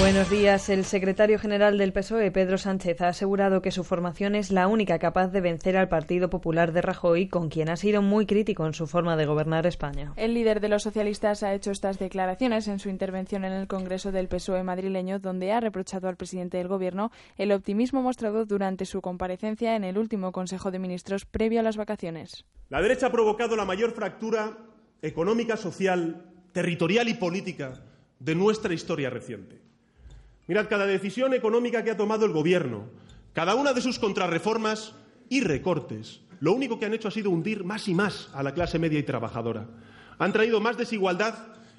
Buenos 0.00 0.28
días. 0.28 0.68
El 0.68 0.84
secretario 0.84 1.38
general 1.38 1.78
del 1.78 1.92
PSOE, 1.92 2.32
Pedro 2.32 2.58
Sánchez, 2.58 3.00
ha 3.00 3.06
asegurado 3.06 3.62
que 3.62 3.70
su 3.70 3.84
formación 3.84 4.34
es 4.34 4.50
la 4.50 4.66
única 4.66 4.98
capaz 4.98 5.28
de 5.28 5.40
vencer 5.40 5.76
al 5.76 5.88
Partido 5.88 6.28
Popular 6.28 6.72
de 6.72 6.82
Rajoy, 6.82 7.28
con 7.28 7.50
quien 7.50 7.68
ha 7.68 7.76
sido 7.76 8.02
muy 8.02 8.26
crítico 8.26 8.66
en 8.66 8.74
su 8.74 8.88
forma 8.88 9.16
de 9.16 9.26
gobernar 9.26 9.64
España. 9.68 10.12
El 10.16 10.34
líder 10.34 10.58
de 10.58 10.70
los 10.70 10.82
socialistas 10.82 11.44
ha 11.44 11.54
hecho 11.54 11.70
estas 11.70 12.00
declaraciones 12.00 12.66
en 12.66 12.80
su 12.80 12.88
intervención 12.88 13.44
en 13.44 13.52
el 13.52 13.68
Congreso 13.68 14.10
del 14.10 14.26
PSOE 14.26 14.64
madrileño, 14.64 15.20
donde 15.20 15.52
ha 15.52 15.60
reprochado 15.60 16.08
al 16.08 16.16
presidente 16.16 16.58
del 16.58 16.66
Gobierno 16.66 17.12
el 17.38 17.52
optimismo 17.52 18.02
mostrado 18.02 18.44
durante 18.44 18.86
su 18.86 19.00
comparecencia 19.00 19.76
en 19.76 19.84
el 19.84 19.98
último 19.98 20.32
Consejo 20.32 20.72
de 20.72 20.80
Ministros 20.80 21.26
previo 21.26 21.60
a 21.60 21.62
las 21.62 21.76
vacaciones. 21.76 22.44
La 22.70 22.82
derecha 22.82 23.06
ha 23.06 23.12
provocado 23.12 23.54
la 23.54 23.64
mayor 23.64 23.92
fractura 23.92 24.58
económica, 25.00 25.56
social, 25.56 26.31
territorial 26.52 27.08
y 27.08 27.14
política 27.14 27.82
de 28.18 28.34
nuestra 28.34 28.74
historia 28.74 29.10
reciente. 29.10 29.60
Mirad, 30.46 30.68
cada 30.68 30.86
decisión 30.86 31.34
económica 31.34 31.82
que 31.82 31.90
ha 31.90 31.96
tomado 31.96 32.26
el 32.26 32.32
Gobierno, 32.32 32.84
cada 33.32 33.54
una 33.54 33.72
de 33.72 33.80
sus 33.80 33.98
contrarreformas 33.98 34.94
y 35.28 35.40
recortes, 35.40 36.20
lo 36.40 36.52
único 36.52 36.78
que 36.78 36.86
han 36.86 36.94
hecho 36.94 37.08
ha 37.08 37.12
sido 37.12 37.30
hundir 37.30 37.64
más 37.64 37.88
y 37.88 37.94
más 37.94 38.28
a 38.34 38.42
la 38.42 38.52
clase 38.52 38.78
media 38.78 38.98
y 38.98 39.04
trabajadora. 39.04 39.66
Han 40.18 40.32
traído 40.32 40.60
más 40.60 40.76
desigualdad 40.76 41.34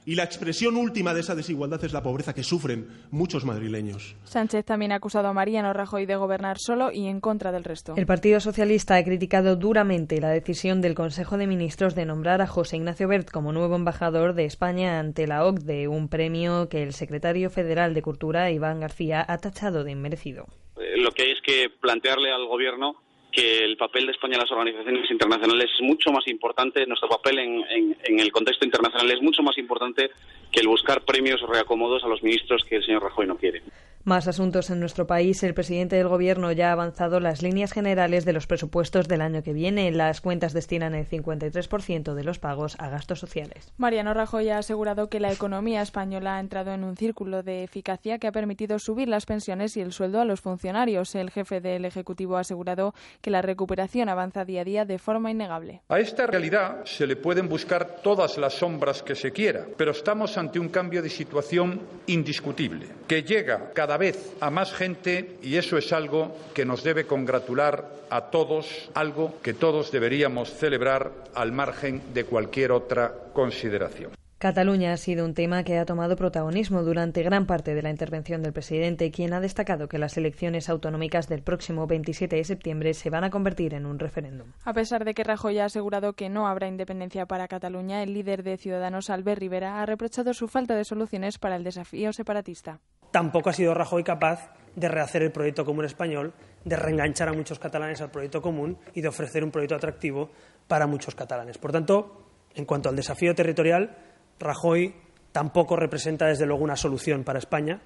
y 0.06 0.16
la 0.16 0.24
expresión 0.24 0.76
última 0.78 1.14
de 1.14 1.22
esa 1.22 1.36
desigualdad 1.36 1.84
es 1.84 1.94
la 1.94 2.04
pobreza 2.04 2.34
que 2.34 2.44
sufren 2.44 2.88
muchos 3.12 3.46
madrileños. 3.46 4.16
Sánchez 4.24 4.66
también 4.66 4.92
ha 4.92 4.96
acusado 4.96 5.28
a 5.28 5.34
Mariano 5.34 5.74
Rajoy 5.74 6.06
de 6.06 6.16
gobernar 6.16 6.58
solo 6.60 6.92
y 6.92 7.08
en 7.08 7.22
contra 7.22 7.52
del 7.52 7.64
resto. 7.64 7.94
El 7.96 8.06
Partido 8.06 8.40
Socialista 8.40 8.96
ha 8.96 9.04
criticado 9.04 9.56
duramente 9.56 10.20
la 10.20 10.30
decisión 10.30 10.82
del 10.82 10.96
Consejo 10.96 11.38
de 11.38 11.48
Ministros 11.48 11.96
de 11.96 12.06
nombrar 12.06 12.42
a 12.42 12.48
José 12.48 12.78
Ignacio 12.78 13.08
Bert 13.08 13.30
como 13.30 13.52
nuevo 13.52 13.76
embajador 13.76 14.34
de 14.34 14.46
España 14.46 15.00
ante 15.00 15.28
la 15.28 15.46
OCDE, 15.46 15.88
un 15.88 16.10
premio 16.10 16.70
que 16.70 16.84
el 16.84 16.94
secretario 16.94 17.50
federal 17.50 17.94
de 17.94 18.02
Cultura, 18.02 18.52
Iván 18.52 18.80
García, 18.80 19.26
ha 19.28 19.38
tachado 19.38 19.84
de 19.84 19.92
inmerecido. 19.92 20.46
Eh, 20.78 20.98
Lo 20.98 21.12
que 21.12 21.24
hay 21.24 21.32
es 21.32 21.42
que 21.42 21.70
plantearle 21.70 22.32
al 22.32 22.48
Gobierno 22.48 22.96
que 23.34 23.64
el 23.66 23.76
papel 23.78 24.06
de 24.06 24.12
España 24.14 24.36
en 24.36 24.42
las 24.42 24.52
organizaciones 24.52 25.10
internacionales 25.10 25.70
es 25.74 25.82
mucho 25.82 26.12
más 26.12 26.26
importante, 26.28 26.86
nuestro 26.86 27.10
papel 27.10 27.40
en, 27.40 27.64
en- 27.70 27.98
en 28.04 28.20
el 28.20 28.32
contexto 28.32 28.64
internacional 28.64 29.10
es 29.12 29.22
mucho 29.22 29.42
más 29.42 29.58
importante 29.58 30.12
que 30.52 30.60
el 30.62 30.68
buscar 30.68 31.02
premios 31.04 31.42
o 31.42 31.48
reacomodos 31.48 32.04
a 32.04 32.08
los 32.08 32.22
ministros 32.24 32.64
que 32.64 32.76
el 32.78 32.86
señor 32.86 33.02
Rajoy 33.04 33.26
no 33.28 33.36
quiere. 33.38 33.62
Más 34.06 34.28
asuntos 34.28 34.70
en 34.70 34.82
nuestro 34.82 35.08
país. 35.08 35.44
El 35.44 35.54
presidente 35.54 35.96
del 35.96 36.10
Gobierno 36.10 36.52
ya 36.52 36.68
ha 36.68 36.72
avanzado 36.74 37.22
las 37.22 37.42
líneas 37.42 37.72
generales 37.72 38.26
de 38.26 38.34
los 38.34 38.48
presupuestos 38.48 39.08
del 39.08 39.22
año 39.22 39.44
que 39.44 39.54
viene. 39.54 39.90
Las 39.94 40.20
cuentas 40.20 40.52
destinan 40.52 40.94
el 40.94 41.08
53% 41.08 42.14
de 42.14 42.24
los 42.26 42.38
pagos 42.38 42.76
a 42.80 42.90
gastos 42.90 43.20
sociales. 43.20 43.72
Mariano 43.78 44.14
Rajoy 44.14 44.50
ha 44.50 44.58
asegurado 44.58 45.08
que 45.08 45.22
la 45.22 45.32
economía 45.32 45.82
española 45.82 46.36
ha 46.36 46.42
entrado 46.42 46.74
en 46.74 46.84
un 46.84 46.98
círculo 46.98 47.44
de 47.44 47.64
eficacia 47.64 48.20
que 48.20 48.28
ha 48.28 48.34
permitido 48.34 48.78
subir 48.78 49.08
las 49.08 49.26
pensiones 49.26 49.78
y 49.78 49.82
el 49.82 49.94
sueldo 49.94 50.20
a 50.20 50.26
los 50.26 50.42
funcionarios. 50.42 51.16
El 51.16 51.32
jefe 51.32 51.62
del 51.62 51.86
Ejecutivo 51.86 52.36
ha 52.36 52.42
asegurado 52.42 52.94
que 53.22 53.32
la 53.32 53.42
recuperación 53.42 54.10
avanza 54.10 54.44
día 54.44 54.62
a 54.62 54.66
día 54.66 54.84
de 54.84 55.00
forma 55.00 55.32
innegable. 55.32 55.82
A 55.88 56.00
esta 56.00 56.28
realidad 56.28 56.84
se 56.84 57.08
le 57.08 57.16
pueden 57.16 57.48
buscar 57.48 58.02
todas 58.04 58.38
las 58.38 58.56
sombras 58.56 59.02
que 59.02 59.16
se 59.16 59.32
quiera, 59.32 59.66
pero 59.78 59.92
estamos 59.92 60.38
ante 60.38 60.60
un 60.60 60.68
cambio 60.68 61.02
de 61.02 61.10
situación 61.10 61.80
indiscutible, 62.08 62.88
que 63.08 63.24
llega 63.24 63.72
cada 63.74 63.93
vez 63.98 64.34
a 64.40 64.50
más 64.50 64.74
gente 64.74 65.38
y 65.42 65.58
eso 65.58 65.78
es 65.78 65.92
algo 65.94 66.36
que 66.54 66.66
nos 66.66 66.84
debe 66.84 67.06
congratular 67.06 67.86
a 68.10 68.30
todos, 68.30 68.90
algo 68.94 69.40
que 69.42 69.54
todos 69.54 69.92
deberíamos 69.92 70.54
celebrar 70.54 71.12
al 71.34 71.52
margen 71.52 72.02
de 72.14 72.26
cualquier 72.26 72.72
otra 72.72 73.14
consideración. 73.34 74.12
Cataluña 74.44 74.92
ha 74.92 74.98
sido 74.98 75.24
un 75.24 75.34
tema 75.34 75.64
que 75.64 75.78
ha 75.78 75.86
tomado 75.86 76.18
protagonismo 76.18 76.84
durante 76.84 77.24
gran 77.24 77.46
parte 77.46 77.74
de 77.74 77.82
la 77.82 77.90
intervención 77.90 78.44
del 78.44 78.52
presidente, 78.52 79.10
quien 79.10 79.32
ha 79.32 79.40
destacado 79.40 79.88
que 79.88 79.98
las 79.98 80.18
elecciones 80.18 80.68
autonómicas 80.68 81.30
del 81.30 81.44
próximo 81.44 81.88
27 81.88 82.36
de 82.36 82.44
septiembre 82.44 82.94
se 82.94 83.10
van 83.10 83.24
a 83.24 83.30
convertir 83.30 83.74
en 83.74 83.86
un 83.86 84.00
referéndum. 84.00 84.48
A 84.66 84.74
pesar 84.74 85.06
de 85.06 85.14
que 85.14 85.24
Rajoy 85.24 85.60
ha 85.60 85.66
asegurado 85.66 86.12
que 86.12 86.28
no 86.28 86.46
habrá 86.46 86.68
independencia 86.68 87.26
para 87.26 87.48
Cataluña, 87.48 88.04
el 88.04 88.14
líder 88.14 88.44
de 88.44 88.58
Ciudadanos, 88.58 89.10
Albert 89.10 89.40
Rivera, 89.40 89.82
ha 89.82 89.86
reprochado 89.86 90.34
su 90.34 90.50
falta 90.50 90.76
de 90.76 90.84
soluciones 90.84 91.40
para 91.40 91.56
el 91.56 91.64
desafío 91.64 92.12
separatista. 92.12 92.82
Tampoco 93.14 93.52
ha 93.52 93.54
sido 93.54 93.76
Rajoy 93.76 94.04
capaz 94.04 94.50
de 94.76 94.88
rehacer 94.88 95.22
el 95.22 95.32
proyecto 95.32 95.64
común 95.64 95.86
español, 95.86 96.34
de 96.66 96.76
reenganchar 96.76 97.30
a 97.30 97.34
muchos 97.34 97.60
catalanes 97.60 98.02
al 98.02 98.10
proyecto 98.10 98.42
común 98.42 98.76
y 98.96 99.02
de 99.02 99.08
ofrecer 99.08 99.44
un 99.44 99.52
proyecto 99.52 99.76
atractivo 99.76 100.32
para 100.68 100.88
muchos 100.88 101.14
catalanes. 101.14 101.60
Por 101.60 101.72
tanto, 101.72 102.24
en 102.56 102.66
cuanto 102.66 102.90
al 102.90 102.96
desafío 102.96 103.36
territorial, 103.36 103.96
Rajoy 104.40 104.96
tampoco 105.32 105.76
representa, 105.76 106.26
desde 106.26 106.48
luego, 106.48 106.64
una 106.64 106.76
solución 106.76 107.24
para 107.24 107.38
España. 107.38 107.84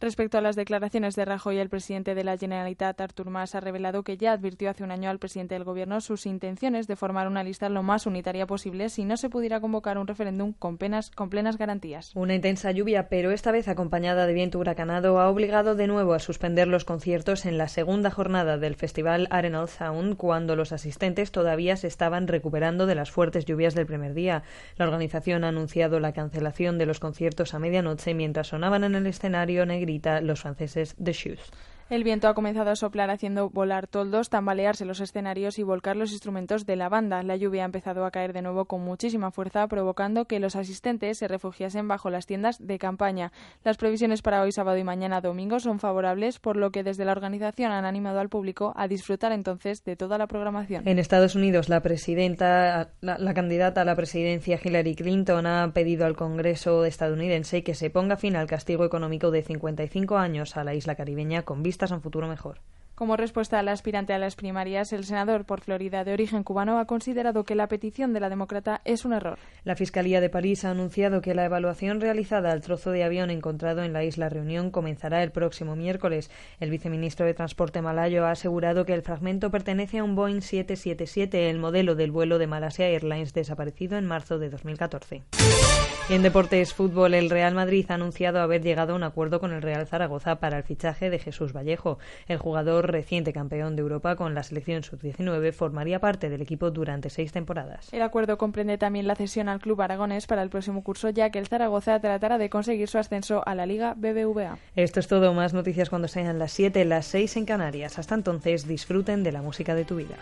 Respecto 0.00 0.38
a 0.38 0.40
las 0.40 0.56
declaraciones 0.56 1.14
de 1.14 1.26
Rajoy, 1.26 1.58
el 1.58 1.68
presidente 1.68 2.14
de 2.14 2.24
la 2.24 2.38
Generalitat, 2.38 2.98
Artur 3.02 3.28
Mas, 3.28 3.54
ha 3.54 3.60
revelado 3.60 4.02
que 4.02 4.16
ya 4.16 4.32
advirtió 4.32 4.70
hace 4.70 4.82
un 4.82 4.92
año 4.92 5.10
al 5.10 5.18
presidente 5.18 5.54
del 5.54 5.64
Gobierno 5.64 6.00
sus 6.00 6.24
intenciones 6.24 6.86
de 6.86 6.96
formar 6.96 7.28
una 7.28 7.44
lista 7.44 7.68
lo 7.68 7.82
más 7.82 8.06
unitaria 8.06 8.46
posible 8.46 8.88
si 8.88 9.04
no 9.04 9.18
se 9.18 9.28
pudiera 9.28 9.60
convocar 9.60 9.98
un 9.98 10.06
referéndum 10.06 10.54
con, 10.54 10.78
penas, 10.78 11.10
con 11.10 11.28
plenas 11.28 11.58
garantías. 11.58 12.12
Una 12.14 12.34
intensa 12.34 12.70
lluvia, 12.70 13.10
pero 13.10 13.30
esta 13.30 13.52
vez 13.52 13.68
acompañada 13.68 14.26
de 14.26 14.32
viento 14.32 14.58
huracanado, 14.58 15.20
ha 15.20 15.28
obligado 15.28 15.74
de 15.74 15.86
nuevo 15.86 16.14
a 16.14 16.18
suspender 16.18 16.66
los 16.66 16.86
conciertos 16.86 17.44
en 17.44 17.58
la 17.58 17.68
segunda 17.68 18.10
jornada 18.10 18.56
del 18.56 18.76
festival 18.76 19.28
Arenal 19.28 19.68
Sound, 19.68 20.16
cuando 20.16 20.56
los 20.56 20.72
asistentes 20.72 21.30
todavía 21.30 21.76
se 21.76 21.88
estaban 21.88 22.26
recuperando 22.26 22.86
de 22.86 22.94
las 22.94 23.10
fuertes 23.10 23.44
lluvias 23.44 23.74
del 23.74 23.84
primer 23.84 24.14
día. 24.14 24.44
La 24.76 24.86
organización 24.86 25.44
ha 25.44 25.48
anunciado 25.48 26.00
la 26.00 26.14
cancelación 26.14 26.78
de 26.78 26.86
los 26.86 27.00
conciertos 27.00 27.52
a 27.52 27.58
medianoche 27.58 28.14
mientras 28.14 28.46
sonaban 28.46 28.82
en 28.84 28.94
el 28.94 29.06
escenario 29.06 29.66
los 30.22 30.40
franceses 30.40 30.94
The 31.02 31.12
Shoes. 31.12 31.50
El 31.90 32.04
viento 32.04 32.28
ha 32.28 32.34
comenzado 32.34 32.70
a 32.70 32.76
soplar 32.76 33.10
haciendo 33.10 33.50
volar 33.50 33.88
toldos, 33.88 34.30
tambalearse 34.30 34.84
los 34.84 35.00
escenarios 35.00 35.58
y 35.58 35.64
volcar 35.64 35.96
los 35.96 36.12
instrumentos 36.12 36.64
de 36.64 36.76
la 36.76 36.88
banda. 36.88 37.24
La 37.24 37.34
lluvia 37.34 37.62
ha 37.62 37.64
empezado 37.64 38.04
a 38.04 38.12
caer 38.12 38.32
de 38.32 38.42
nuevo 38.42 38.66
con 38.66 38.80
muchísima 38.82 39.32
fuerza, 39.32 39.66
provocando 39.66 40.26
que 40.26 40.38
los 40.38 40.54
asistentes 40.54 41.18
se 41.18 41.26
refugiasen 41.26 41.88
bajo 41.88 42.08
las 42.08 42.26
tiendas 42.26 42.64
de 42.64 42.78
campaña. 42.78 43.32
Las 43.64 43.76
previsiones 43.76 44.22
para 44.22 44.40
hoy 44.40 44.52
sábado 44.52 44.78
y 44.78 44.84
mañana 44.84 45.20
domingo 45.20 45.58
son 45.58 45.80
favorables, 45.80 46.38
por 46.38 46.54
lo 46.54 46.70
que 46.70 46.84
desde 46.84 47.04
la 47.04 47.10
organización 47.10 47.72
han 47.72 47.84
animado 47.84 48.20
al 48.20 48.28
público 48.28 48.72
a 48.76 48.86
disfrutar 48.86 49.32
entonces 49.32 49.82
de 49.82 49.96
toda 49.96 50.16
la 50.16 50.28
programación. 50.28 50.86
En 50.86 51.00
Estados 51.00 51.34
Unidos, 51.34 51.68
la 51.68 51.80
presidenta, 51.82 52.92
la, 53.00 53.34
candidata 53.34 53.80
a 53.80 53.84
la 53.84 53.96
presidencia 53.96 54.60
Hillary 54.62 54.94
Clinton 54.94 55.44
ha 55.44 55.72
pedido 55.72 56.06
al 56.06 56.14
Congreso 56.14 56.84
estadounidense 56.84 57.64
que 57.64 57.74
se 57.74 57.90
ponga 57.90 58.16
fin 58.16 58.36
al 58.36 58.46
castigo 58.46 58.84
económico 58.84 59.32
de 59.32 59.42
55 59.42 60.16
años 60.16 60.56
a 60.56 60.62
la 60.62 60.72
isla 60.74 60.94
caribeña 60.94 61.42
con 61.42 61.64
vistas 61.80 61.92
a 61.92 61.94
un 61.94 62.02
futuro 62.02 62.28
mejor. 62.28 62.60
Como 62.94 63.16
respuesta 63.16 63.58
al 63.58 63.68
aspirante 63.68 64.12
a 64.12 64.18
las 64.18 64.36
primarias, 64.36 64.92
el 64.92 65.04
senador 65.04 65.46
por 65.46 65.62
Florida 65.62 66.04
de 66.04 66.12
origen 66.12 66.44
cubano 66.44 66.78
ha 66.78 66.84
considerado 66.84 67.44
que 67.44 67.54
la 67.54 67.66
petición 67.66 68.12
de 68.12 68.20
la 68.20 68.28
demócrata 68.28 68.82
es 68.84 69.06
un 69.06 69.14
error. 69.14 69.38
La 69.64 69.74
Fiscalía 69.74 70.20
de 70.20 70.28
París 70.28 70.66
ha 70.66 70.70
anunciado 70.72 71.22
que 71.22 71.34
la 71.34 71.46
evaluación 71.46 72.02
realizada 72.02 72.52
al 72.52 72.60
trozo 72.60 72.90
de 72.90 73.02
avión 73.02 73.30
encontrado 73.30 73.82
en 73.84 73.94
la 73.94 74.04
isla 74.04 74.28
Reunión 74.28 74.70
comenzará 74.70 75.22
el 75.22 75.32
próximo 75.32 75.76
miércoles. 75.76 76.30
El 76.58 76.68
viceministro 76.68 77.24
de 77.24 77.32
Transporte 77.32 77.80
malayo 77.80 78.26
ha 78.26 78.32
asegurado 78.32 78.84
que 78.84 78.92
el 78.92 79.00
fragmento 79.00 79.50
pertenece 79.50 80.00
a 80.00 80.04
un 80.04 80.14
Boeing 80.14 80.42
777, 80.42 81.48
el 81.48 81.58
modelo 81.58 81.94
del 81.94 82.10
vuelo 82.10 82.36
de 82.36 82.48
Malasia 82.48 82.88
Airlines 82.88 83.32
desaparecido 83.32 83.96
en 83.96 84.04
marzo 84.04 84.38
de 84.38 84.50
2014. 84.50 85.22
En 86.08 86.22
deportes 86.22 86.74
fútbol, 86.74 87.14
el 87.14 87.30
Real 87.30 87.54
Madrid 87.54 87.86
ha 87.88 87.94
anunciado 87.94 88.40
haber 88.40 88.62
llegado 88.62 88.92
a 88.92 88.96
un 88.96 89.04
acuerdo 89.04 89.38
con 89.38 89.52
el 89.52 89.62
Real 89.62 89.86
Zaragoza 89.86 90.40
para 90.40 90.56
el 90.58 90.64
fichaje 90.64 91.08
de 91.08 91.20
Jesús 91.20 91.52
Vallejo. 91.52 91.98
El 92.26 92.38
jugador 92.38 92.90
reciente 92.90 93.32
campeón 93.32 93.76
de 93.76 93.82
Europa 93.82 94.16
con 94.16 94.34
la 94.34 94.42
selección 94.42 94.82
sub-19 94.82 95.52
formaría 95.52 96.00
parte 96.00 96.28
del 96.28 96.42
equipo 96.42 96.72
durante 96.72 97.10
seis 97.10 97.30
temporadas. 97.30 97.92
El 97.92 98.02
acuerdo 98.02 98.38
comprende 98.38 98.76
también 98.76 99.06
la 99.06 99.14
cesión 99.14 99.48
al 99.48 99.60
club 99.60 99.82
aragonés 99.82 100.26
para 100.26 100.42
el 100.42 100.50
próximo 100.50 100.82
curso, 100.82 101.10
ya 101.10 101.30
que 101.30 101.38
el 101.38 101.46
Zaragoza 101.46 102.00
tratará 102.00 102.38
de 102.38 102.50
conseguir 102.50 102.88
su 102.88 102.98
ascenso 102.98 103.46
a 103.46 103.54
la 103.54 103.66
Liga 103.66 103.94
BBVA. 103.96 104.58
Esto 104.74 104.98
es 104.98 105.06
todo. 105.06 105.32
Más 105.32 105.54
noticias 105.54 105.90
cuando 105.90 106.08
sean 106.08 106.40
las 106.40 106.50
7, 106.52 106.84
las 106.86 107.06
6 107.06 107.36
en 107.36 107.44
Canarias. 107.44 107.98
Hasta 108.00 108.16
entonces, 108.16 108.66
disfruten 108.66 109.22
de 109.22 109.30
la 109.30 109.42
música 109.42 109.76
de 109.76 109.84
tu 109.84 109.96
vida. 109.96 110.16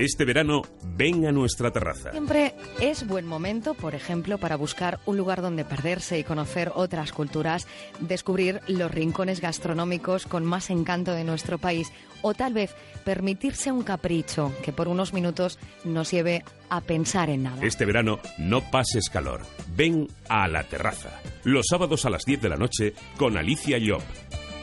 Este 0.00 0.24
verano, 0.24 0.62
ven 0.96 1.26
a 1.26 1.30
nuestra 1.30 1.70
terraza. 1.70 2.10
Siempre 2.12 2.54
es 2.80 3.06
buen 3.06 3.26
momento, 3.26 3.74
por 3.74 3.94
ejemplo, 3.94 4.38
para 4.38 4.56
buscar 4.56 4.98
un 5.04 5.18
lugar 5.18 5.42
donde 5.42 5.66
perderse 5.66 6.18
y 6.18 6.24
conocer 6.24 6.72
otras 6.74 7.12
culturas, 7.12 7.68
descubrir 8.00 8.62
los 8.66 8.90
rincones 8.90 9.42
gastronómicos 9.42 10.24
con 10.24 10.46
más 10.46 10.70
encanto 10.70 11.12
de 11.12 11.24
nuestro 11.24 11.58
país 11.58 11.92
o 12.22 12.32
tal 12.32 12.54
vez 12.54 12.74
permitirse 13.04 13.72
un 13.72 13.82
capricho 13.82 14.54
que 14.64 14.72
por 14.72 14.88
unos 14.88 15.12
minutos 15.12 15.58
nos 15.84 16.10
lleve 16.10 16.44
a 16.70 16.80
pensar 16.80 17.28
en 17.28 17.42
nada. 17.42 17.62
Este 17.62 17.84
verano, 17.84 18.20
no 18.38 18.62
pases 18.70 19.10
calor. 19.10 19.42
Ven 19.76 20.08
a 20.30 20.48
la 20.48 20.64
terraza. 20.64 21.20
Los 21.44 21.66
sábados 21.68 22.06
a 22.06 22.10
las 22.10 22.24
10 22.24 22.40
de 22.40 22.48
la 22.48 22.56
noche 22.56 22.94
con 23.18 23.36
Alicia 23.36 23.76
Llop. 23.76 24.02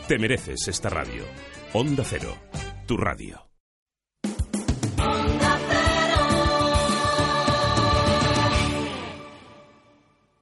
Te 0.08 0.18
mereces 0.18 0.68
esta 0.68 0.90
radio. 0.90 1.26
Onda 1.74 2.04
Cero, 2.04 2.36
tu 2.88 2.98
radio. 2.98 3.47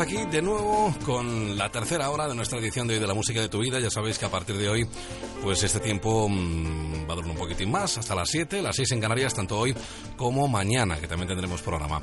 Aquí 0.00 0.24
de 0.26 0.42
nuevo 0.42 0.94
con 1.04 1.56
la 1.56 1.70
tercera 1.70 2.10
hora 2.10 2.28
de 2.28 2.34
nuestra 2.34 2.58
edición 2.58 2.86
de 2.86 2.94
hoy 2.94 3.00
de 3.00 3.06
la 3.06 3.14
música 3.14 3.40
de 3.40 3.48
tu 3.48 3.60
vida. 3.60 3.78
Ya 3.78 3.90
sabéis 3.90 4.18
que 4.18 4.26
a 4.26 4.30
partir 4.30 4.56
de 4.56 4.68
hoy, 4.68 4.86
pues 5.42 5.62
este 5.62 5.80
tiempo 5.80 6.28
mm, 6.28 7.08
va 7.08 7.12
a 7.12 7.16
durar 7.16 7.30
un 7.30 7.36
poquitín 7.36 7.70
más, 7.70 7.96
hasta 7.96 8.14
las 8.14 8.28
7, 8.28 8.62
las 8.62 8.76
6 8.76 8.92
en 8.92 9.00
Canarias, 9.00 9.34
tanto 9.34 9.58
hoy 9.58 9.74
como 10.16 10.48
mañana, 10.48 10.96
que 10.98 11.06
también 11.06 11.28
tendremos 11.28 11.62
programa. 11.62 12.00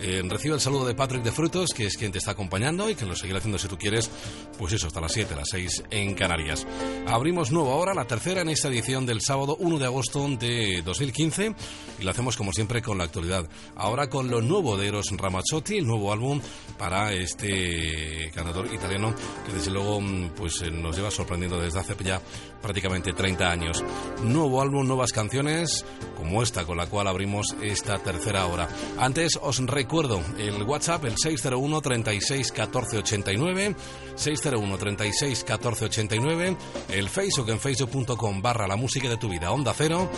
Eh, 0.00 0.22
recibe 0.28 0.54
el 0.54 0.60
saludo 0.60 0.86
de 0.86 0.94
Patrick 0.94 1.22
de 1.22 1.32
Frutos, 1.32 1.70
que 1.74 1.86
es 1.86 1.96
quien 1.96 2.12
te 2.12 2.18
está 2.18 2.32
acompañando 2.32 2.88
y 2.88 2.94
que 2.94 3.04
lo 3.04 3.16
seguirá 3.16 3.38
haciendo 3.38 3.58
si 3.58 3.68
tú 3.68 3.76
quieres, 3.76 4.10
pues 4.56 4.72
eso, 4.72 4.86
hasta 4.86 5.00
las 5.00 5.12
7, 5.12 5.34
las 5.34 5.48
6 5.50 5.84
en 5.90 6.14
Canarias. 6.14 6.66
Abrimos 7.06 7.50
nueva 7.50 7.74
hora, 7.74 7.94
la 7.94 8.06
tercera 8.06 8.42
en 8.42 8.48
esta 8.48 8.68
edición 8.68 9.06
del 9.06 9.20
sábado 9.20 9.56
1 9.58 9.78
de 9.78 9.84
agosto 9.84 10.28
de 10.28 10.82
2015 10.84 11.54
y 11.98 12.02
lo 12.02 12.10
hacemos 12.10 12.36
como 12.36 12.52
siempre 12.52 12.82
con 12.82 12.98
la 12.98 13.04
actualidad. 13.04 13.48
Ahora 13.76 14.08
con 14.08 14.30
lo 14.30 14.40
nuevo 14.40 14.76
de 14.76 14.88
Eros 14.88 15.10
Ramazzotti, 15.10 15.78
el 15.78 15.86
nuevo 15.86 16.12
álbum 16.12 16.40
para 16.78 17.12
este 17.12 18.30
cantador 18.34 18.72
italiano 18.72 19.14
que 19.46 19.52
desde 19.52 19.70
luego 19.70 20.00
mm, 20.00 20.30
pues 20.36 20.62
eh, 20.62 20.70
nos 20.70 20.96
lleva 20.96 21.10
sorprendiendo 21.10 21.60
desde 21.60 21.80
hace 21.80 21.96
ya 22.04 22.20
prácticamente 22.60 23.12
30 23.12 23.50
años. 23.50 23.84
Nuevo 24.22 24.60
álbum, 24.60 24.86
nuevas 24.86 25.12
canciones 25.12 25.84
como 26.16 26.42
esta 26.42 26.64
con 26.64 26.76
la 26.76 26.86
cual 26.86 27.08
abrimos 27.08 27.56
esta 27.62 27.98
tercera 27.98 28.46
hora. 28.46 28.68
Antes 28.98 29.38
os 29.40 29.58
recuerdo 29.66 30.20
el 30.38 30.62
WhatsApp, 30.62 31.04
el 31.04 31.16
601 31.16 31.80
36 31.80 32.52
14 32.52 32.98
89, 32.98 33.76
601 34.14 34.78
36 34.78 35.44
14 35.44 35.84
89, 35.84 36.56
el 36.90 37.08
Facebook 37.08 37.50
en 37.50 37.60
facebook.com 37.60 38.42
barra 38.42 38.66
la 38.66 38.76
música 38.76 39.08
de 39.08 39.16
tu 39.16 39.28
vida, 39.28 39.50
onda 39.52 39.72
cero, 39.76 40.10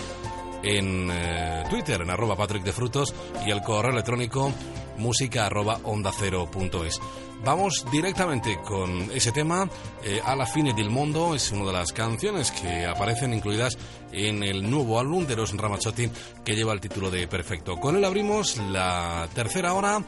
en 0.62 1.08
eh, 1.10 1.64
Twitter 1.70 2.02
en 2.02 2.10
arroba 2.10 2.36
Patrick 2.36 2.64
de 2.64 2.72
Frutos 2.72 3.14
y 3.46 3.50
el 3.50 3.62
correo 3.62 3.92
electrónico 3.92 4.52
música 4.98 5.46
arroba 5.46 5.80
onda 5.84 6.12
cero 6.16 6.48
punto 6.50 6.84
es. 6.84 7.00
Vamos 7.42 7.86
directamente 7.90 8.60
con 8.60 9.10
ese 9.12 9.32
tema, 9.32 9.68
eh, 10.04 10.20
A 10.22 10.36
la 10.36 10.46
fine 10.46 10.74
del 10.74 10.90
mundo, 10.90 11.34
es 11.34 11.50
una 11.52 11.64
de 11.64 11.72
las 11.72 11.92
canciones 11.92 12.50
que 12.50 12.84
aparecen 12.84 13.32
incluidas 13.32 13.78
en 14.12 14.42
el 14.42 14.70
nuevo 14.70 15.00
álbum 15.00 15.26
de 15.26 15.32
Eros 15.32 15.56
Ramazzotti 15.56 16.10
que 16.44 16.54
lleva 16.54 16.74
el 16.74 16.80
título 16.80 17.10
de 17.10 17.26
Perfecto. 17.26 17.76
Con 17.76 17.96
él 17.96 18.04
abrimos 18.04 18.58
la 18.58 19.26
tercera 19.34 19.72
hora 19.72 20.02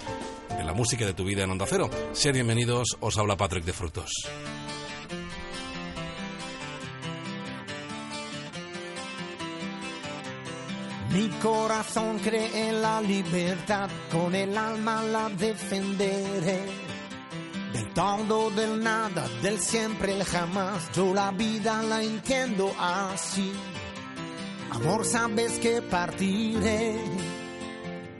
de 0.56 0.64
la 0.64 0.74
música 0.74 1.06
de 1.06 1.14
tu 1.14 1.24
vida 1.24 1.44
en 1.44 1.50
Onda 1.50 1.64
Cero. 1.66 1.88
Sean 2.12 2.34
bienvenidos, 2.34 2.98
os 3.00 3.16
habla 3.16 3.36
Patrick 3.36 3.64
de 3.64 3.72
Frutos. 3.72 4.12
Mi 11.12 11.28
corazón 11.42 12.18
cree 12.18 12.68
en 12.68 12.82
la 12.82 13.00
libertad, 13.00 13.88
con 14.10 14.34
el 14.34 14.56
alma 14.56 15.02
la 15.02 15.28
defenderé. 15.30 16.91
Del 17.72 17.92
todo, 17.94 18.50
del 18.50 18.82
nada, 18.82 19.26
del 19.42 19.58
siempre, 19.58 20.12
el 20.12 20.24
jamás, 20.24 20.90
yo 20.92 21.14
la 21.14 21.30
vida 21.30 21.82
la 21.82 22.02
entiendo 22.02 22.70
así. 22.78 23.52
Amor, 24.70 25.04
sabes 25.04 25.58
que 25.58 25.80
partiré 25.82 26.98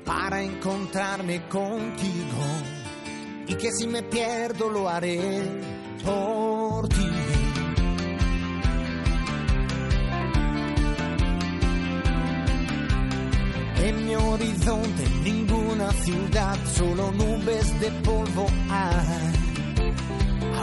para 0.04 0.42
encontrarme 0.42 1.48
contigo 1.48 2.42
y 3.46 3.54
que 3.54 3.70
si 3.72 3.86
me 3.86 4.02
pierdo 4.02 4.70
lo 4.70 4.88
haré 4.88 5.42
por 6.04 6.88
ti. 6.88 7.41
En 13.84 14.06
mi 14.06 14.14
horizonte 14.14 15.09
ninguna 15.24 15.90
ciudad, 16.04 16.56
solo 16.72 17.10
nubes 17.10 17.80
de 17.80 17.90
polvo 18.04 18.46
hay. 18.70 19.42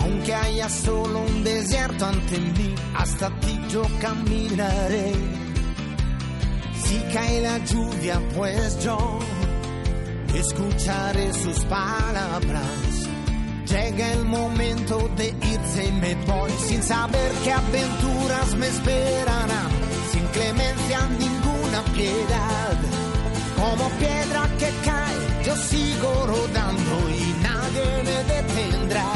Aunque 0.01 0.33
haya 0.33 0.69
solo 0.69 1.19
un 1.19 1.43
desierto 1.43 2.05
ante 2.05 2.39
mí, 2.39 2.73
hasta 2.95 3.29
ti 3.41 3.59
yo 3.69 3.81
caminaré. 3.99 5.11
Si 6.81 6.97
cae 7.13 7.41
la 7.41 7.57
lluvia, 7.65 8.21
pues 8.37 8.83
yo 8.85 9.19
escucharé 10.33 11.33
sus 11.33 11.59
palabras. 11.65 13.09
Llega 13.65 14.13
el 14.13 14.25
momento 14.25 15.09
de 15.17 15.27
irse 15.27 15.87
y 15.87 15.91
me 15.91 16.15
voy 16.25 16.51
sin 16.67 16.81
saber 16.81 17.31
qué 17.43 17.51
aventuras 17.51 18.55
me 18.55 18.67
esperarán, 18.67 19.71
sin 20.09 20.25
clemencia 20.27 21.07
ninguna 21.19 21.83
piedad. 21.93 23.09
Como 23.60 23.90
piedra 23.99 24.44
que 24.57 24.69
cae, 24.86 25.44
yo 25.45 25.56
sigo 25.57 26.27
rodando 26.27 26.95
y 27.10 27.36
nadie 27.44 27.88
me 28.07 28.18
detendrá. 28.34 29.11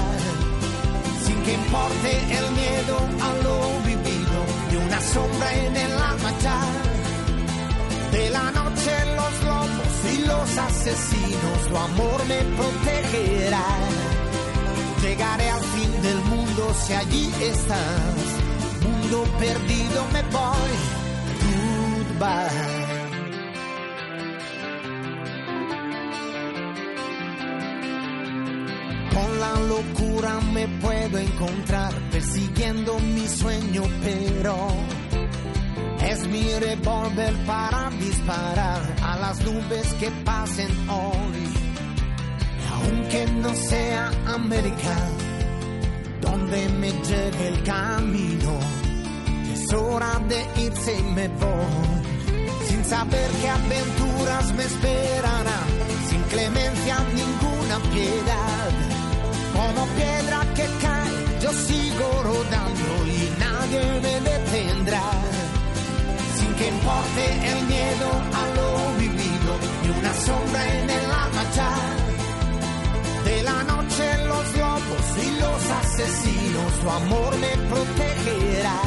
Sin 1.25 1.41
que 1.43 1.53
importe 1.53 2.11
el 2.39 2.47
miedo 2.51 2.97
a 3.27 3.29
lo 3.45 3.55
vivido 3.87 4.39
y 4.71 4.75
una 4.85 4.99
sombra 4.99 5.53
en 5.53 5.75
el 5.77 5.93
alma 5.93 6.31
ya. 6.41 6.61
De 8.11 8.29
la 8.31 8.51
noche 8.51 8.93
los 9.15 9.33
lobos 9.49 9.93
y 10.13 10.17
los 10.27 10.57
asesinos, 10.57 11.59
tu 11.69 11.77
amor 11.77 12.25
me 12.27 12.39
protegerá. 12.57 13.67
Llegaré 15.01 15.49
al 15.49 15.63
fin 15.63 16.01
del 16.01 16.19
mundo 16.31 16.75
si 16.85 16.93
allí 16.93 17.33
estás. 17.41 18.23
Mundo 18.83 19.23
perdido 19.39 20.05
me 20.11 20.21
voy. 20.35 20.73
Goodbye. 22.19 22.92
Con 29.13 29.39
la 29.39 29.59
locura 29.59 30.39
me 30.53 30.67
puedo 30.79 31.19
encontrar 31.19 31.93
persiguiendo 32.09 32.97
mi 32.99 33.27
sueño, 33.27 33.83
pero 34.03 34.55
es 36.03 36.27
mi 36.27 36.43
revólver 36.59 37.33
para 37.45 37.91
disparar 37.91 38.81
a 39.03 39.17
las 39.17 39.39
nubes 39.45 39.93
que 39.99 40.09
pasen 40.25 40.89
hoy. 40.89 41.43
Aunque 42.73 43.25
no 43.27 43.53
sea 43.53 44.11
América, 44.27 44.97
donde 46.21 46.69
me 46.69 46.91
lleve 46.91 47.47
el 47.49 47.63
camino, 47.63 48.59
es 49.53 49.73
hora 49.73 50.19
de 50.27 50.63
irse 50.63 50.97
y 50.97 51.03
me 51.03 51.27
voy. 51.27 52.03
Sin 52.67 52.83
saber 52.83 53.29
qué 53.41 53.49
aventuras 53.49 54.53
me 54.55 54.63
esperarán, 54.63 55.67
sin 56.09 56.21
clemencia 56.23 56.97
ninguna 57.13 57.91
piedad. 57.91 58.52
Piedra 59.95 60.39
que 60.55 60.65
cae, 60.81 61.39
yo 61.41 61.51
sigo 61.51 62.23
rodando 62.23 62.89
y 63.05 63.19
nadie 63.39 63.83
me 64.01 64.15
detendrá. 64.29 65.11
Sin 66.37 66.53
que 66.55 66.67
importe 66.67 67.23
el 67.51 67.65
miedo 67.67 68.09
a 68.41 68.43
lo 68.57 68.99
vivido 68.99 69.51
y 69.85 69.99
una 69.99 70.13
sombra 70.13 70.79
en 70.79 70.89
el 70.89 71.11
alma. 71.11 71.23
De 73.25 73.43
la 73.43 73.63
noche 73.63 74.05
los 74.25 74.57
lobos 74.57 75.05
y 75.25 75.39
los 75.39 75.69
asesinos, 75.81 76.79
tu 76.81 76.89
amor 76.89 77.37
me 77.37 77.57
protegerá. 77.69 78.81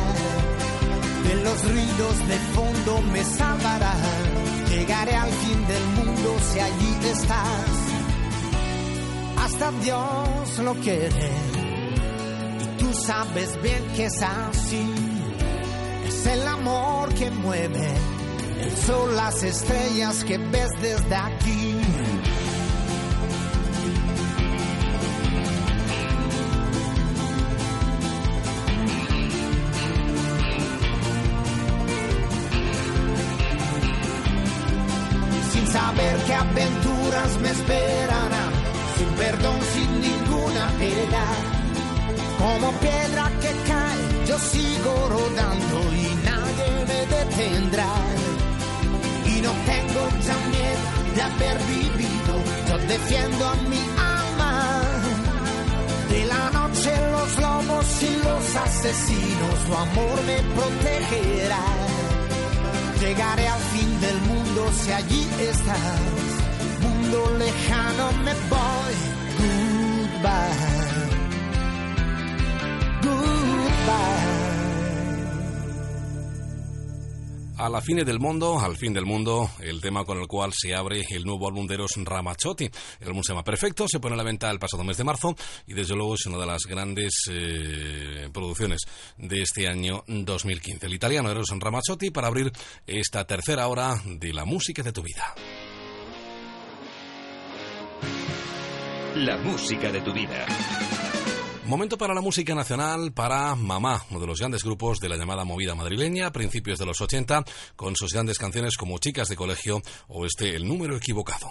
De 1.26 1.34
los 1.44 1.70
ruidos 1.70 2.28
de 2.28 2.38
fondo 2.54 3.02
me 3.12 3.22
salvará. 3.24 3.94
Llegaré 4.70 5.14
al 5.14 5.30
fin 5.30 5.66
del 5.66 5.86
mundo 5.96 6.36
si 6.52 6.60
allí 6.60 6.96
estás 7.12 7.85
hasta 9.46 9.70
Dios 9.70 10.58
lo 10.58 10.74
quiere. 10.74 11.30
Y 12.62 12.78
tú 12.78 12.92
sabes 12.92 13.62
bien 13.62 13.82
que 13.94 14.06
es 14.06 14.20
así. 14.20 14.84
Es 16.04 16.26
el 16.26 16.46
amor 16.48 17.14
que 17.14 17.30
mueve 17.30 17.88
el 18.60 18.76
sol, 18.76 19.14
las 19.14 19.42
estrellas 19.44 20.24
que 20.24 20.38
ves 20.38 20.70
desde 20.80 21.14
aquí. 21.14 21.65
Los 58.76 58.84
asesinos, 58.84 59.64
tu 59.66 59.74
amor 59.74 60.22
me 60.26 60.42
protegerá. 60.54 61.64
Llegaré 63.00 63.46
al 63.46 63.60
fin 63.60 64.00
del 64.00 64.20
mundo 64.22 64.72
si 64.72 64.92
allí 64.92 65.28
estás 65.40 66.46
mundo 66.82 67.38
lejano 67.38 68.12
me 68.24 68.32
voy. 68.50 68.94
Goodbye. 69.38 70.56
Goodbye. 73.02 74.36
A 77.58 77.68
la 77.68 77.80
fine 77.80 78.04
del 78.04 78.20
mundo, 78.20 78.58
al 78.58 78.76
fin 78.76 78.92
del 78.92 79.06
mundo, 79.06 79.45
el 79.68 79.80
tema 79.80 80.04
con 80.04 80.18
el 80.18 80.26
cual 80.26 80.52
se 80.54 80.74
abre 80.74 81.02
el 81.10 81.24
nuevo 81.24 81.48
álbum 81.48 81.66
de 81.66 81.74
Eros 81.74 81.92
Ramazzotti. 81.96 82.70
El 83.00 83.08
álbum 83.08 83.22
se 83.22 83.32
llama 83.32 83.44
Perfecto, 83.44 83.86
se 83.88 84.00
pone 84.00 84.14
a 84.14 84.16
la 84.16 84.22
venta 84.22 84.50
el 84.50 84.58
pasado 84.58 84.84
mes 84.84 84.96
de 84.96 85.04
marzo 85.04 85.34
y 85.66 85.74
desde 85.74 85.94
luego 85.94 86.14
es 86.14 86.26
una 86.26 86.38
de 86.38 86.46
las 86.46 86.62
grandes 86.62 87.12
eh, 87.30 88.28
producciones 88.32 88.82
de 89.16 89.42
este 89.42 89.68
año 89.68 90.04
2015. 90.06 90.86
El 90.86 90.94
italiano 90.94 91.30
Eros 91.30 91.48
Ramazzotti 91.50 92.10
para 92.10 92.28
abrir 92.28 92.52
esta 92.86 93.24
tercera 93.24 93.68
hora 93.68 94.00
de 94.04 94.32
la 94.32 94.44
música 94.44 94.82
de 94.82 94.92
tu 94.92 95.02
vida. 95.02 95.34
La 99.14 99.38
música 99.38 99.90
de 99.90 100.00
tu 100.02 100.12
vida. 100.12 100.46
Momento 101.66 101.98
para 101.98 102.14
la 102.14 102.20
música 102.20 102.54
nacional, 102.54 103.12
para 103.12 103.56
Mamá, 103.56 104.00
uno 104.10 104.20
de 104.20 104.26
los 104.28 104.38
grandes 104.38 104.62
grupos 104.62 105.00
de 105.00 105.08
la 105.08 105.16
llamada 105.16 105.44
movida 105.44 105.74
madrileña, 105.74 106.28
a 106.28 106.32
principios 106.32 106.78
de 106.78 106.86
los 106.86 107.00
80, 107.00 107.44
con 107.74 107.96
sus 107.96 108.12
grandes 108.12 108.38
canciones 108.38 108.76
como 108.76 108.98
Chicas 108.98 109.28
de 109.28 109.34
Colegio 109.34 109.82
o 110.06 110.26
este 110.26 110.54
El 110.54 110.68
número 110.68 110.96
equivocado. 110.96 111.50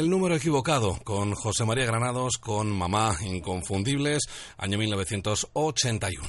El 0.00 0.08
número 0.08 0.34
equivocado 0.34 0.98
con 1.04 1.34
José 1.34 1.66
María 1.66 1.84
Granados 1.84 2.38
con 2.38 2.70
Mamá 2.70 3.14
Inconfundibles, 3.20 4.22
año 4.56 4.78
1981. 4.78 6.26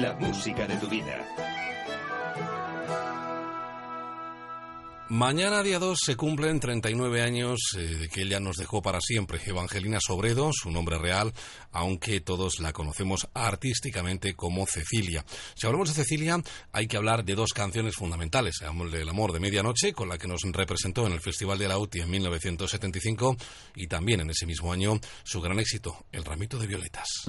La 0.00 0.14
música 0.14 0.68
de 0.68 0.76
tu 0.76 0.86
vida. 0.86 1.39
Mañana, 5.10 5.64
día 5.64 5.80
2, 5.80 5.98
se 6.06 6.14
cumplen 6.14 6.60
39 6.60 7.20
años 7.20 7.58
eh, 7.76 7.80
de 7.80 8.08
que 8.08 8.22
ella 8.22 8.38
nos 8.38 8.56
dejó 8.56 8.80
para 8.80 9.00
siempre. 9.00 9.40
Evangelina 9.44 9.98
Sobredo, 10.00 10.52
su 10.52 10.70
nombre 10.70 10.98
real, 10.98 11.34
aunque 11.72 12.20
todos 12.20 12.60
la 12.60 12.72
conocemos 12.72 13.26
artísticamente 13.34 14.34
como 14.34 14.66
Cecilia. 14.66 15.24
Si 15.56 15.66
hablamos 15.66 15.88
de 15.88 15.96
Cecilia, 15.96 16.40
hay 16.70 16.86
que 16.86 16.96
hablar 16.96 17.24
de 17.24 17.34
dos 17.34 17.52
canciones 17.52 17.96
fundamentales. 17.96 18.60
Del 18.92 19.08
Amor 19.08 19.32
de 19.32 19.40
Medianoche, 19.40 19.92
con 19.92 20.08
la 20.08 20.16
que 20.16 20.28
nos 20.28 20.42
representó 20.42 21.08
en 21.08 21.12
el 21.14 21.20
Festival 21.20 21.58
de 21.58 21.66
la 21.66 21.78
UTI 21.78 22.02
en 22.02 22.10
1975, 22.10 23.36
y 23.74 23.88
también 23.88 24.20
en 24.20 24.30
ese 24.30 24.46
mismo 24.46 24.72
año 24.72 25.00
su 25.24 25.40
gran 25.40 25.58
éxito, 25.58 26.06
El 26.12 26.24
Ramito 26.24 26.56
de 26.56 26.68
Violetas. 26.68 27.28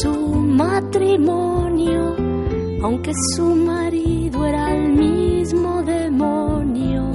Su 0.00 0.12
matrimonio, 0.34 2.16
aunque 2.82 3.12
su 3.34 3.54
marido 3.54 4.46
era 4.46 4.74
el 4.74 4.92
mismo 4.92 5.82
demonio. 5.82 7.10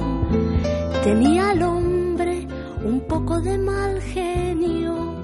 Tenía 1.02 1.50
al 1.50 1.62
hombre 1.62 2.46
un 2.84 3.00
poco 3.08 3.40
de 3.40 3.58
mal 3.58 4.00
genio 4.00 5.22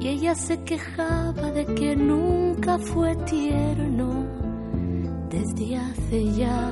y 0.00 0.08
ella 0.08 0.34
se 0.34 0.62
quejaba 0.62 1.52
de 1.52 1.64
que 1.66 1.96
nunca 1.96 2.78
fue 2.78 3.16
tierno. 3.24 4.26
Desde 5.30 5.76
hace 5.76 6.32
ya 6.32 6.70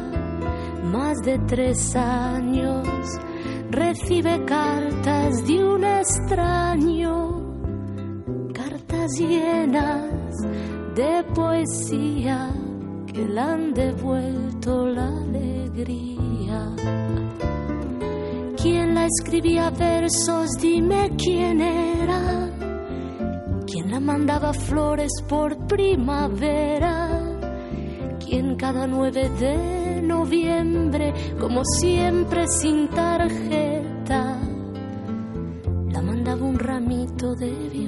más 0.85 1.19
de 1.19 1.39
tres 1.47 1.95
años 1.95 2.87
recibe 3.71 4.45
cartas 4.45 5.47
de 5.47 5.65
un 5.65 5.85
extraño 5.85 7.39
cartas 8.53 9.19
llenas 9.19 10.18
de 10.95 11.25
poesía 11.35 12.51
que 13.13 13.25
le 13.27 13.41
han 13.41 13.75
devuelto 13.75 14.87
la 14.87 15.09
alegría. 15.09 16.75
¿Quién 18.61 18.95
la 18.95 19.07
escribía 19.07 19.71
versos? 19.71 20.51
Dime 20.61 21.11
quién 21.17 21.61
era. 21.61 22.51
¿Quién 23.67 23.91
la 23.91 24.01
mandaba 24.01 24.53
flores 24.53 25.13
por 25.29 25.57
primavera? 25.67 27.09
¿Quién 28.19 28.57
cada 28.57 28.87
9 28.87 29.31
de 29.41 30.03
noviembre, 30.03 31.15
como 31.39 31.65
siempre 31.65 32.47
sin 32.49 32.89
tarjeta, 32.89 34.39
la 35.93 36.03
mandaba 36.03 36.45
un 36.45 36.59
ramito 36.59 37.35
de 37.35 37.51
violetas? 37.51 37.88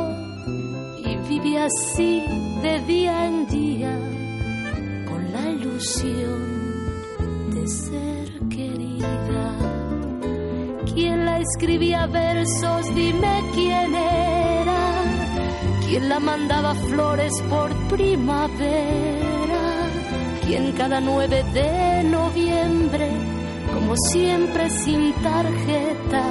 vive 1.43 1.59
así 1.59 2.23
de 2.61 2.79
día 2.81 3.25
en 3.25 3.47
día 3.47 3.97
con 5.09 5.31
la 5.31 5.49
ilusión 5.49 6.41
de 7.53 7.67
ser 7.67 8.39
querida. 8.49 9.55
¿Quién 10.93 11.25
la 11.25 11.39
escribía 11.39 12.05
versos? 12.07 12.93
Dime 12.93 13.41
quién 13.53 13.95
era. 13.95 15.03
¿Quién 15.87 16.09
la 16.09 16.19
mandaba 16.19 16.73
flores 16.75 17.33
por 17.49 17.69
primavera? 17.89 19.31
¿Quién 20.45 20.71
cada 20.73 20.99
9 20.99 21.43
de 21.53 22.03
noviembre, 22.03 23.09
como 23.73 23.95
siempre 24.11 24.69
sin 24.69 25.13
tarjeta, 25.13 26.30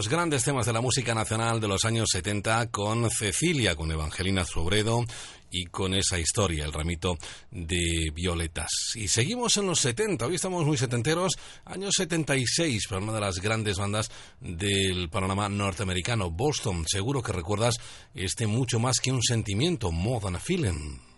Los 0.00 0.08
grandes 0.08 0.44
temas 0.44 0.64
de 0.64 0.72
la 0.72 0.80
música 0.80 1.14
nacional 1.14 1.60
de 1.60 1.68
los 1.68 1.84
años 1.84 2.08
70 2.10 2.70
con 2.70 3.10
Cecilia, 3.10 3.76
con 3.76 3.92
Evangelina 3.92 4.46
Sobredo 4.46 5.04
y 5.50 5.66
con 5.66 5.92
esa 5.92 6.18
historia, 6.18 6.64
el 6.64 6.72
ramito 6.72 7.18
de 7.50 8.10
violetas. 8.14 8.70
Y 8.94 9.08
seguimos 9.08 9.58
en 9.58 9.66
los 9.66 9.78
70, 9.80 10.24
hoy 10.24 10.36
estamos 10.36 10.64
muy 10.64 10.78
setenteros, 10.78 11.34
años 11.66 11.92
76, 11.98 12.86
para 12.88 13.02
una 13.02 13.12
de 13.12 13.20
las 13.20 13.40
grandes 13.40 13.76
bandas 13.76 14.10
del 14.40 15.10
panorama 15.10 15.50
norteamericano, 15.50 16.30
Boston. 16.30 16.86
Seguro 16.88 17.22
que 17.22 17.32
recuerdas 17.32 17.76
este 18.14 18.46
mucho 18.46 18.78
más 18.78 19.00
que 19.00 19.12
un 19.12 19.22
sentimiento, 19.22 19.92
More 19.92 20.22
Than 20.22 20.36
a 20.36 20.40
Feeling. 20.40 21.09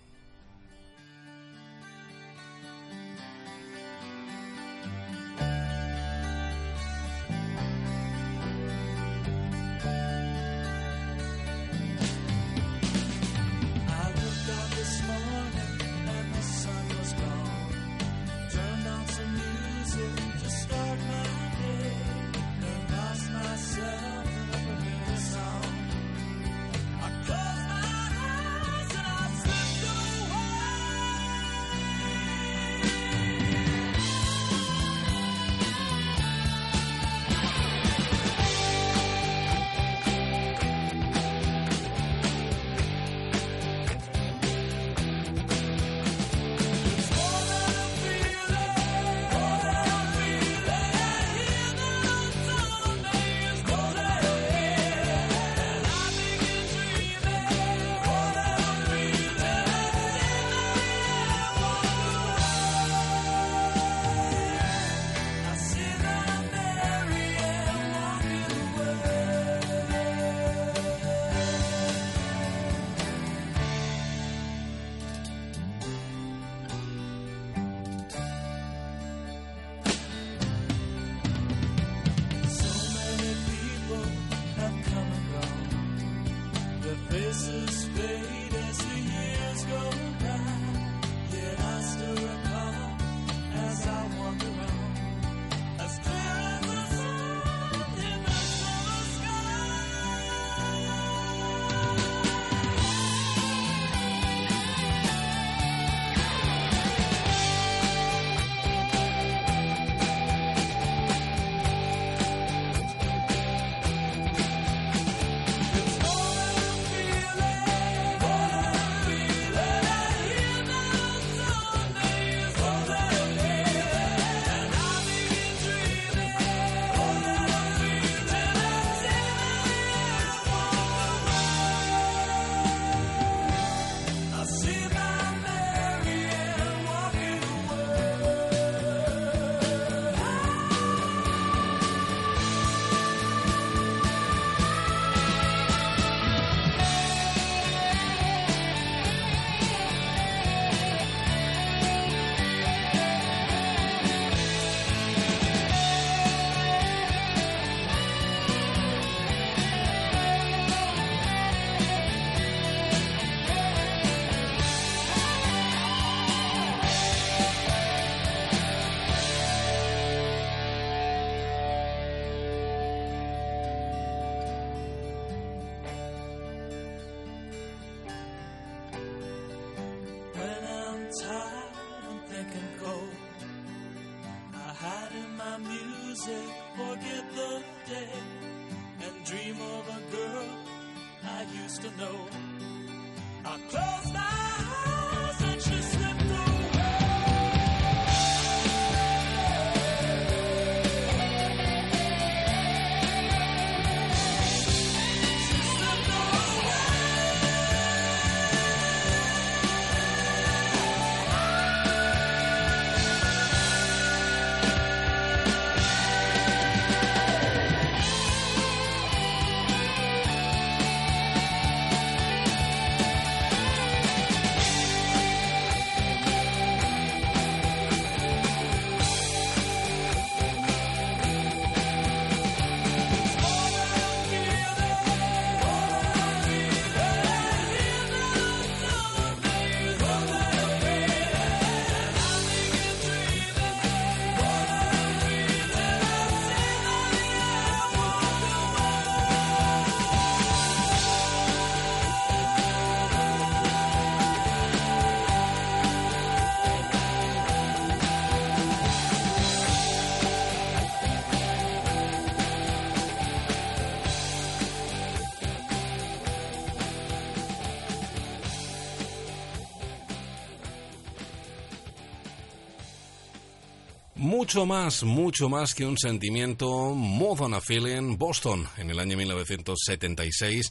Mucho 274.43 274.67
más, 274.67 275.05
mucho 275.05 275.49
más 275.49 275.73
que 275.73 275.87
un 275.87 275.97
sentimiento, 275.97 276.67
More 276.97 277.39
Than 277.39 277.55
a 277.55 277.61
Feeling, 277.61 278.19
Boston, 278.19 278.67
en 278.77 278.91
el 278.91 278.99
año 278.99 279.17
1976, 279.17 280.69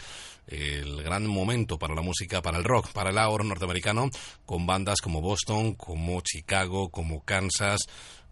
el 0.48 1.02
gran 1.02 1.26
momento 1.26 1.80
para 1.80 1.96
la 1.96 2.02
música, 2.02 2.42
para 2.42 2.58
el 2.58 2.66
rock, 2.66 2.92
para 2.92 3.12
el 3.12 3.18
ahorro 3.18 3.46
norteamericano, 3.46 4.10
con 4.46 4.68
bandas 4.68 5.00
como 5.00 5.22
Boston, 5.22 5.76
como 5.76 6.20
Chicago, 6.20 6.90
como 6.90 7.24
Kansas, 7.24 7.80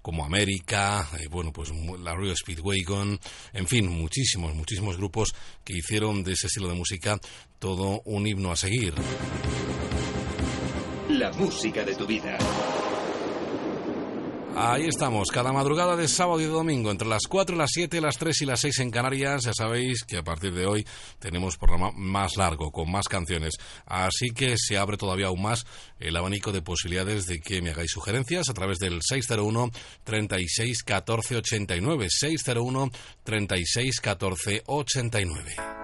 como 0.02 0.26
América, 0.26 1.08
eh, 1.18 1.28
bueno, 1.30 1.54
pues 1.54 1.72
la 2.02 2.14
Royal 2.14 2.36
Speedwagon, 2.36 3.18
en 3.54 3.66
fin, 3.66 3.88
muchísimos, 3.88 4.54
muchísimos 4.54 4.98
grupos 4.98 5.34
que 5.64 5.78
hicieron 5.78 6.22
de 6.22 6.34
ese 6.34 6.48
estilo 6.48 6.68
de 6.68 6.76
música 6.76 7.18
todo 7.60 8.02
un 8.04 8.28
himno 8.28 8.52
a 8.52 8.58
seguir. 8.58 8.94
La 11.08 11.32
música 11.32 11.86
de 11.86 11.96
tu 11.96 12.06
vida. 12.06 12.38
Ahí 14.62 14.88
estamos, 14.88 15.32
cada 15.32 15.54
madrugada 15.54 15.96
de 15.96 16.10
sábado 16.10 16.42
y 16.42 16.44
de 16.44 16.50
domingo, 16.50 16.92
entre 16.92 17.08
las 17.08 17.28
4, 17.30 17.56
las 17.56 17.70
7, 17.72 18.02
las 18.02 18.18
3 18.18 18.42
y 18.42 18.46
las 18.46 18.60
6 18.60 18.80
en 18.80 18.92
Canarias. 18.92 19.46
Ya 19.46 19.54
sabéis 19.54 20.04
que 20.04 20.18
a 20.18 20.22
partir 20.22 20.54
de 20.54 20.66
hoy 20.66 20.86
tenemos 21.18 21.56
programa 21.56 21.92
más 21.96 22.36
largo, 22.36 22.70
con 22.70 22.92
más 22.92 23.08
canciones. 23.08 23.54
Así 23.86 24.32
que 24.32 24.56
se 24.58 24.78
abre 24.78 24.98
todavía 24.98 25.28
aún 25.28 25.44
más 25.44 25.66
el 25.98 26.18
abanico 26.18 26.52
de 26.52 26.62
posibilidades 26.62 27.26
de 27.26 27.40
que 27.40 27.62
me 27.62 27.70
hagáis 27.70 27.92
sugerencias 27.92 28.50
a 28.50 28.54
través 28.54 28.80
del 28.80 29.00
601 29.02 29.72
36 30.04 30.84
14 30.84 31.38
89. 31.38 32.08
601 32.10 32.92
36 33.24 34.02
14 34.02 34.64
89. 34.66 35.79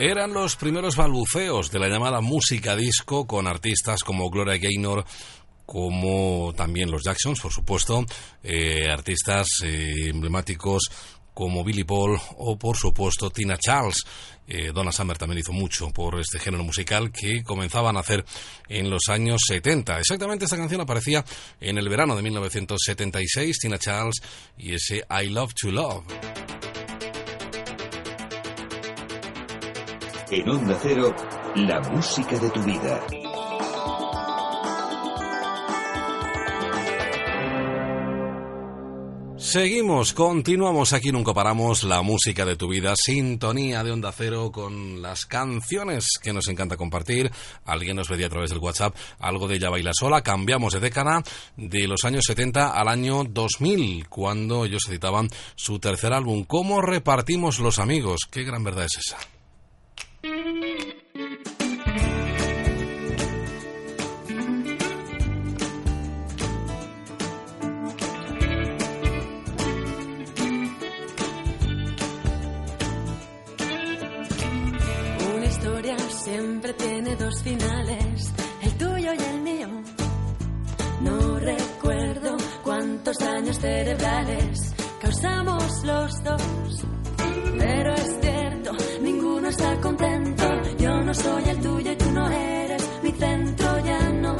Eran 0.00 0.32
los 0.32 0.56
primeros 0.56 0.96
balbuceos 0.96 1.70
de 1.70 1.78
la 1.78 1.86
llamada 1.86 2.22
música 2.22 2.74
disco 2.74 3.26
con 3.26 3.46
artistas 3.46 4.02
como 4.02 4.30
Gloria 4.30 4.56
Gaynor, 4.56 5.04
como 5.66 6.54
también 6.56 6.90
los 6.90 7.04
Jacksons, 7.04 7.38
por 7.38 7.52
supuesto, 7.52 8.06
eh, 8.42 8.88
artistas 8.90 9.46
eh, 9.62 10.08
emblemáticos 10.08 10.90
como 11.34 11.62
Billy 11.62 11.84
Paul 11.84 12.18
o 12.38 12.58
por 12.58 12.78
supuesto 12.78 13.28
Tina 13.28 13.58
Charles. 13.58 13.98
Eh, 14.48 14.70
Donna 14.72 14.90
Summer 14.90 15.18
también 15.18 15.40
hizo 15.40 15.52
mucho 15.52 15.90
por 15.90 16.18
este 16.18 16.38
género 16.38 16.64
musical 16.64 17.12
que 17.12 17.42
comenzaban 17.42 17.98
a 17.98 18.00
hacer 18.00 18.24
en 18.70 18.88
los 18.88 19.02
años 19.10 19.42
70. 19.46 19.98
Exactamente 19.98 20.46
esta 20.46 20.56
canción 20.56 20.80
aparecía 20.80 21.26
en 21.60 21.76
el 21.76 21.90
verano 21.90 22.16
de 22.16 22.22
1976, 22.22 23.58
Tina 23.58 23.78
Charles 23.78 24.22
y 24.56 24.72
ese 24.72 25.04
I 25.10 25.28
Love 25.28 25.52
to 25.60 25.70
Love. 25.70 26.69
En 30.32 30.48
Onda 30.48 30.78
Cero, 30.80 31.12
la 31.56 31.80
música 31.90 32.38
de 32.38 32.50
tu 32.50 32.62
vida. 32.62 33.04
Seguimos, 39.36 40.12
continuamos 40.12 40.92
aquí, 40.92 41.10
nunca 41.10 41.34
paramos 41.34 41.82
la 41.82 42.02
música 42.02 42.44
de 42.44 42.54
tu 42.54 42.68
vida, 42.68 42.94
sintonía 42.94 43.82
de 43.82 43.90
Onda 43.90 44.12
Cero 44.12 44.52
con 44.52 45.02
las 45.02 45.26
canciones 45.26 46.06
que 46.22 46.32
nos 46.32 46.46
encanta 46.46 46.76
compartir. 46.76 47.32
Alguien 47.64 47.96
nos 47.96 48.06
pedía 48.06 48.26
a 48.26 48.30
través 48.30 48.50
del 48.50 48.60
WhatsApp 48.60 48.94
algo 49.18 49.48
de 49.48 49.56
Ella 49.56 49.70
Baila 49.70 49.90
Sola. 49.92 50.22
Cambiamos 50.22 50.74
de 50.74 50.78
década 50.78 51.24
de 51.56 51.88
los 51.88 52.04
años 52.04 52.22
70 52.28 52.70
al 52.70 52.86
año 52.86 53.24
2000, 53.24 54.06
cuando 54.08 54.64
ellos 54.64 54.86
editaban 54.88 55.28
su 55.56 55.80
tercer 55.80 56.12
álbum. 56.12 56.44
¿Cómo 56.44 56.80
repartimos 56.80 57.58
los 57.58 57.80
amigos? 57.80 58.20
Qué 58.30 58.44
gran 58.44 58.62
verdad 58.62 58.84
es 58.84 58.98
esa. 59.04 59.39
Siempre 76.30 76.72
tiene 76.74 77.16
dos 77.16 77.42
finales, 77.42 78.32
el 78.62 78.72
tuyo 78.76 79.12
y 79.12 79.22
el 79.34 79.40
mío. 79.40 79.68
No 81.00 81.38
recuerdo 81.38 82.36
cuántos 82.62 83.16
daños 83.18 83.58
cerebrales 83.58 84.74
causamos 85.00 85.84
los 85.84 86.22
dos, 86.22 86.84
pero 87.58 87.94
es 87.94 88.20
está 89.50 89.80
contento. 89.80 90.44
Yo 90.78 91.02
no 91.02 91.12
soy 91.12 91.44
el 91.48 91.60
tuyo 91.60 91.92
y 91.92 91.96
tú 91.96 92.10
no 92.12 92.30
eres 92.30 92.90
mi 93.02 93.12
centro, 93.12 93.78
ya 93.84 94.10
no. 94.24 94.36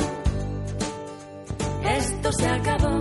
Esto 1.98 2.32
se 2.32 2.46
acabó. 2.46 2.96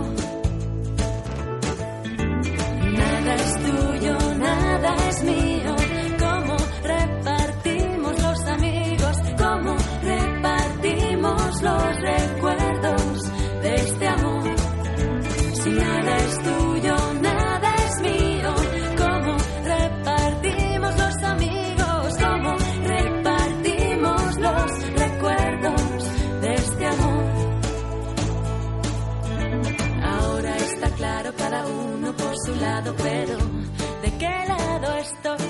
Nada 3.00 3.34
es 3.34 3.54
tuyo, 3.66 4.18
nada 4.36 4.96
es 5.08 5.24
mío. 5.24 5.76
¿Cómo 6.18 6.56
repartimos 6.82 8.22
los 8.22 8.40
amigos? 8.56 9.16
¿Cómo 9.38 9.76
repartimos 10.02 11.62
los 11.62 11.96
recuerdos 12.00 12.69
pero 32.96 33.36
¿de 34.02 34.18
qué 34.18 34.44
lado 34.48 34.96
estoy? 34.98 35.46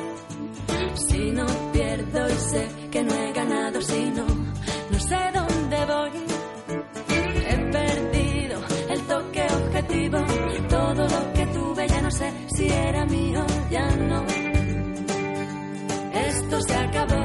Si 1.08 1.30
no 1.30 1.46
pierdo 1.72 2.28
y 2.28 2.38
sé 2.52 2.68
que 2.90 3.02
no 3.02 3.14
he 3.14 3.32
ganado, 3.32 3.80
si 3.82 4.04
no, 4.10 4.26
no 4.26 4.98
sé 4.98 5.18
dónde 5.34 5.86
voy. 5.86 6.10
He 7.50 7.56
perdido 7.72 8.60
el 8.90 9.00
toque 9.02 9.42
objetivo, 9.42 10.18
todo 10.68 11.02
lo 11.08 11.32
que 11.32 11.46
tuve 11.46 11.88
ya 11.88 12.00
no 12.02 12.10
sé 12.10 12.32
si 12.54 12.68
era 12.68 13.04
mío, 13.06 13.44
ya 13.70 13.86
no. 13.96 14.24
Esto 16.12 16.60
se 16.62 16.74
acabó. 16.74 17.19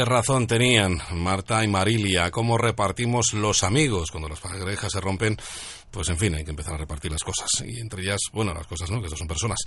Qué 0.00 0.06
razón 0.06 0.46
tenían 0.46 0.98
Marta 1.12 1.62
y 1.62 1.68
Marilia, 1.68 2.30
cómo 2.30 2.56
repartimos 2.56 3.34
los 3.34 3.62
amigos 3.62 4.10
cuando 4.10 4.30
las 4.30 4.40
parejas 4.40 4.92
se 4.92 4.98
rompen. 4.98 5.36
Pues 5.90 6.08
en 6.08 6.18
fin, 6.18 6.34
hay 6.34 6.44
que 6.44 6.50
empezar 6.50 6.74
a 6.74 6.78
repartir 6.78 7.10
las 7.10 7.22
cosas. 7.22 7.48
Y 7.66 7.80
entre 7.80 8.02
ellas, 8.02 8.20
bueno, 8.32 8.54
las 8.54 8.66
cosas 8.66 8.90
no, 8.90 9.02
que 9.02 9.08
son 9.08 9.26
personas. 9.26 9.58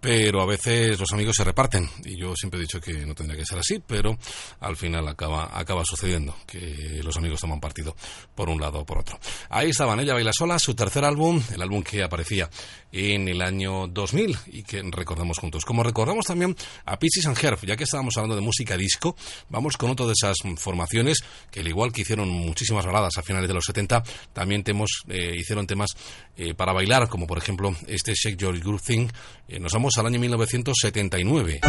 Pero 0.00 0.40
a 0.40 0.46
veces 0.46 0.98
los 0.98 1.12
amigos 1.12 1.36
se 1.36 1.44
reparten. 1.44 1.88
Y 2.04 2.18
yo 2.18 2.34
siempre 2.36 2.58
he 2.58 2.62
dicho 2.62 2.80
que 2.80 3.04
no 3.04 3.14
tendría 3.14 3.38
que 3.38 3.46
ser 3.46 3.58
así, 3.58 3.82
pero 3.84 4.16
al 4.60 4.76
final 4.76 5.06
acaba, 5.08 5.50
acaba 5.58 5.84
sucediendo 5.84 6.36
que 6.46 7.00
los 7.02 7.16
amigos 7.16 7.40
toman 7.40 7.60
partido 7.60 7.96
por 8.34 8.48
un 8.48 8.60
lado 8.60 8.80
o 8.80 8.86
por 8.86 8.98
otro. 8.98 9.18
Ahí 9.50 9.70
estaban, 9.70 9.98
ella 10.00 10.14
baila 10.14 10.32
sola, 10.32 10.58
su 10.58 10.74
tercer 10.74 11.04
álbum, 11.04 11.42
el 11.52 11.62
álbum 11.62 11.82
que 11.82 12.02
aparecía 12.02 12.48
en 12.92 13.28
el 13.28 13.42
año 13.42 13.86
2000 13.88 14.36
y 14.46 14.62
que 14.62 14.82
recordamos 14.90 15.38
juntos. 15.38 15.64
Como 15.64 15.82
recordamos 15.82 16.26
también 16.26 16.56
a 16.84 16.98
Pixies 16.98 17.26
and 17.26 17.38
Herb, 17.42 17.64
ya 17.66 17.76
que 17.76 17.84
estábamos 17.84 18.16
hablando 18.16 18.36
de 18.36 18.42
música 18.42 18.76
disco, 18.76 19.16
vamos 19.48 19.76
con 19.76 19.90
otra 19.90 20.06
de 20.06 20.12
esas 20.12 20.36
formaciones 20.56 21.18
que 21.50 21.60
al 21.60 21.68
igual 21.68 21.92
que 21.92 22.02
hicieron 22.02 22.28
muchísimas 22.28 22.86
baladas 22.86 23.16
a 23.18 23.22
finales 23.22 23.48
de 23.48 23.54
los 23.54 23.64
70, 23.64 24.02
también 24.32 24.62
temos, 24.62 25.04
eh, 25.08 25.34
hicieron 25.36 25.55
temas 25.64 25.90
eh, 26.36 26.54
para 26.54 26.72
bailar, 26.72 27.08
como 27.08 27.26
por 27.26 27.38
ejemplo 27.38 27.74
este 27.86 28.12
Shake 28.14 28.36
Your 28.36 28.58
Groove 28.58 28.82
Thing. 28.82 29.08
Eh, 29.48 29.60
nos 29.60 29.72
vamos 29.72 29.96
al 29.96 30.06
año 30.06 30.18
1979. 30.18 31.60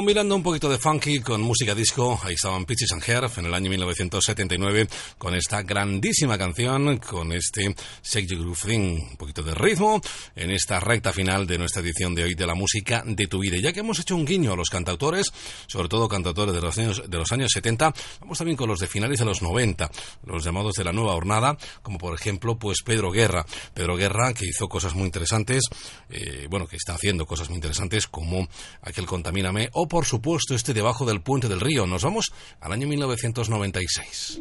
Combinando 0.00 0.34
un 0.34 0.42
poquito 0.42 0.70
de 0.70 0.78
funky 0.78 1.20
con 1.20 1.42
música 1.42 1.74
disco, 1.74 2.18
ahí 2.24 2.32
estaban 2.32 2.64
Peaches 2.64 2.90
and 2.92 3.02
Herb 3.06 3.30
en 3.36 3.44
el 3.44 3.52
año 3.52 3.68
1979 3.68 4.88
con 5.18 5.34
esta 5.34 5.60
grandísima 5.60 6.38
canción, 6.38 6.96
con 6.96 7.30
este 7.32 7.74
Shake 8.02 8.26
Your 8.30 8.40
Groove 8.40 8.62
Thing, 8.66 8.98
un 9.10 9.16
poquito 9.18 9.42
de 9.42 9.54
ritmo 9.54 10.00
en 10.34 10.52
esta 10.52 10.80
recta 10.80 11.12
final 11.12 11.46
de 11.46 11.58
nuestra 11.58 11.82
edición 11.82 12.14
de 12.14 12.24
hoy 12.24 12.34
de 12.34 12.46
la 12.46 12.54
música 12.54 13.02
de 13.04 13.26
tu 13.26 13.40
vida. 13.40 13.58
Ya 13.58 13.74
que 13.74 13.80
hemos 13.80 13.98
hecho 13.98 14.16
un 14.16 14.24
guiño 14.24 14.54
a 14.54 14.56
los 14.56 14.70
cantautores, 14.70 15.26
sobre 15.66 15.88
todo 15.90 16.08
cantautores 16.08 16.54
de 16.54 16.62
los 16.62 16.78
años, 16.78 17.02
de 17.06 17.18
los 17.18 17.30
años 17.32 17.50
70, 17.52 17.92
vamos 18.22 18.38
también 18.38 18.56
con 18.56 18.70
los 18.70 18.78
de 18.78 18.86
finales 18.86 19.18
de 19.18 19.26
los 19.26 19.42
90, 19.42 19.90
los 20.24 20.42
llamados 20.42 20.76
de 20.76 20.84
la 20.84 20.92
nueva 20.92 21.14
hornada, 21.14 21.58
como 21.82 21.98
por 21.98 22.14
ejemplo 22.14 22.58
pues 22.58 22.78
Pedro 22.82 23.10
Guerra. 23.10 23.44
Pedro 23.74 23.96
Guerra 23.96 24.32
que 24.32 24.46
hizo 24.46 24.66
cosas 24.66 24.94
muy 24.94 25.04
interesantes, 25.04 25.64
eh, 26.08 26.46
bueno, 26.48 26.66
que 26.66 26.76
está 26.76 26.94
haciendo 26.94 27.26
cosas 27.26 27.50
muy 27.50 27.56
interesantes 27.56 28.06
como 28.06 28.48
aquel 28.82 29.06
Contamíname 29.06 29.68
o 29.72 29.88
por 29.88 30.04
supuesto 30.04 30.54
este 30.54 30.74
debajo 30.74 31.04
del 31.04 31.20
puente 31.20 31.48
del 31.48 31.60
río. 31.60 31.86
Nos 31.86 32.04
vamos 32.04 32.32
al 32.60 32.72
año 32.72 32.86
1996. 32.86 34.40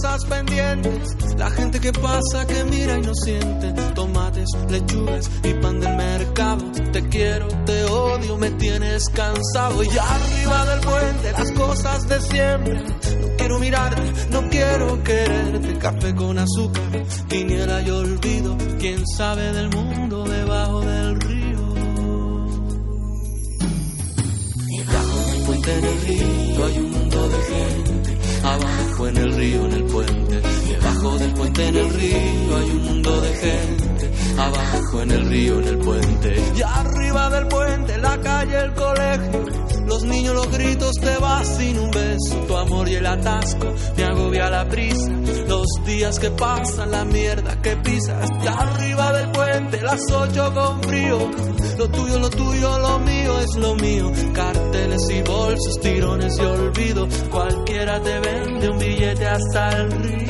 Cosas 0.00 0.24
pendientes. 0.26 1.16
La 1.36 1.50
gente 1.50 1.80
que 1.80 1.92
pasa, 1.92 2.46
que 2.46 2.64
mira 2.64 2.98
y 2.98 3.00
no 3.00 3.14
siente. 3.14 3.72
Tomates, 3.94 4.48
lechugas 4.68 5.30
y 5.42 5.54
pan 5.54 5.80
del 5.80 5.96
mercado. 5.96 6.64
Te 6.92 7.08
quiero, 7.08 7.48
te 7.64 7.84
odio, 7.84 8.36
me 8.36 8.50
tienes 8.52 9.08
cansado. 9.10 9.82
Y 9.82 9.88
arriba 9.88 10.66
del 10.66 10.80
puente, 10.80 11.32
las 11.32 11.52
cosas 11.52 12.08
de 12.08 12.20
siempre. 12.20 12.82
No 12.82 13.36
quiero 13.36 13.58
mirarte, 13.58 14.02
no 14.30 14.48
quiero 14.48 15.02
quererte. 15.02 15.78
Café 15.78 16.14
con 16.14 16.38
azúcar, 16.38 17.04
quiniela 17.28 17.82
y 17.82 17.90
olvido. 17.90 18.56
Quién 18.78 19.04
sabe 19.16 19.52
del 19.52 19.70
mundo 19.70 20.24
debajo 20.24 20.80
del 20.80 21.20
río. 21.20 21.74
Debajo 24.76 25.18
del 25.26 25.42
puente 25.44 25.78
en 25.78 25.84
el 25.84 26.00
río 26.02 26.66
hay 26.66 26.78
un 26.78 26.90
mundo 26.90 27.28
de 27.28 27.42
gente. 27.42 28.18
Abajo 28.44 29.08
en 29.08 29.16
el 29.16 29.34
río 29.34 29.77
puente 31.38 31.68
en 31.68 31.76
el 31.76 31.94
río 31.94 32.56
hay 32.56 32.70
un 32.70 32.82
mundo 32.82 33.20
de 33.20 33.34
gente. 33.34 34.10
Abajo 34.38 35.02
en 35.02 35.10
el 35.10 35.28
río 35.28 35.58
en 35.60 35.68
el 35.68 35.78
puente. 35.78 36.42
Y 36.56 36.62
arriba 36.62 37.30
del 37.30 37.46
puente, 37.46 37.98
la 37.98 38.20
calle, 38.20 38.58
el 38.58 38.74
colegio. 38.74 39.44
Los 39.86 40.02
niños, 40.04 40.34
los 40.34 40.50
gritos, 40.50 40.92
te 41.00 41.16
vas 41.18 41.56
sin 41.56 41.78
un 41.78 41.90
beso. 41.90 42.36
Tu 42.46 42.56
amor 42.56 42.88
y 42.88 42.96
el 42.96 43.06
atasco 43.06 43.72
me 43.96 44.04
agobia 44.04 44.50
la 44.50 44.68
prisa. 44.68 45.10
Los 45.46 45.66
días 45.86 46.18
que 46.18 46.30
pasan, 46.30 46.90
la 46.90 47.04
mierda 47.04 47.60
que 47.62 47.76
pisas. 47.76 48.28
Y 48.42 48.46
arriba 48.46 49.12
del 49.12 49.30
puente, 49.30 49.80
las 49.82 50.00
ocho 50.10 50.52
con 50.52 50.82
frío. 50.82 51.30
Lo 51.78 51.88
tuyo, 51.88 52.18
lo 52.18 52.30
tuyo, 52.30 52.78
lo 52.80 52.98
mío 52.98 53.40
es 53.40 53.56
lo 53.56 53.74
mío. 53.76 54.10
Carteles 54.34 55.08
y 55.10 55.22
bolsos, 55.22 55.80
tirones 55.80 56.36
y 56.38 56.42
olvido. 56.42 57.08
Cualquiera 57.30 58.00
te 58.02 58.18
vende 58.20 58.68
un 58.68 58.78
billete 58.78 59.26
hasta 59.26 59.68
el 59.70 59.90
río. 59.92 60.27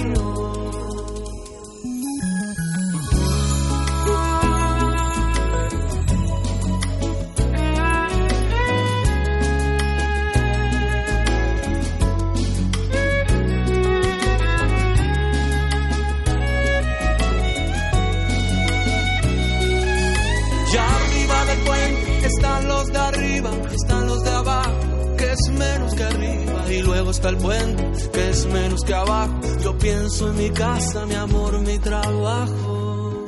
Está 27.18 27.30
el 27.30 27.36
puente, 27.38 28.10
que 28.12 28.30
es 28.30 28.46
menos 28.46 28.80
que 28.84 28.94
abajo. 28.94 29.40
Yo 29.64 29.76
pienso 29.76 30.30
en 30.30 30.36
mi 30.36 30.50
casa, 30.50 31.04
mi 31.06 31.14
amor, 31.14 31.60
mi 31.60 31.78
trabajo. 31.78 33.26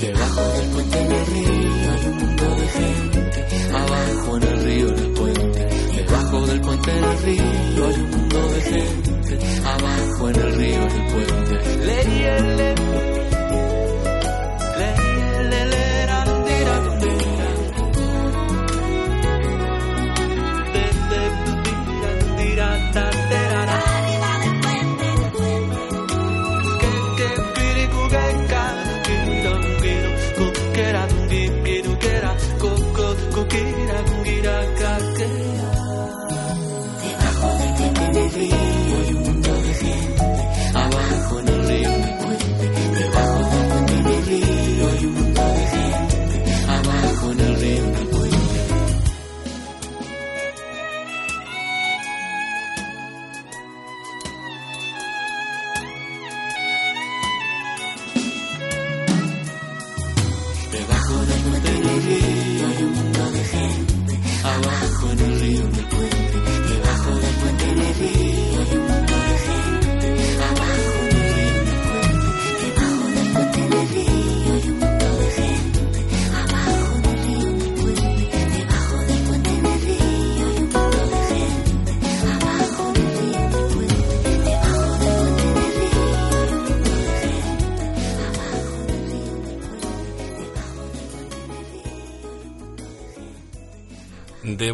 Debajo 0.00 0.40
del 0.56 0.68
puente 0.70 1.00
en 1.00 1.12
el 1.12 1.26
río 1.26 1.90
hay 1.92 2.06
un 2.06 2.16
mundo 2.18 2.44
de 2.60 2.68
gente. 2.78 3.46
Abajo 3.74 4.36
en 4.36 4.42
el 4.42 4.62
río 4.64 4.88
en 4.88 4.98
el 4.98 5.10
puente. 5.10 5.68
Debajo 5.96 6.46
del 6.46 6.60
puente 6.60 6.90
en 6.90 7.04
el 7.04 7.18
río 7.18 7.86
hay 7.86 7.94
un 7.94 8.10
mundo 8.10 8.48
de 8.54 8.60
gente. 8.62 9.38
Abajo 9.64 10.28
en 10.28 10.36
el 10.36 10.52
río 10.54 10.59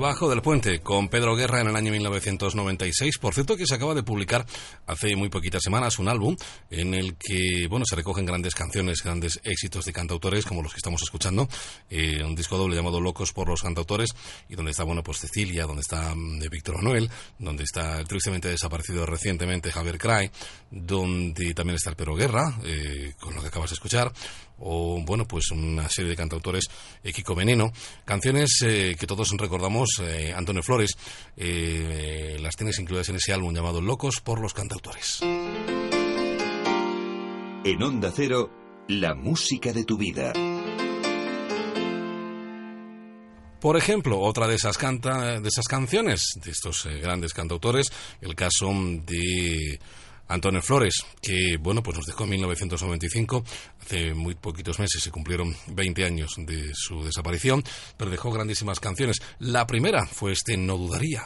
Debajo 0.06 0.30
del 0.30 0.40
puente, 0.40 0.78
con 0.82 1.08
Pedro 1.08 1.34
Guerra 1.34 1.60
en 1.60 1.66
el 1.66 1.74
año 1.74 1.90
1996. 1.90 3.18
Por 3.18 3.34
cierto, 3.34 3.56
que 3.56 3.66
se 3.66 3.74
acaba 3.74 3.92
de 3.92 4.04
publicar 4.04 4.46
hace 4.86 5.16
muy 5.16 5.28
poquitas 5.28 5.60
semanas 5.64 5.98
un 5.98 6.08
álbum 6.08 6.36
en 6.70 6.94
el 6.94 7.16
que, 7.16 7.66
bueno, 7.68 7.84
se 7.84 7.96
recogen 7.96 8.24
grandes 8.24 8.54
canciones, 8.54 9.02
grandes 9.02 9.40
éxitos 9.42 9.84
de 9.84 9.92
cantautores 9.92 10.46
como 10.46 10.62
los 10.62 10.72
que 10.72 10.76
estamos 10.76 11.02
escuchando. 11.02 11.48
Eh, 11.90 12.22
un 12.22 12.36
disco 12.36 12.56
doble 12.56 12.76
llamado 12.76 13.00
Locos 13.00 13.32
por 13.32 13.48
los 13.48 13.62
cantautores 13.62 14.10
y 14.48 14.54
donde 14.54 14.70
está, 14.70 14.84
bueno, 14.84 15.02
pues 15.02 15.18
Cecilia, 15.18 15.66
donde 15.66 15.80
está 15.80 16.14
mm, 16.14 16.38
de 16.38 16.48
Víctor 16.50 16.76
Manuel, 16.76 17.10
donde 17.40 17.64
está 17.64 18.04
tristemente 18.04 18.48
desaparecido 18.48 19.06
recientemente 19.06 19.72
Javier 19.72 19.98
Cray, 19.98 20.30
donde 20.70 21.52
también 21.52 21.74
está 21.74 21.90
el 21.90 21.96
Pedro 21.96 22.14
Guerra, 22.14 22.56
eh, 22.64 23.14
con 23.18 23.34
lo 23.34 23.42
que 23.42 23.48
acabas 23.48 23.70
de 23.70 23.74
escuchar 23.74 24.12
o 24.58 25.00
bueno 25.02 25.26
pues 25.26 25.50
una 25.50 25.88
serie 25.88 26.10
de 26.10 26.16
cantautores 26.16 26.66
eh, 27.02 27.12
Kiko 27.12 27.34
Veneno. 27.34 27.72
Canciones 28.04 28.62
eh, 28.64 28.96
que 28.98 29.06
todos 29.06 29.30
recordamos 29.36 30.00
eh, 30.00 30.32
Antonio 30.34 30.62
Flores. 30.62 30.92
Eh, 31.36 32.36
las 32.40 32.56
tienes 32.56 32.78
incluidas 32.78 33.08
en 33.08 33.16
ese 33.16 33.32
álbum 33.32 33.54
llamado 33.54 33.80
Locos 33.80 34.20
por 34.20 34.40
los 34.40 34.54
cantautores. 34.54 35.20
En 37.64 37.82
Onda 37.82 38.12
Cero, 38.14 38.50
la 38.88 39.14
música 39.14 39.72
de 39.72 39.84
tu 39.84 39.98
vida. 39.98 40.32
Por 43.60 43.76
ejemplo, 43.76 44.20
otra 44.20 44.46
de 44.46 44.54
esas, 44.54 44.78
canta, 44.78 45.40
de 45.40 45.48
esas 45.48 45.66
canciones 45.66 46.34
de 46.44 46.52
estos 46.52 46.86
grandes 47.02 47.32
cantautores, 47.32 47.86
el 48.20 48.36
caso 48.36 48.70
de 48.70 49.80
Antonio 50.28 50.62
Flores, 50.62 51.04
que 51.20 51.56
bueno, 51.58 51.82
pues 51.82 51.96
nos 51.96 52.06
dejó 52.06 52.24
en 52.24 52.30
1995, 52.30 53.44
hace 53.80 54.14
muy 54.14 54.34
poquitos 54.34 54.78
meses 54.78 55.02
se 55.02 55.10
cumplieron 55.10 55.56
20 55.68 56.04
años 56.04 56.34
de 56.38 56.72
su 56.74 57.04
desaparición, 57.04 57.62
pero 57.96 58.10
dejó 58.10 58.30
grandísimas 58.30 58.80
canciones. 58.80 59.20
La 59.38 59.66
primera 59.66 60.06
fue 60.06 60.32
este 60.32 60.56
No 60.56 60.76
dudaría. 60.76 61.24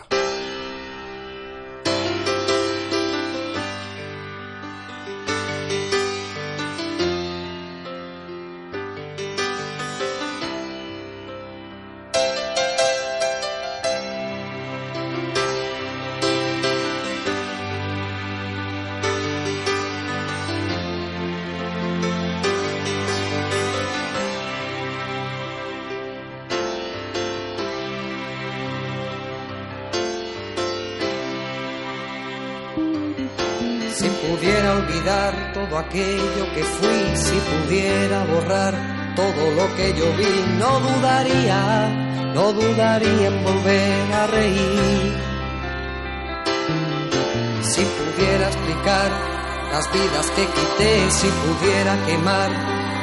Vidas 49.92 50.30
que 50.30 50.46
quité, 50.46 51.10
si 51.10 51.28
pudiera 51.28 51.96
quemar 52.06 52.50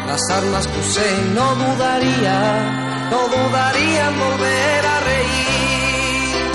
las 0.07 0.21
armas 0.29 0.67
que 0.67 0.79
usé, 0.79 1.09
no 1.33 1.55
dudaría, 1.55 2.37
no 3.11 3.21
dudaría 3.27 4.07
en 4.09 4.19
volver 4.19 4.85
a 4.85 4.99
reír. 5.11 6.51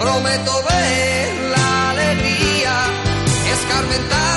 Prometo 0.00 0.52
ver 0.70 1.50
la 1.56 1.90
alegría, 1.90 2.74
escarmentar 3.56 4.36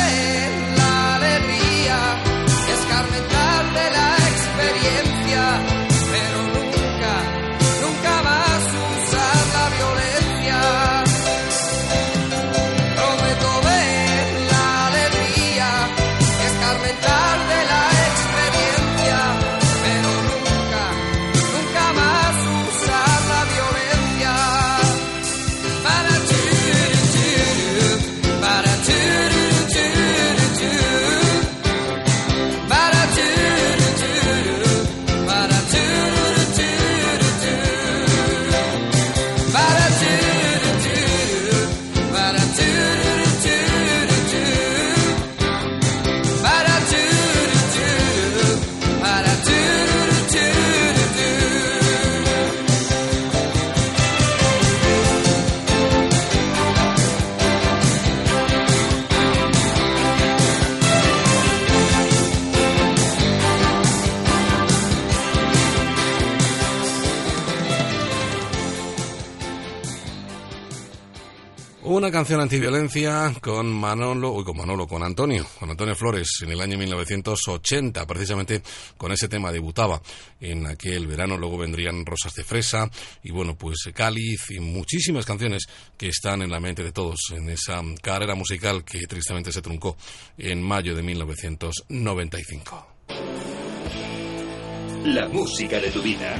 Canción 72.11 72.41
antiviolencia 72.41 73.33
con 73.39 73.71
Manolo, 73.71 74.31
uy, 74.31 74.43
con 74.43 74.57
Manolo, 74.57 74.85
con 74.85 75.01
Antonio, 75.01 75.47
con 75.57 75.69
Antonio 75.69 75.95
Flores 75.95 76.27
en 76.41 76.51
el 76.51 76.59
año 76.59 76.77
1980, 76.77 78.05
precisamente 78.05 78.61
con 78.97 79.13
ese 79.13 79.29
tema 79.29 79.49
debutaba 79.51 80.01
en 80.41 80.67
aquel 80.67 81.07
verano, 81.07 81.37
luego 81.37 81.57
vendrían 81.57 82.05
Rosas 82.05 82.33
de 82.33 82.43
Fresa 82.43 82.91
y 83.23 83.31
bueno, 83.31 83.55
pues 83.55 83.89
Cáliz 83.93 84.51
y 84.51 84.59
muchísimas 84.59 85.25
canciones 85.25 85.63
que 85.97 86.09
están 86.09 86.41
en 86.41 86.51
la 86.51 86.59
mente 86.59 86.83
de 86.83 86.91
todos 86.91 87.31
en 87.31 87.49
esa 87.49 87.81
carrera 88.01 88.35
musical 88.35 88.83
que 88.83 89.07
tristemente 89.07 89.53
se 89.53 89.61
truncó 89.61 89.95
en 90.37 90.61
mayo 90.61 90.93
de 90.93 91.03
1995. 91.03 92.87
La 95.05 95.29
música 95.29 95.79
de 95.79 95.89
tu 95.91 96.01
vida. 96.01 96.37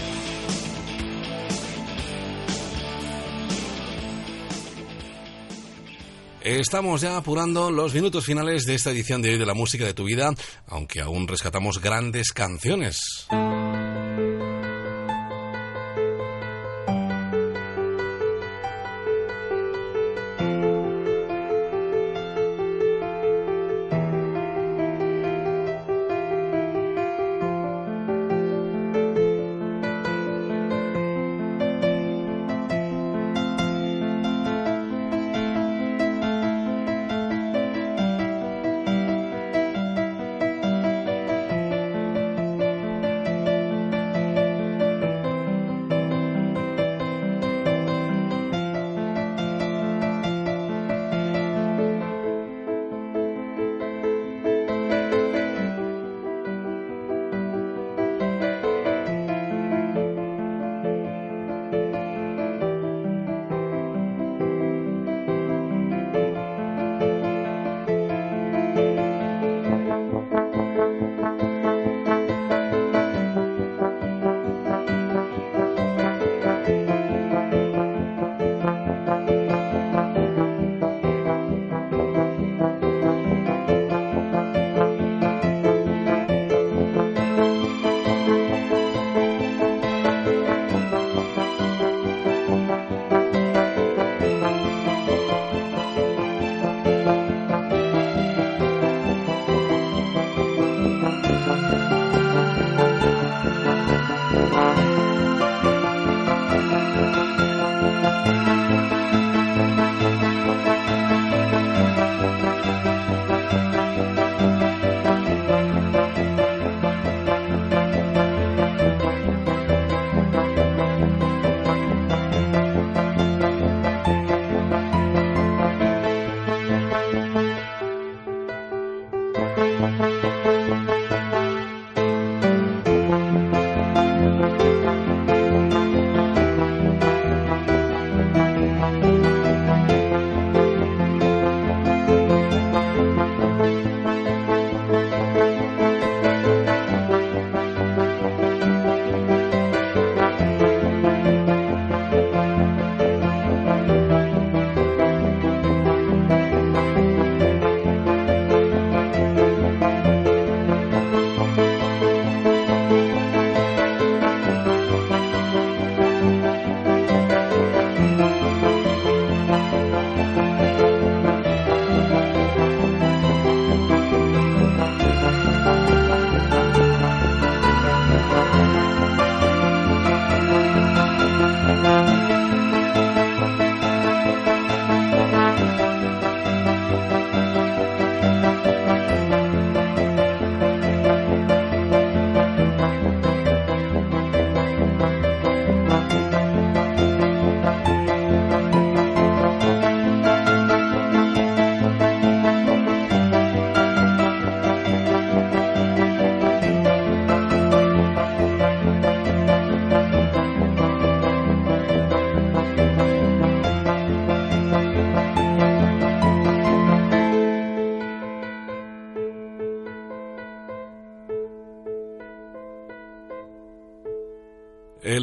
Estamos 6.43 7.01
ya 7.01 7.17
apurando 7.17 7.69
los 7.69 7.93
minutos 7.93 8.25
finales 8.25 8.63
de 8.65 8.73
esta 8.73 8.89
edición 8.89 9.21
de 9.21 9.29
hoy 9.29 9.37
de 9.37 9.45
la 9.45 9.53
música 9.53 9.85
de 9.85 9.93
tu 9.93 10.05
vida, 10.05 10.33
aunque 10.65 10.99
aún 10.99 11.27
rescatamos 11.27 11.79
grandes 11.79 12.31
canciones. 12.31 13.27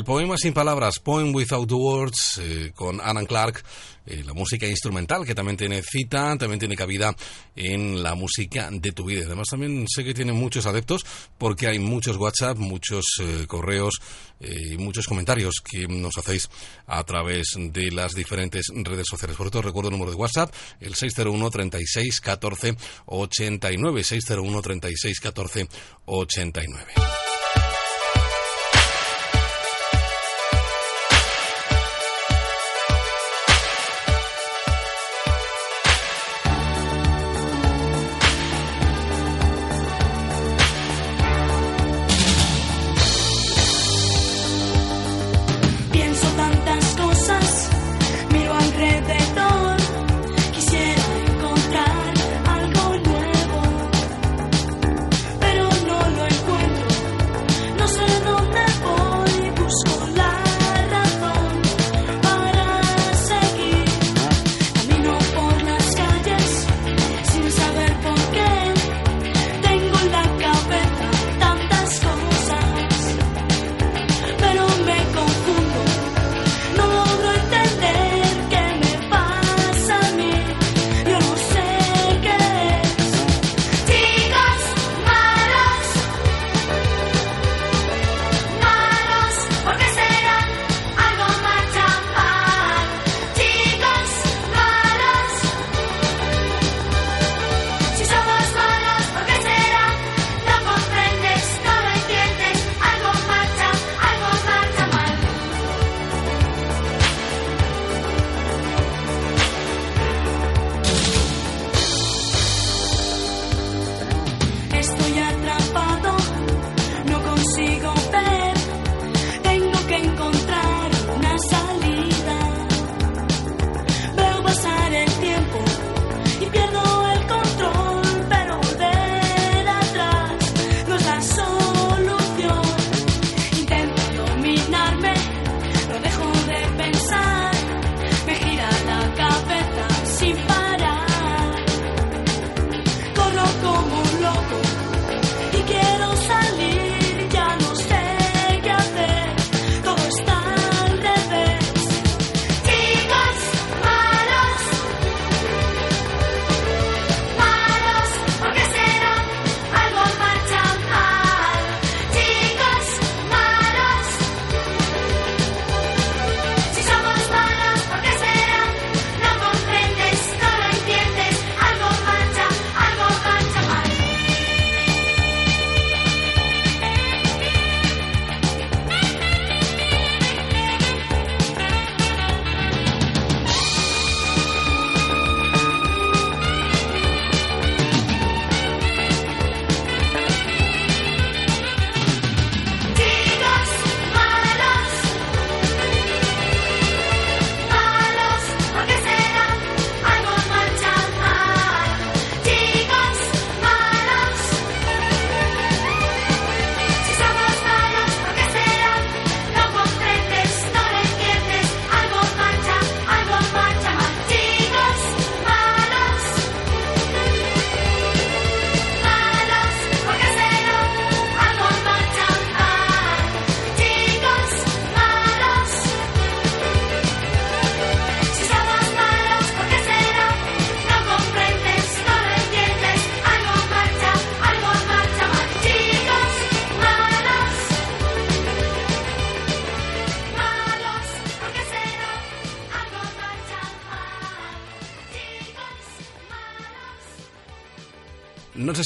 Poema 0.09 0.39
sin 0.39 0.55
palabras, 0.55 1.01
Poem 1.01 1.35
Without 1.35 1.71
Words, 1.71 2.41
eh, 2.43 2.73
con 2.75 2.99
Alan 2.99 3.27
Clark, 3.27 3.63
eh, 4.07 4.23
la 4.25 4.33
música 4.33 4.67
instrumental 4.67 5.27
que 5.27 5.35
también 5.35 5.59
tiene 5.59 5.83
cita, 5.83 6.35
también 6.39 6.59
tiene 6.59 6.77
cabida 6.77 7.15
en 7.55 8.03
la 8.03 8.15
música 8.15 8.71
de 8.73 8.93
tu 8.93 9.05
vida. 9.05 9.27
Además 9.27 9.49
también 9.51 9.85
sé 9.87 10.05
que 10.05 10.15
tiene 10.15 10.33
muchos 10.33 10.65
adeptos 10.65 11.05
porque 11.37 11.67
hay 11.67 11.79
muchos 11.79 12.17
WhatsApp, 12.17 12.57
muchos 12.57 13.05
eh, 13.21 13.45
correos 13.47 14.01
y 14.41 14.79
muchos 14.79 15.07
comentarios 15.07 15.57
que 15.63 15.87
nos 15.87 16.17
hacéis 16.17 16.49
a 16.87 17.05
través 17.05 17.49
de 17.59 17.91
las 17.91 18.15
diferentes 18.15 18.69
redes 18.75 19.09
sociales. 19.11 19.37
Por 19.37 19.49
eso 19.49 19.61
recuerdo 19.61 19.91
el 19.91 19.93
número 19.93 20.13
de 20.13 20.17
WhatsApp, 20.17 20.55
el 20.81 20.95
601 20.95 21.51
36 21.51 22.21
14 22.23 22.77
89, 23.05 24.05
601 24.05 24.63
36 24.63 25.21
14 25.21 25.69
89. 26.07 27.38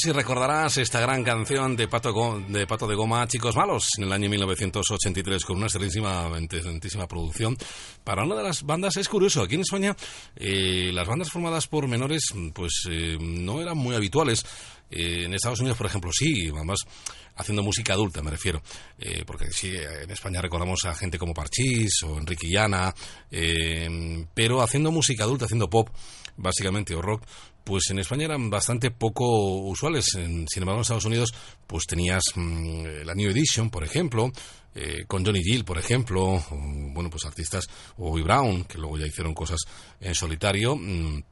Si 0.03 0.11
recordarás 0.11 0.75
esta 0.79 0.99
gran 0.99 1.23
canción 1.23 1.77
de 1.77 1.87
Pato, 1.87 2.43
de 2.49 2.67
Pato 2.67 2.87
de 2.87 2.93
Goma, 2.93 3.25
Chicos 3.25 3.55
Malos, 3.55 3.87
en 3.97 4.03
el 4.03 4.11
año 4.11 4.29
1983, 4.29 5.45
con 5.45 5.55
una 5.55 5.67
excelentísima, 5.67 6.29
excelentísima 6.37 7.07
producción. 7.07 7.55
Para 8.03 8.25
una 8.25 8.35
de 8.35 8.43
las 8.43 8.63
bandas, 8.63 8.97
es 8.97 9.07
curioso, 9.07 9.41
aquí 9.41 9.55
en 9.55 9.61
España, 9.61 9.95
eh, 10.35 10.91
las 10.93 11.07
bandas 11.07 11.29
formadas 11.29 11.67
por 11.67 11.87
menores, 11.87 12.33
pues 12.53 12.83
eh, 12.89 13.17
no 13.17 13.61
eran 13.61 13.77
muy 13.77 13.95
habituales. 13.95 14.43
Eh, 14.91 15.23
en 15.23 15.33
Estados 15.33 15.61
Unidos, 15.61 15.77
por 15.77 15.87
ejemplo, 15.87 16.11
sí, 16.11 16.49
además 16.53 16.79
haciendo 17.35 17.63
música 17.63 17.93
adulta, 17.93 18.21
me 18.21 18.31
refiero. 18.31 18.61
Eh, 18.99 19.23
porque 19.25 19.51
sí, 19.51 19.73
en 19.73 20.11
España 20.11 20.41
recordamos 20.41 20.85
a 20.85 20.95
gente 20.95 21.17
como 21.17 21.33
Parchís 21.33 22.03
o 22.03 22.17
Enrique 22.17 22.47
Llana, 22.49 22.93
eh, 23.31 24.25
pero 24.33 24.61
haciendo 24.61 24.91
música 24.91 25.23
adulta, 25.23 25.45
haciendo 25.45 25.69
pop, 25.69 25.89
básicamente, 26.35 26.93
o 26.93 27.01
rock, 27.01 27.23
pues 27.73 27.89
en 27.89 27.97
España 27.97 28.25
eran 28.25 28.51
bastante 28.51 28.91
poco 28.91 29.25
usuales. 29.63 30.05
En- 30.13 30.47
sin 30.47 30.61
embargo, 30.61 30.77
en 30.77 30.81
Estados 30.83 31.05
Unidos, 31.05 31.33
pues 31.65 31.85
tenías 31.87 32.21
mm, 32.35 32.83
la 33.03 33.15
New 33.15 33.31
Edition, 33.31 33.71
por 33.71 33.83
ejemplo, 33.83 34.31
eh, 34.75 35.05
con 35.07 35.25
Johnny 35.25 35.41
Gill, 35.43 35.65
por 35.65 35.79
ejemplo, 35.79 36.23
o, 36.35 36.43
bueno, 36.93 37.09
pues 37.09 37.25
artistas, 37.25 37.65
o 37.97 38.11
Bobby 38.11 38.21
Brown, 38.21 38.65
que 38.65 38.77
luego 38.77 38.99
ya 38.99 39.07
hicieron 39.07 39.33
cosas 39.33 39.59
en 39.99 40.13
solitario. 40.13 40.75
mm, 40.75 41.23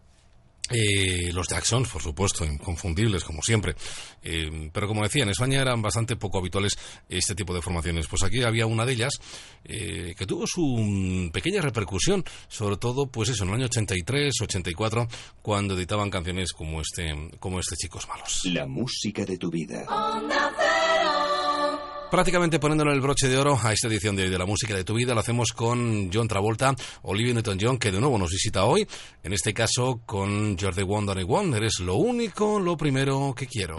eh, 0.71 1.31
los 1.33 1.47
Jacksons, 1.47 1.89
por 1.89 2.01
supuesto, 2.01 2.45
inconfundibles, 2.45 3.23
como 3.23 3.41
siempre. 3.41 3.75
Eh, 4.23 4.69
pero 4.71 4.87
como 4.87 5.03
decía, 5.03 5.23
en 5.23 5.29
España 5.29 5.61
eran 5.61 5.81
bastante 5.81 6.15
poco 6.15 6.39
habituales 6.39 6.77
este 7.09 7.35
tipo 7.35 7.53
de 7.53 7.61
formaciones. 7.61 8.07
Pues 8.07 8.23
aquí 8.23 8.43
había 8.43 8.65
una 8.65 8.85
de 8.85 8.93
ellas 8.93 9.13
eh, 9.63 10.15
que 10.17 10.25
tuvo 10.25 10.45
su 10.47 10.61
mm, 10.61 11.31
pequeña 11.31 11.61
repercusión, 11.61 12.23
sobre 12.47 12.77
todo, 12.77 13.07
pues 13.07 13.29
eso, 13.29 13.43
en 13.43 13.49
el 13.49 13.55
año 13.55 13.65
83, 13.65 14.33
84, 14.41 15.07
cuando 15.41 15.75
editaban 15.75 16.09
canciones 16.09 16.51
como 16.53 16.81
este, 16.81 17.13
como 17.39 17.59
este 17.59 17.75
Chicos 17.75 18.07
Malos. 18.07 18.41
La 18.45 18.65
música 18.65 19.25
de 19.25 19.37
tu 19.37 19.49
vida. 19.49 19.85
Prácticamente 22.11 22.59
poniéndole 22.59 22.91
el 22.91 22.99
broche 22.99 23.29
de 23.29 23.37
oro 23.37 23.57
a 23.63 23.71
esta 23.71 23.87
edición 23.87 24.17
de 24.17 24.23
hoy 24.23 24.29
de 24.29 24.37
la 24.37 24.45
música 24.45 24.75
de 24.75 24.83
tu 24.83 24.95
vida, 24.95 25.13
lo 25.13 25.21
hacemos 25.21 25.53
con 25.53 26.11
John 26.13 26.27
Travolta, 26.27 26.75
Olivia 27.03 27.33
Newton-John, 27.35 27.77
que 27.77 27.89
de 27.89 28.01
nuevo 28.01 28.17
nos 28.17 28.31
visita 28.31 28.65
hoy, 28.65 28.85
en 29.23 29.31
este 29.31 29.53
caso 29.53 30.01
con 30.05 30.57
One, 30.59 31.05
Donny 31.05 31.25
One, 31.25 31.55
eres 31.55 31.79
lo 31.79 31.95
único, 31.95 32.59
lo 32.59 32.75
primero 32.75 33.33
que 33.33 33.47
quiero. 33.47 33.77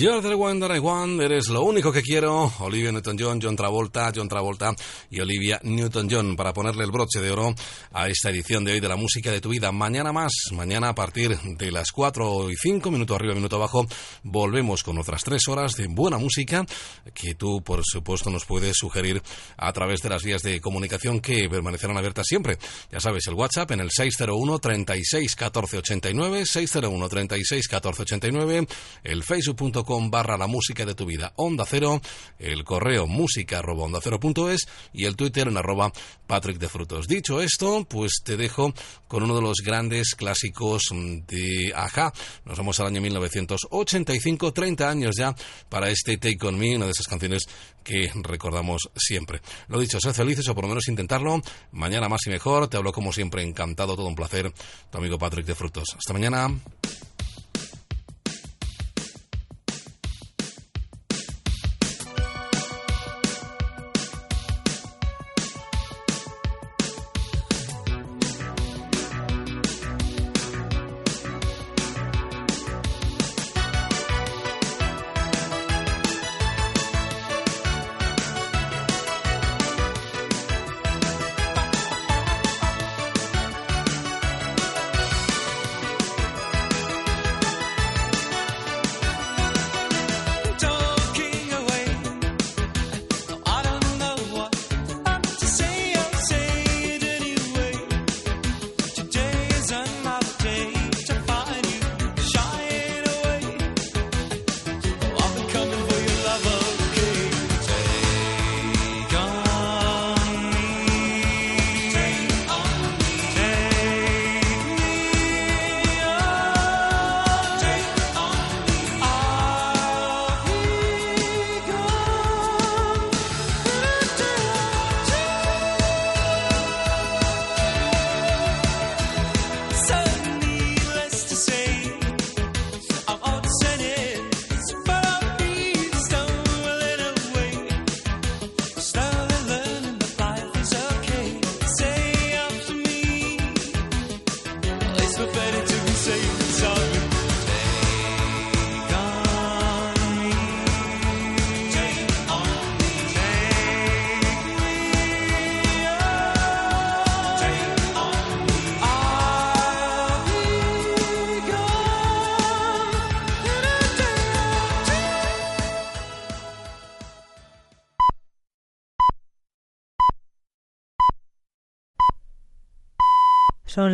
You're 0.00 0.22
the 0.22 0.34
one 0.34 0.60
that 0.60 0.74
I 0.74 0.78
want, 0.78 1.20
eres 1.20 1.50
lo 1.50 1.62
único 1.62 1.92
que 1.92 2.00
quiero. 2.00 2.50
Olivia 2.60 2.90
Newton-John, 2.90 3.38
John 3.38 3.54
Travolta, 3.54 4.10
John 4.16 4.30
Travolta 4.30 4.74
y 5.10 5.20
Olivia 5.20 5.60
Newton-John 5.62 6.36
para 6.36 6.54
ponerle 6.54 6.84
el 6.84 6.90
broche 6.90 7.20
de 7.20 7.30
oro 7.30 7.54
a 7.92 8.08
esta 8.08 8.30
edición 8.30 8.64
de 8.64 8.72
hoy 8.72 8.80
de 8.80 8.88
la 8.88 8.96
música 8.96 9.30
de 9.30 9.42
tu 9.42 9.50
vida. 9.50 9.70
Mañana 9.72 10.10
más, 10.10 10.32
mañana 10.52 10.88
a 10.88 10.94
partir 10.94 11.38
de 11.38 11.70
las 11.70 11.92
4 11.92 12.50
y 12.50 12.56
5, 12.56 12.90
minuto 12.90 13.14
arriba, 13.14 13.34
minuto 13.34 13.56
abajo, 13.56 13.84
volvemos 14.22 14.82
con 14.82 14.96
otras 14.96 15.22
tres 15.22 15.46
horas 15.48 15.74
de 15.74 15.86
buena 15.88 16.16
música 16.16 16.64
que 17.20 17.34
tú, 17.34 17.62
por 17.62 17.82
supuesto, 17.84 18.30
nos 18.30 18.44
puedes 18.44 18.76
sugerir 18.76 19.22
a 19.56 19.72
través 19.72 20.00
de 20.00 20.08
las 20.08 20.22
vías 20.22 20.42
de 20.42 20.60
comunicación 20.60 21.20
que 21.20 21.48
permanecerán 21.48 21.96
abiertas 21.96 22.26
siempre. 22.26 22.58
Ya 22.90 23.00
sabes, 23.00 23.26
el 23.26 23.34
WhatsApp 23.34 23.72
en 23.72 23.80
el 23.80 23.90
601 23.90 24.58
36 24.58 25.36
14 25.36 25.78
89, 25.78 26.46
601 26.46 27.08
36 27.08 27.68
14 27.68 28.02
89, 28.02 28.66
el 29.04 29.22
facebook.com 29.22 30.10
barra 30.10 30.36
la 30.36 30.46
música 30.46 30.84
de 30.84 30.94
tu 30.94 31.06
vida 31.06 31.32
onda 31.36 31.64
cero, 31.68 32.00
el 32.38 32.64
correo 32.64 33.06
música 33.06 33.58
arroba 33.58 33.84
onda 33.84 34.00
cero 34.02 34.18
punto 34.18 34.50
es 34.50 34.60
y 34.92 35.04
el 35.04 35.16
Twitter 35.16 35.48
en 35.48 35.56
arroba 35.56 35.92
Patrick 36.26 36.58
de 36.58 36.68
Frutos. 36.68 37.06
Dicho 37.06 37.40
esto, 37.40 37.84
pues 37.88 38.20
te 38.24 38.36
dejo 38.36 38.72
con 39.08 39.22
uno 39.22 39.34
de 39.34 39.42
los 39.42 39.58
grandes 39.64 40.14
clásicos 40.14 40.84
de 40.92 41.72
Aja. 41.74 42.12
Nos 42.44 42.56
vamos 42.56 42.78
al 42.80 42.86
año 42.86 43.00
1985, 43.00 44.52
30 44.52 44.88
años 44.88 45.16
ya 45.18 45.34
para 45.68 45.90
este 45.90 46.16
Take 46.16 46.46
On 46.46 46.56
Me, 46.58 46.76
una 46.76 46.86
de 46.86 46.92
esas 46.92 47.08
canciones 47.10 47.46
que 47.84 48.10
recordamos 48.22 48.88
siempre. 48.96 49.42
Lo 49.68 49.78
dicho, 49.78 50.00
sed 50.00 50.14
felices 50.14 50.48
o 50.48 50.54
por 50.54 50.64
lo 50.64 50.68
menos 50.68 50.88
intentarlo. 50.88 51.42
Mañana 51.72 52.08
más 52.08 52.26
y 52.26 52.30
mejor. 52.30 52.68
Te 52.68 52.76
hablo 52.76 52.92
como 52.92 53.12
siempre, 53.12 53.42
encantado, 53.42 53.96
todo 53.96 54.06
un 54.06 54.14
placer. 54.14 54.52
Tu 54.90 54.98
amigo 54.98 55.18
Patrick 55.18 55.46
de 55.46 55.54
Frutos. 55.54 55.96
Hasta 55.96 56.12
mañana. 56.12 56.48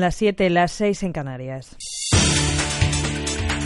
Las 0.00 0.14
7, 0.16 0.50
las 0.50 0.72
6 0.72 1.02
en 1.04 1.12
Canarias. 1.12 1.76